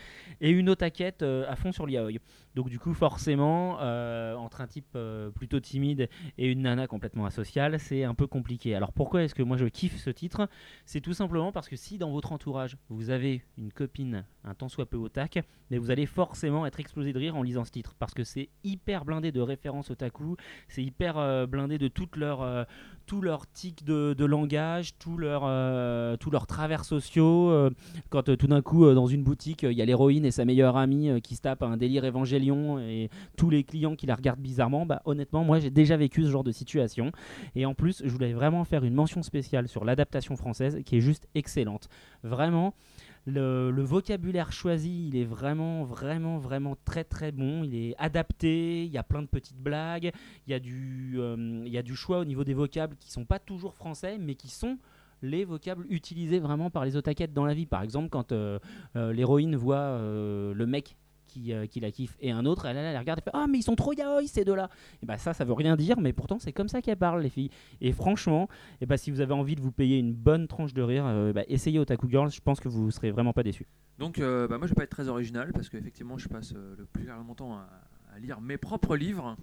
[0.41, 2.13] et une otakette à fond sur l'yaoi.
[2.57, 6.09] Donc, du coup, forcément, euh, entre un type euh, plutôt timide
[6.39, 8.73] et une nana complètement asociale, c'est un peu compliqué.
[8.73, 10.49] Alors, pourquoi est-ce que moi je kiffe ce titre?
[10.83, 14.69] C'est tout simplement parce que si dans votre entourage, vous avez une copine un tant
[14.69, 15.39] soit peu otak,
[15.69, 18.49] mais vous allez forcément être explosé de rire en lisant ce titre parce que c'est
[18.63, 22.63] hyper blindé de références otaku, c'est hyper euh, blindé de toutes leurs euh,
[23.05, 27.69] tous leurs tics de, langage, tous leurs euh, tous leurs travers sociaux.
[28.09, 31.21] quand tout d'un coup dans une boutique il y a l'héroïne et sa meilleure amie
[31.21, 32.03] qui se tapent un délire
[32.79, 36.29] et tous les clients qui la regardent bizarrement, bah honnêtement moi j'ai déjà vécu ce
[36.29, 37.11] genre de situation
[37.55, 41.01] et en plus je voulais vraiment faire une mention spéciale sur l'adaptation française qui est
[41.01, 41.89] juste excellente.
[42.23, 42.73] Vraiment
[43.27, 47.63] le, vocabulaire choisi, il est vraiment, vraiment, vraiment très, très bon.
[47.63, 48.85] Il est adapté.
[48.85, 50.11] Il y a plein de petites blagues.
[50.47, 53.11] Il y a du, euh, il y a du choix au niveau des vocables qui
[53.11, 54.77] sont pas toujours français, mais qui sont
[55.21, 57.65] les vocables utilisés vraiment par les otakettes dans la vie.
[57.65, 58.59] Par exemple, quand euh,
[58.95, 60.95] euh, l'héroïne voit le mec
[61.37, 63.45] qui, euh, qui la kiffe et un autre, elle, elle, elle regarde et fait Ah,
[63.49, 64.69] mais ils sont trop yaoi ces deux-là
[65.01, 67.29] Et bah, ça, ça veut rien dire, mais pourtant, c'est comme ça qu'elles parlent, les
[67.29, 67.49] filles.
[67.81, 68.47] Et franchement,
[68.81, 71.33] et bah, si vous avez envie de vous payer une bonne tranche de rire, euh,
[71.33, 73.67] bah, essayez Otaku Girls, je pense que vous serez vraiment pas déçus.
[73.99, 76.75] Donc, euh, bah, moi, je vais pas être très original parce qu'effectivement, je passe euh,
[76.77, 77.67] le plus mon temps à,
[78.17, 79.37] à lire mes propres livres.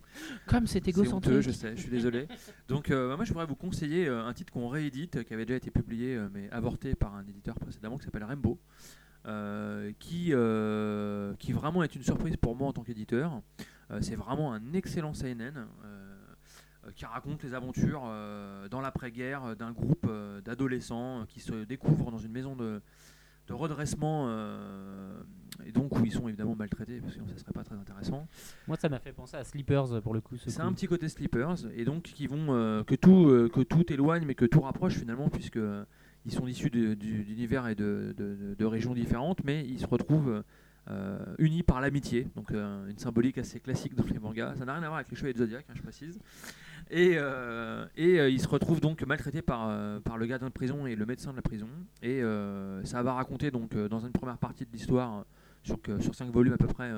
[0.47, 1.41] Comme c'est honteux, égocentrique.
[1.43, 2.27] je sais, je suis désolé.
[2.69, 5.33] Donc, euh, bah, moi, je voudrais vous conseiller euh, un titre qu'on réédite, euh, qui
[5.35, 8.59] avait déjà été publié, mais avorté par un éditeur précédemment, qui s'appelle Rainbow.
[9.26, 13.40] Euh, qui, euh, qui vraiment est une surprise pour moi en tant qu'éditeur.
[13.90, 16.16] Euh, c'est vraiment un excellent euh,
[16.94, 18.02] qui raconte les aventures
[18.70, 20.10] dans l'après-guerre d'un groupe
[20.44, 22.82] d'adolescents qui se découvrent dans une maison de,
[23.46, 25.22] de redressement euh,
[25.64, 28.26] et donc où ils sont évidemment maltraités parce que sinon ça serait pas très intéressant.
[28.66, 30.36] Moi, ça m'a fait penser à Sleepers pour le coup.
[30.36, 33.60] ce C'est un petit côté Sleepers et donc qui vont euh, que tout euh, que
[33.60, 35.59] tout éloigne mais que tout rapproche finalement puisque
[36.26, 40.42] ils sont issus d'univers et de, régions différentes mais ils se retrouvent
[40.90, 42.28] euh, unis par l'amitié.
[42.36, 44.55] Donc euh, une symbolique assez classique dans les mangas.
[44.56, 46.18] Ça n'a rien à voir avec les chevaliers de Zodiac hein, je précise.
[46.90, 51.30] Et, euh, ils se retrouvent donc maltraités par, le gardien de prison et le médecin
[51.30, 51.68] de la prison.
[52.02, 52.20] Et
[52.84, 55.24] ça va raconter donc dans une première partie de l'histoire
[55.62, 56.92] sur cinq volumes à peu près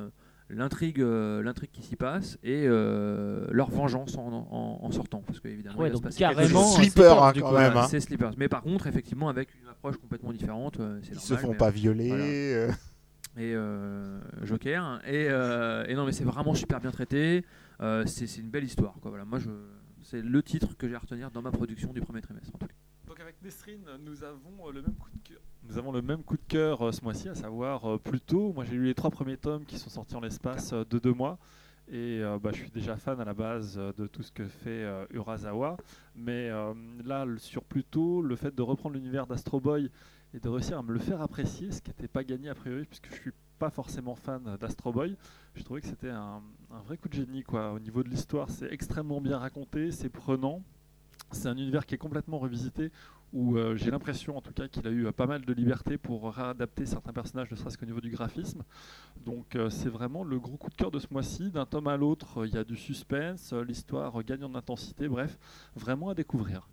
[0.49, 5.41] l'intrigue euh, l'intrigue qui s'y passe et euh, leur vengeance en, en- en sortant parce
[5.41, 7.55] que évidemment Ouais, il va se donc passer carrément, euh, Sleeper, Sleepers, hein, quand coup.
[7.57, 7.77] même.
[7.77, 7.87] Hein.
[7.89, 11.45] c'est Sleepers mais par contre effectivement avec une approche complètement différente c'est Ils se normal,
[11.47, 12.09] font mais- pas violer.
[12.09, 12.25] voilà.
[13.39, 17.45] et euh, Joker et, euh, et non mais c'est vraiment super bien traité
[17.83, 19.51] Euh, c'est c'est une belle histoire quoi voilà moi je
[20.03, 22.67] c'est le titre que j'ai à retenir dans ma production du premier trimestre en tout
[22.69, 22.73] cas.
[23.07, 25.41] Donc avec Nesrine, nous avons euh, le même coup de cœur.
[25.69, 28.53] Nous avons le même coup de cœur euh, ce mois-ci, à savoir euh, plus tôt.
[28.53, 31.39] Moi, j'ai lu les trois premiers tomes qui sont sortis en l'espace de deux mois.
[31.89, 35.07] Et bah, je suis déjà fan à la base de tout ce que fait euh,
[35.11, 35.77] Urasawa.
[36.17, 36.51] Mais
[37.05, 39.89] là, sur Pluto, le fait de reprendre l'univers d'Astro Boy
[40.35, 42.87] et de réussir à me le faire apprécier, ce qui n'était pas gagné a priori,
[42.87, 43.31] puisque je suis
[43.61, 45.17] pas forcément fan d'Astro Boy,
[45.55, 46.43] je trouvais que c'était un,
[46.73, 47.45] un vrai coup de génie.
[47.45, 47.73] Quoi.
[47.73, 50.65] Au niveau de l'histoire, c'est extrêmement bien raconté, c'est prenant.
[51.33, 52.91] C'est un univers qui est complètement revisité,
[53.33, 55.99] où euh, j'ai l'impression en tout cas qu'il a eu euh, pas mal de liberté
[55.99, 58.63] pour réadapter certains personnages, ne serait-ce qu'au niveau du graphisme.
[59.25, 61.51] Donc euh, c'est vraiment le gros coup de cœur de ce mois-ci.
[61.51, 64.55] D'un tome à l'autre, euh, il y a du suspense, euh, l'histoire euh, gagne en
[64.55, 65.37] intensité, bref,
[65.75, 66.69] vraiment à découvrir.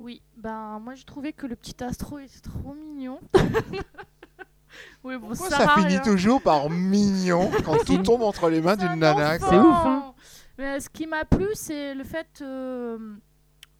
[0.00, 3.20] Oui, ben moi je trouvais que le petit astro était trop mignon.
[5.04, 6.00] oui, bon, Pourquoi ça finit rien.
[6.00, 9.38] toujours par mignon quand tout tombe entre les mains d'une un nana.
[9.38, 10.12] C'est ouf, hein.
[10.58, 13.16] Mais ce qui m'a plu, c'est le fait euh,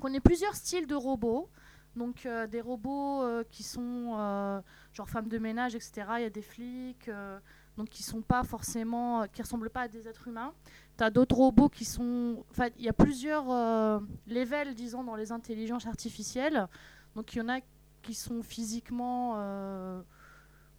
[0.01, 1.49] qu'on ait plusieurs styles de robots.
[1.95, 4.61] Donc euh, des robots euh, qui sont euh,
[4.95, 6.07] genre femmes de ménage, etc.
[6.17, 7.39] Il y a des flics, euh,
[7.77, 10.55] donc qui sont pas forcément, qui ressemblent pas à des êtres humains.
[10.97, 15.33] T'as d'autres robots qui sont, enfin il y a plusieurs euh, levels, disons, dans les
[15.33, 16.67] intelligences artificielles.
[17.15, 17.61] Donc il y en a
[18.01, 20.01] qui sont physiquement euh,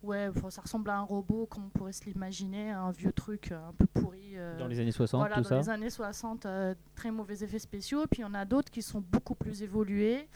[0.03, 3.69] Ouais, ça ressemble à un robot comme on pourrait se l'imaginer, un vieux truc euh,
[3.69, 4.33] un peu pourri.
[4.35, 5.55] euh, Dans les années 60, voilà, tout dans ça.
[5.57, 8.05] les années 60, euh, très mauvais effets spéciaux.
[8.11, 10.27] Puis il y en a d'autres qui sont beaucoup plus évolués.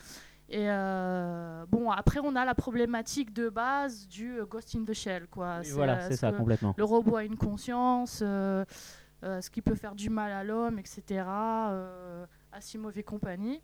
[0.50, 5.28] Et euh, bon, après, on a la problématique de base du Ghost in the Shell.
[5.28, 5.58] Quoi.
[5.60, 6.74] Oui, C'est, voilà, c'est ce ça, que complètement.
[6.78, 11.26] Le robot a une conscience, ce qui peut faire du mal à l'homme, etc.
[11.28, 13.62] Euh, Asimov et compagnie.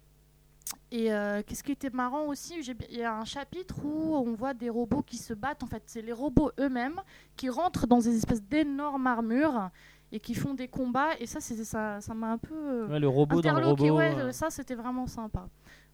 [0.91, 2.55] Et euh, qu'est-ce qui était marrant aussi,
[2.89, 5.63] il y a un chapitre où on voit des robots qui se battent.
[5.63, 7.01] En fait, c'est les robots eux-mêmes
[7.35, 9.69] qui rentrent dans des espèces d'énormes armures
[10.11, 11.17] et qui font des combats.
[11.19, 13.97] Et ça, ça, ça m'a un peu euh, Ouais, le robot dans le robot.
[13.97, 15.47] Ouais, euh, euh, ça, c'était vraiment sympa.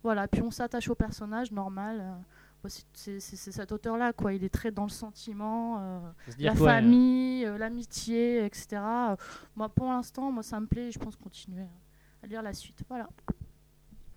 [0.03, 2.03] Voilà, puis on s'attache au personnage normal.
[2.93, 4.33] c'est, cet auteur-là, quoi.
[4.33, 5.77] Il est très dans le sentiment.
[5.79, 5.99] euh,
[6.37, 8.81] la ouais, famille, euh, l'amitié, etc.
[9.55, 10.87] Moi, pour l'instant, moi, ça me plaît.
[10.87, 11.65] et Je pense continuer
[12.21, 12.81] à lire la suite.
[12.89, 13.07] Voilà.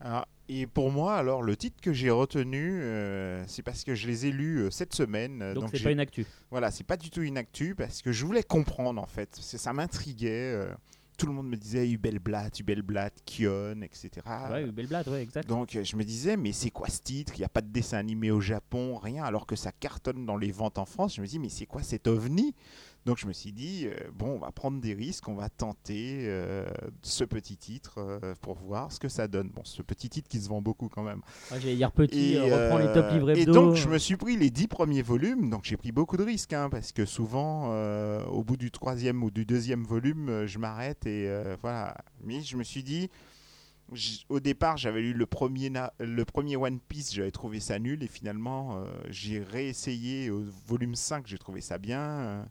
[0.01, 0.27] Alors,
[0.61, 4.27] et pour moi, alors, le titre que j'ai retenu, euh, c'est parce que je les
[4.27, 5.41] ai lus euh, cette semaine.
[5.43, 6.27] euh, Donc c'est pas une actu.
[6.51, 9.37] Voilà, c'est pas du tout une actu parce que je voulais comprendre en fait.
[9.41, 10.53] C'est- Ça m'intriguait.
[10.55, 10.73] euh,
[11.19, 14.11] tout le monde me disait Hubelblatt, Hubelblatt, Kion, etc.
[14.51, 15.47] ouais, blague, ouais, exact.
[15.49, 17.35] Donc je me disais, mais c'est quoi ce titre?
[17.37, 20.37] Il n'y a pas de dessin animé au Japon, rien, alors que ça cartonne dans
[20.39, 21.15] les ventes en France.
[21.17, 22.55] Je me dis, mais c'est quoi cet ovni?
[23.05, 26.19] Donc je me suis dit, euh, bon, on va prendre des risques, on va tenter
[26.21, 26.65] euh,
[27.03, 29.49] ce petit titre euh, pour voir ce que ça donne.
[29.49, 31.21] Bon, ce petit titre qui se vend beaucoup quand même.
[31.51, 34.37] Ouais, J'allais dire petit, Et, reprends les top livres et donc je me suis pris
[34.37, 37.73] les dix premiers volumes, donc j'ai pris beaucoup de risques, hein, parce que souvent
[38.27, 41.29] au bout du troisième ou du deuxième volume, je m'arrête et
[41.61, 41.97] voilà.
[42.23, 43.11] Mais je me suis dit,
[44.29, 48.09] au départ j'avais lu le premier, le premier One Piece, j'avais trouvé ça nul, et
[48.09, 52.47] finalement j'ai réessayé au volume 5, j'ai trouvé ça bien.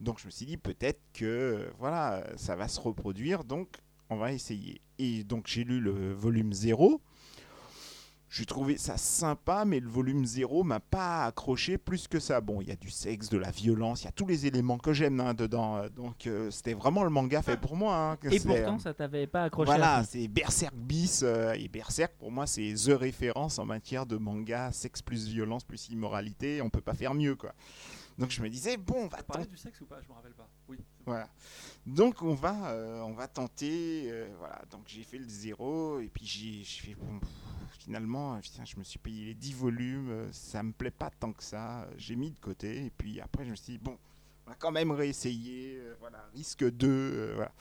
[0.00, 3.68] Donc je me suis dit peut-être que euh, voilà, ça va se reproduire, donc
[4.10, 4.80] on va essayer.
[4.98, 7.00] Et donc j'ai lu le volume 0.
[8.30, 12.40] J'ai trouvé ça sympa, mais le volume 0 m'a pas accroché plus que ça.
[12.40, 14.76] Bon, il y a du sexe, de la violence, il y a tous les éléments
[14.76, 15.82] que j'aime hein, dedans.
[15.94, 17.94] Donc euh, c'était vraiment le manga fait pour moi.
[17.96, 19.66] hein, que Et c'est, pourtant, euh, ça t'avait pas accroché.
[19.66, 21.20] voilà, c'est Berserk bis.
[21.22, 25.62] euh, et Berserk, pour moi, c'est The référence en matière de manga, sexe plus violence
[25.62, 26.60] plus immoralité.
[26.60, 27.54] On peut pas faire mieux, quoi.
[28.18, 30.00] Donc je me disais, bon, on va parlé du sexe ou pas?
[30.02, 30.48] Je me rappelle pas.
[30.68, 30.78] Oui.
[31.04, 31.28] voilà.
[31.86, 34.04] Donc on va, euh, on va tenter.
[34.10, 34.62] euh, voilà.
[34.70, 37.28] Donc j'ai fait le zéro et puis j'ai j'ai fait bon, pff,
[37.80, 40.10] finalement, euh, putain, je me suis payé les 10 volumes.
[40.10, 41.82] euh, Ça me plaît pas tant que ça.
[41.82, 43.98] euh, J'ai mis de côté et puis après je me suis dit bon,
[44.46, 45.76] on va quand même réessayer.
[45.78, 46.86] euh, voilà, risque 2.
[46.88, 47.52] euh, voilà.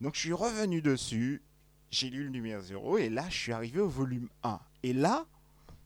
[0.00, 1.42] Donc je suis revenu dessus.
[1.90, 4.58] J'ai lu le numéro 0 et là je suis arrivé au volume 1.
[4.84, 5.26] Et là,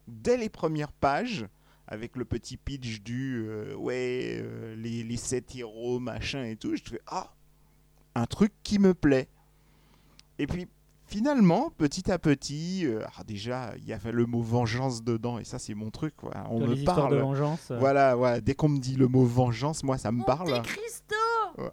[0.07, 1.45] dès les premières pages,
[1.87, 6.75] avec le petit pitch du euh, ouais, euh, les, les sept héros, machin et tout,
[6.75, 7.33] je fais ah,
[8.15, 9.27] un truc qui me plaît.
[10.39, 10.67] Et puis
[11.05, 15.43] finalement, petit à petit, euh, ah, déjà, il y avait le mot vengeance dedans, et
[15.43, 16.15] ça, c'est mon truc.
[16.15, 16.31] quoi.
[16.49, 17.19] On me les histoires de parle.
[17.19, 17.69] vengeance.
[17.71, 20.51] euh, Voilà, voilà, dès qu'on me dit le mot vengeance, moi, ça me parle.
[20.53, 20.61] Ouais.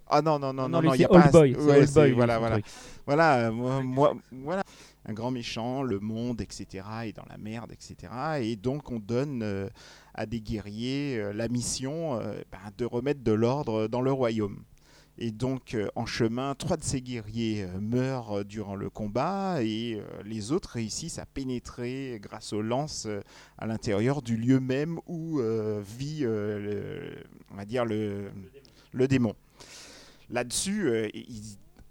[0.08, 1.22] Ah non, non, non, non, non, il y a pas.
[1.24, 1.56] Old Boy.
[1.56, 2.56] ouais, Boy, voilà, voilà.
[2.56, 2.66] truc.
[3.06, 4.62] Voilà, euh, moi, moi- voilà,
[5.06, 7.96] un grand méchant, le monde, etc., est dans la merde, etc.
[8.42, 9.68] Et donc on donne euh,
[10.14, 14.62] à des guerriers euh, la mission euh, ben, de remettre de l'ordre dans le royaume.
[15.18, 20.52] Et donc euh, en chemin, trois de ces guerriers meurent durant le combat et les
[20.52, 23.06] autres réussissent à pénétrer grâce aux lances
[23.58, 25.40] à l'intérieur du lieu même où
[25.82, 27.16] vit, le-
[27.66, 28.30] dire, le,
[29.08, 29.34] démon.
[30.30, 31.10] Là-dessus,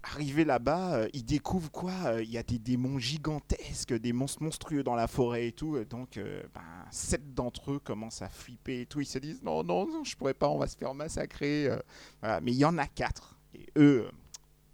[0.09, 4.43] arrivés là-bas, euh, ils découvrent quoi Euh, Il y a des démons gigantesques, des monstres
[4.43, 5.77] monstrueux dans la forêt et tout.
[5.77, 6.61] et donc, euh, ben,
[6.91, 9.01] sept d'entre eux commencent à flipper et tout.
[9.01, 11.67] Ils se disent non, non, non, je pourrais pas, on va se faire massacrer.
[11.67, 11.79] euh.
[12.21, 12.41] Voilà.
[12.41, 13.39] Mais il y en a quatre.
[13.53, 14.11] Et eux, euh,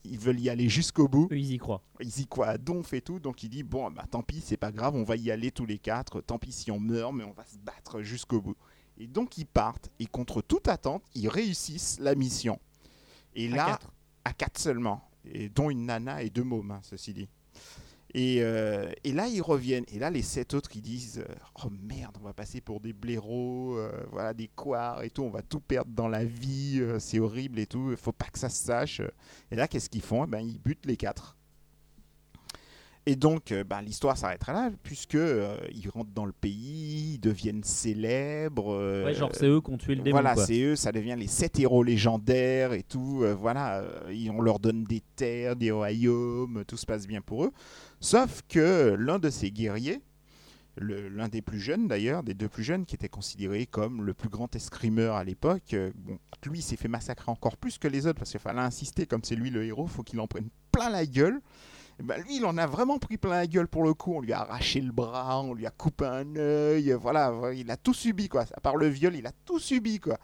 [0.03, 1.27] ils veulent y aller jusqu'au bout.
[1.31, 1.81] Eux, ils y croient.
[1.99, 3.19] Ils y croient à donf et tout.
[3.19, 5.65] Donc il dit bon, bah, tant pis, c'est pas grave, on va y aller tous
[5.65, 6.21] les quatre.
[6.21, 8.55] Tant pis si on meurt, mais on va se battre jusqu'au bout.
[8.97, 12.59] Et donc ils partent et contre toute attente, ils réussissent la mission.
[13.33, 13.91] Et À là, quatre.
[14.23, 15.01] à quatre seulement,
[15.33, 17.29] et dont une nana et deux mômes, hein, ceci dit.
[18.13, 19.83] Et, euh, et là, ils reviennent.
[19.89, 22.93] Et là, les sept autres, ils disent euh, Oh merde, on va passer pour des
[22.93, 27.19] blaireaux, euh, voilà, des couards et tout, on va tout perdre dans la vie, c'est
[27.19, 29.01] horrible et tout, il faut pas que ça se sache.
[29.51, 30.23] Et là, qu'est-ce qu'ils font?
[30.23, 31.35] Eh ben, Ils butent les quatre.
[33.07, 37.19] Et donc, euh, ben, l'histoire s'arrêtera là, puisque euh, ils rentrent dans le pays, ils
[37.19, 38.73] deviennent célèbres.
[38.73, 40.15] euh, Ouais, genre, c'est eux qui ont tué le démon.
[40.19, 43.19] voilà, c'est eux, ça devient les sept héros légendaires et tout.
[43.21, 47.45] euh, voilà, et on leur donne des terres, des royaumes, tout se passe bien pour
[47.45, 47.51] eux.
[47.99, 50.01] Sauf que l'un de ces guerriers,
[50.77, 54.29] l'un des plus jeunes d'ailleurs, des deux plus jeunes, qui était considéré comme le plus
[54.29, 56.17] grand escrimeur à l'époque, bon,
[56.47, 59.35] lui s'est fait massacrer encore plus que les autres parce qu'il fallait insister, comme c'est
[59.35, 61.39] lui le héros, faut qu'il en prenne plein la gueule.
[61.99, 64.13] Et ben, lui, il en a vraiment pris plein la gueule pour le coup.
[64.15, 66.91] On lui a arraché le bras, on lui a coupé un œil.
[66.99, 68.45] Voilà, il a tout subi, quoi.
[68.53, 70.17] À part le viol, il a tout subi, quoi.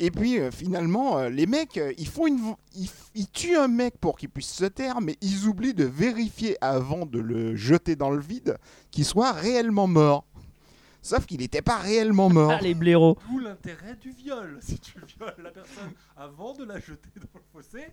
[0.00, 3.68] Et puis euh, finalement, euh, les mecs, euh, ils font une, ils, ils tuent un
[3.68, 7.96] mec pour qu'il puisse se taire, mais ils oublient de vérifier avant de le jeter
[7.96, 8.58] dans le vide
[8.90, 10.24] qu'il soit réellement mort.
[11.02, 12.52] Sauf qu'il n'était pas réellement mort.
[12.52, 13.18] Ah, les blaireaux.
[13.28, 14.58] D'où l'intérêt du viol.
[14.60, 17.86] Si tu violes la personne avant de la jeter dans le fossé,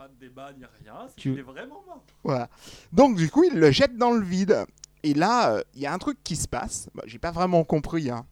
[0.00, 2.02] pas de débat ni rien, c'est Tu- qu'il est vraiment mort.
[2.24, 2.48] Voilà.
[2.90, 4.64] Donc du coup, il le jette dans le vide.
[5.02, 6.88] Et là, euh, il y a un truc qui se passe.
[6.94, 8.08] Bah, J'ai pas vraiment compris.
[8.10, 8.24] hein.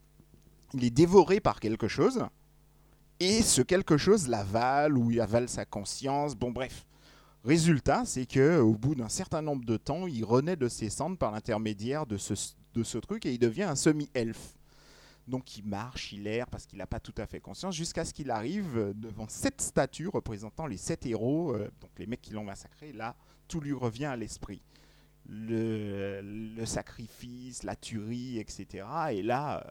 [0.72, 2.24] Il est dévoré par quelque chose.
[3.20, 6.34] Et ce quelque chose l'avale ou il avale sa conscience.
[6.36, 6.86] Bon, bref.
[7.44, 11.18] Résultat, c'est que au bout d'un certain nombre de temps, il renaît de ses cendres
[11.18, 12.34] par l'intermédiaire de ce,
[12.74, 14.54] de ce truc et il devient un semi-elfe.
[15.28, 18.12] Donc il marche, il erre parce qu'il n'a pas tout à fait conscience jusqu'à ce
[18.14, 22.32] qu'il arrive euh, devant sept statues représentant les sept héros, euh, donc les mecs qui
[22.32, 22.92] l'ont massacré.
[22.92, 23.14] Là,
[23.46, 24.62] tout lui revient à l'esprit.
[25.26, 28.86] le, le sacrifice, la tuerie, etc.
[29.12, 29.70] Et là, euh,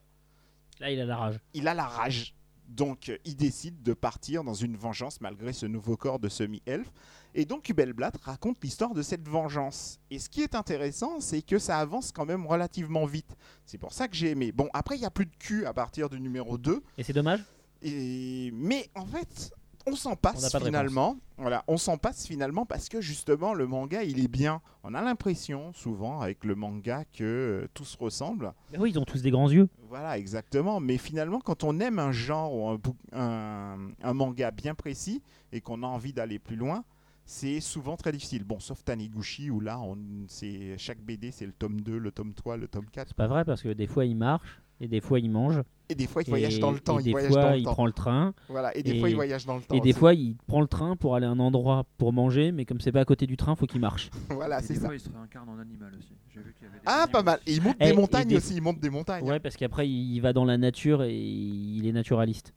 [0.79, 1.39] Là, il a la rage.
[1.55, 2.35] il a la rage.
[2.67, 6.91] Donc, il décide de partir dans une vengeance malgré ce nouveau corps de semi-elfe.
[7.35, 9.99] Et donc, Hubelblatt raconte l'histoire de cette vengeance.
[10.09, 13.35] Et ce qui est intéressant, c'est que ça avance quand même relativement vite.
[13.65, 14.51] C'est pour ça que j'ai aimé.
[14.51, 16.81] Bon, après, il n'y a plus de cul à partir du numéro 2.
[16.97, 17.43] Et c'est dommage
[17.83, 18.51] Et...
[18.53, 19.51] Mais en fait,
[19.85, 21.17] on s'en passe finalement.
[21.37, 24.61] Voilà, on s'en passe finalement parce que justement, le manga, il est bien.
[24.83, 28.53] On a l'impression, souvent, avec le manga, que euh, tout se ressemble.
[28.71, 29.69] Mais Oui, ils ont tous des grands yeux.
[29.87, 30.79] Voilà, exactement.
[30.79, 35.21] Mais finalement, quand on aime un genre ou un, bou- un- un manga bien précis
[35.51, 36.83] et qu'on a envie d'aller plus loin,
[37.29, 38.43] c'est souvent très difficile.
[38.45, 39.97] Bon, sauf Taniguchi, où là, on,
[40.27, 43.09] c'est, chaque BD, c'est le tome 2, le tome 3, le tome 4.
[43.09, 45.61] C'est pas vrai parce que des fois, il marche et des fois, il mange.
[45.89, 46.99] Et des fois, il et, voyage dans le temps.
[46.99, 47.73] et Il des voyage fois, dans le il temps.
[47.73, 48.33] prend le train.
[48.47, 49.75] Voilà, et des et- fois, il voyage dans le temps.
[49.75, 49.99] Et des aussi.
[49.99, 52.91] fois, il prend le train pour aller à un endroit pour manger, mais comme c'est
[52.93, 54.09] pas à côté du train, faut qu'il marche.
[54.29, 54.85] voilà, Et c'est des ça.
[54.85, 56.13] fois, il se réincarne en animal aussi.
[56.33, 57.39] J'ai vu qu'il y avait des Ah, pas mal.
[57.47, 58.55] Et il monte Eh, des montagnes des- aussi.
[58.55, 59.23] Il monte des montagnes.
[59.27, 62.53] Ouais, parce qu'après, il va dans la nature et il est naturaliste.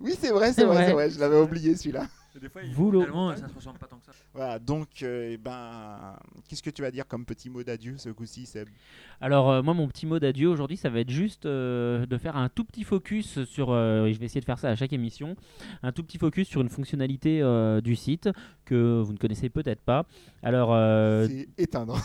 [0.00, 1.10] Oui, c'est vrai, c'est vrai, c'est vrai.
[1.10, 2.06] Je l'avais oublié celui-là.
[2.40, 3.36] Des fois, montagnes.
[3.36, 4.12] ça se ressemble pas tant que ça.
[4.32, 6.16] Voilà, donc, euh, eh ben,
[6.48, 8.68] qu'est-ce que tu vas dire comme petit mot d'adieu ce coup-ci, Seb?
[9.20, 12.36] Alors, euh, moi, mon petit mot d'adieu aujourd'hui, ça va être juste euh, de faire
[12.36, 13.70] un tout petit focus sur.
[13.70, 15.34] euh, et je vais essayer de faire ça à chaque émission.
[15.82, 18.28] Un tout petit focus sur une fonctionnalité euh, du site
[18.64, 20.06] que vous ne connaissez peut-être pas.
[20.44, 21.98] Alors, euh, C'est éteindre.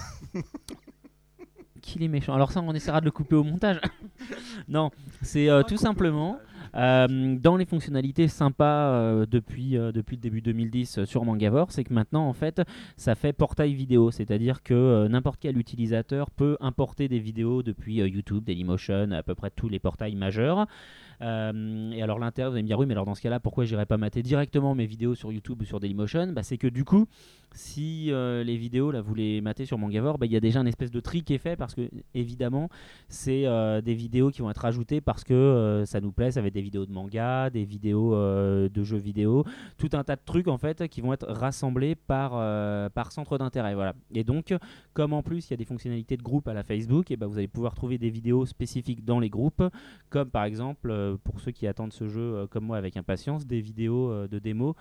[1.81, 2.33] qu'il est méchant.
[2.33, 3.79] Alors, ça, on essaiera de le couper au montage.
[4.67, 4.89] non,
[5.21, 6.39] c'est euh, tout simplement.
[6.75, 11.71] Euh, dans les fonctionnalités sympas euh, depuis, euh, depuis le début 2010 euh, sur Mangavore,
[11.71, 12.61] c'est que maintenant en fait
[12.97, 18.43] ça fait portail vidéo, c'est-à-dire que n'importe quel utilisateur peut importer des vidéos depuis YouTube,
[18.43, 20.65] Dailymotion, à peu près tous les portails majeurs.
[21.21, 23.85] Et alors l'intérêt, vous allez me dire oui, mais alors dans ce cas-là, pourquoi j'irais
[23.85, 26.33] pas mater directement mes vidéos sur YouTube ou sur Dailymotion?
[26.33, 27.07] Bah, C'est que du coup,
[27.55, 30.59] si euh, les vidéos là vous les matez sur Mangavore, bah, il y a déjà
[30.59, 32.69] un espèce de tri qui est fait parce que évidemment
[33.07, 36.41] c'est euh, des vidéos qui vont être ajoutées parce que euh, ça nous plaît, ça
[36.41, 39.45] va être des vidéos de manga, des vidéos de jeux vidéo,
[39.77, 42.31] tout un tas de trucs en fait qui vont être rassemblés par,
[43.09, 43.75] centre d'intérêt.
[44.13, 44.53] Et donc,
[44.93, 47.27] comme en plus il y a des fonctionnalités de groupe à la Facebook, et ben
[47.27, 49.63] vous allez pouvoir trouver des vidéos spécifiques dans les groupes,
[50.09, 54.27] comme par exemple pour ceux qui attendent ce jeu comme moi avec impatience, des vidéos
[54.27, 54.75] de démo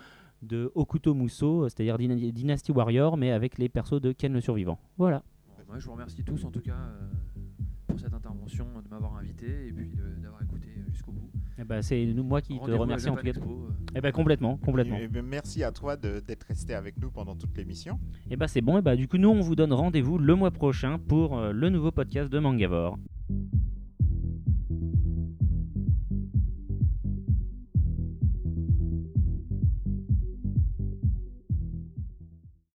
[0.44, 4.78] de Okuto Muso, c'est-à-dire Dyna- Dynasty Warrior, mais avec les persos de Ken le Survivant.
[4.98, 5.22] Voilà.
[5.58, 7.08] Bon, moi, je vous remercie tous en tout cas euh,
[7.88, 9.90] pour cette intervention, de m'avoir invité et puis
[10.22, 11.30] d'avoir écouté jusqu'au bout.
[11.58, 13.28] Eh ben, c'est moi qui te remercie en tout cas.
[13.28, 14.96] Expo, euh, Eh ben, complètement, complètement.
[14.96, 17.98] Et- et merci à toi de- d'être resté avec nous pendant toute l'émission.
[18.30, 20.50] Et bah c'est bon, et bah du coup nous on vous donne rendez-vous le mois
[20.50, 22.98] prochain pour euh, le nouveau podcast de Mangavore.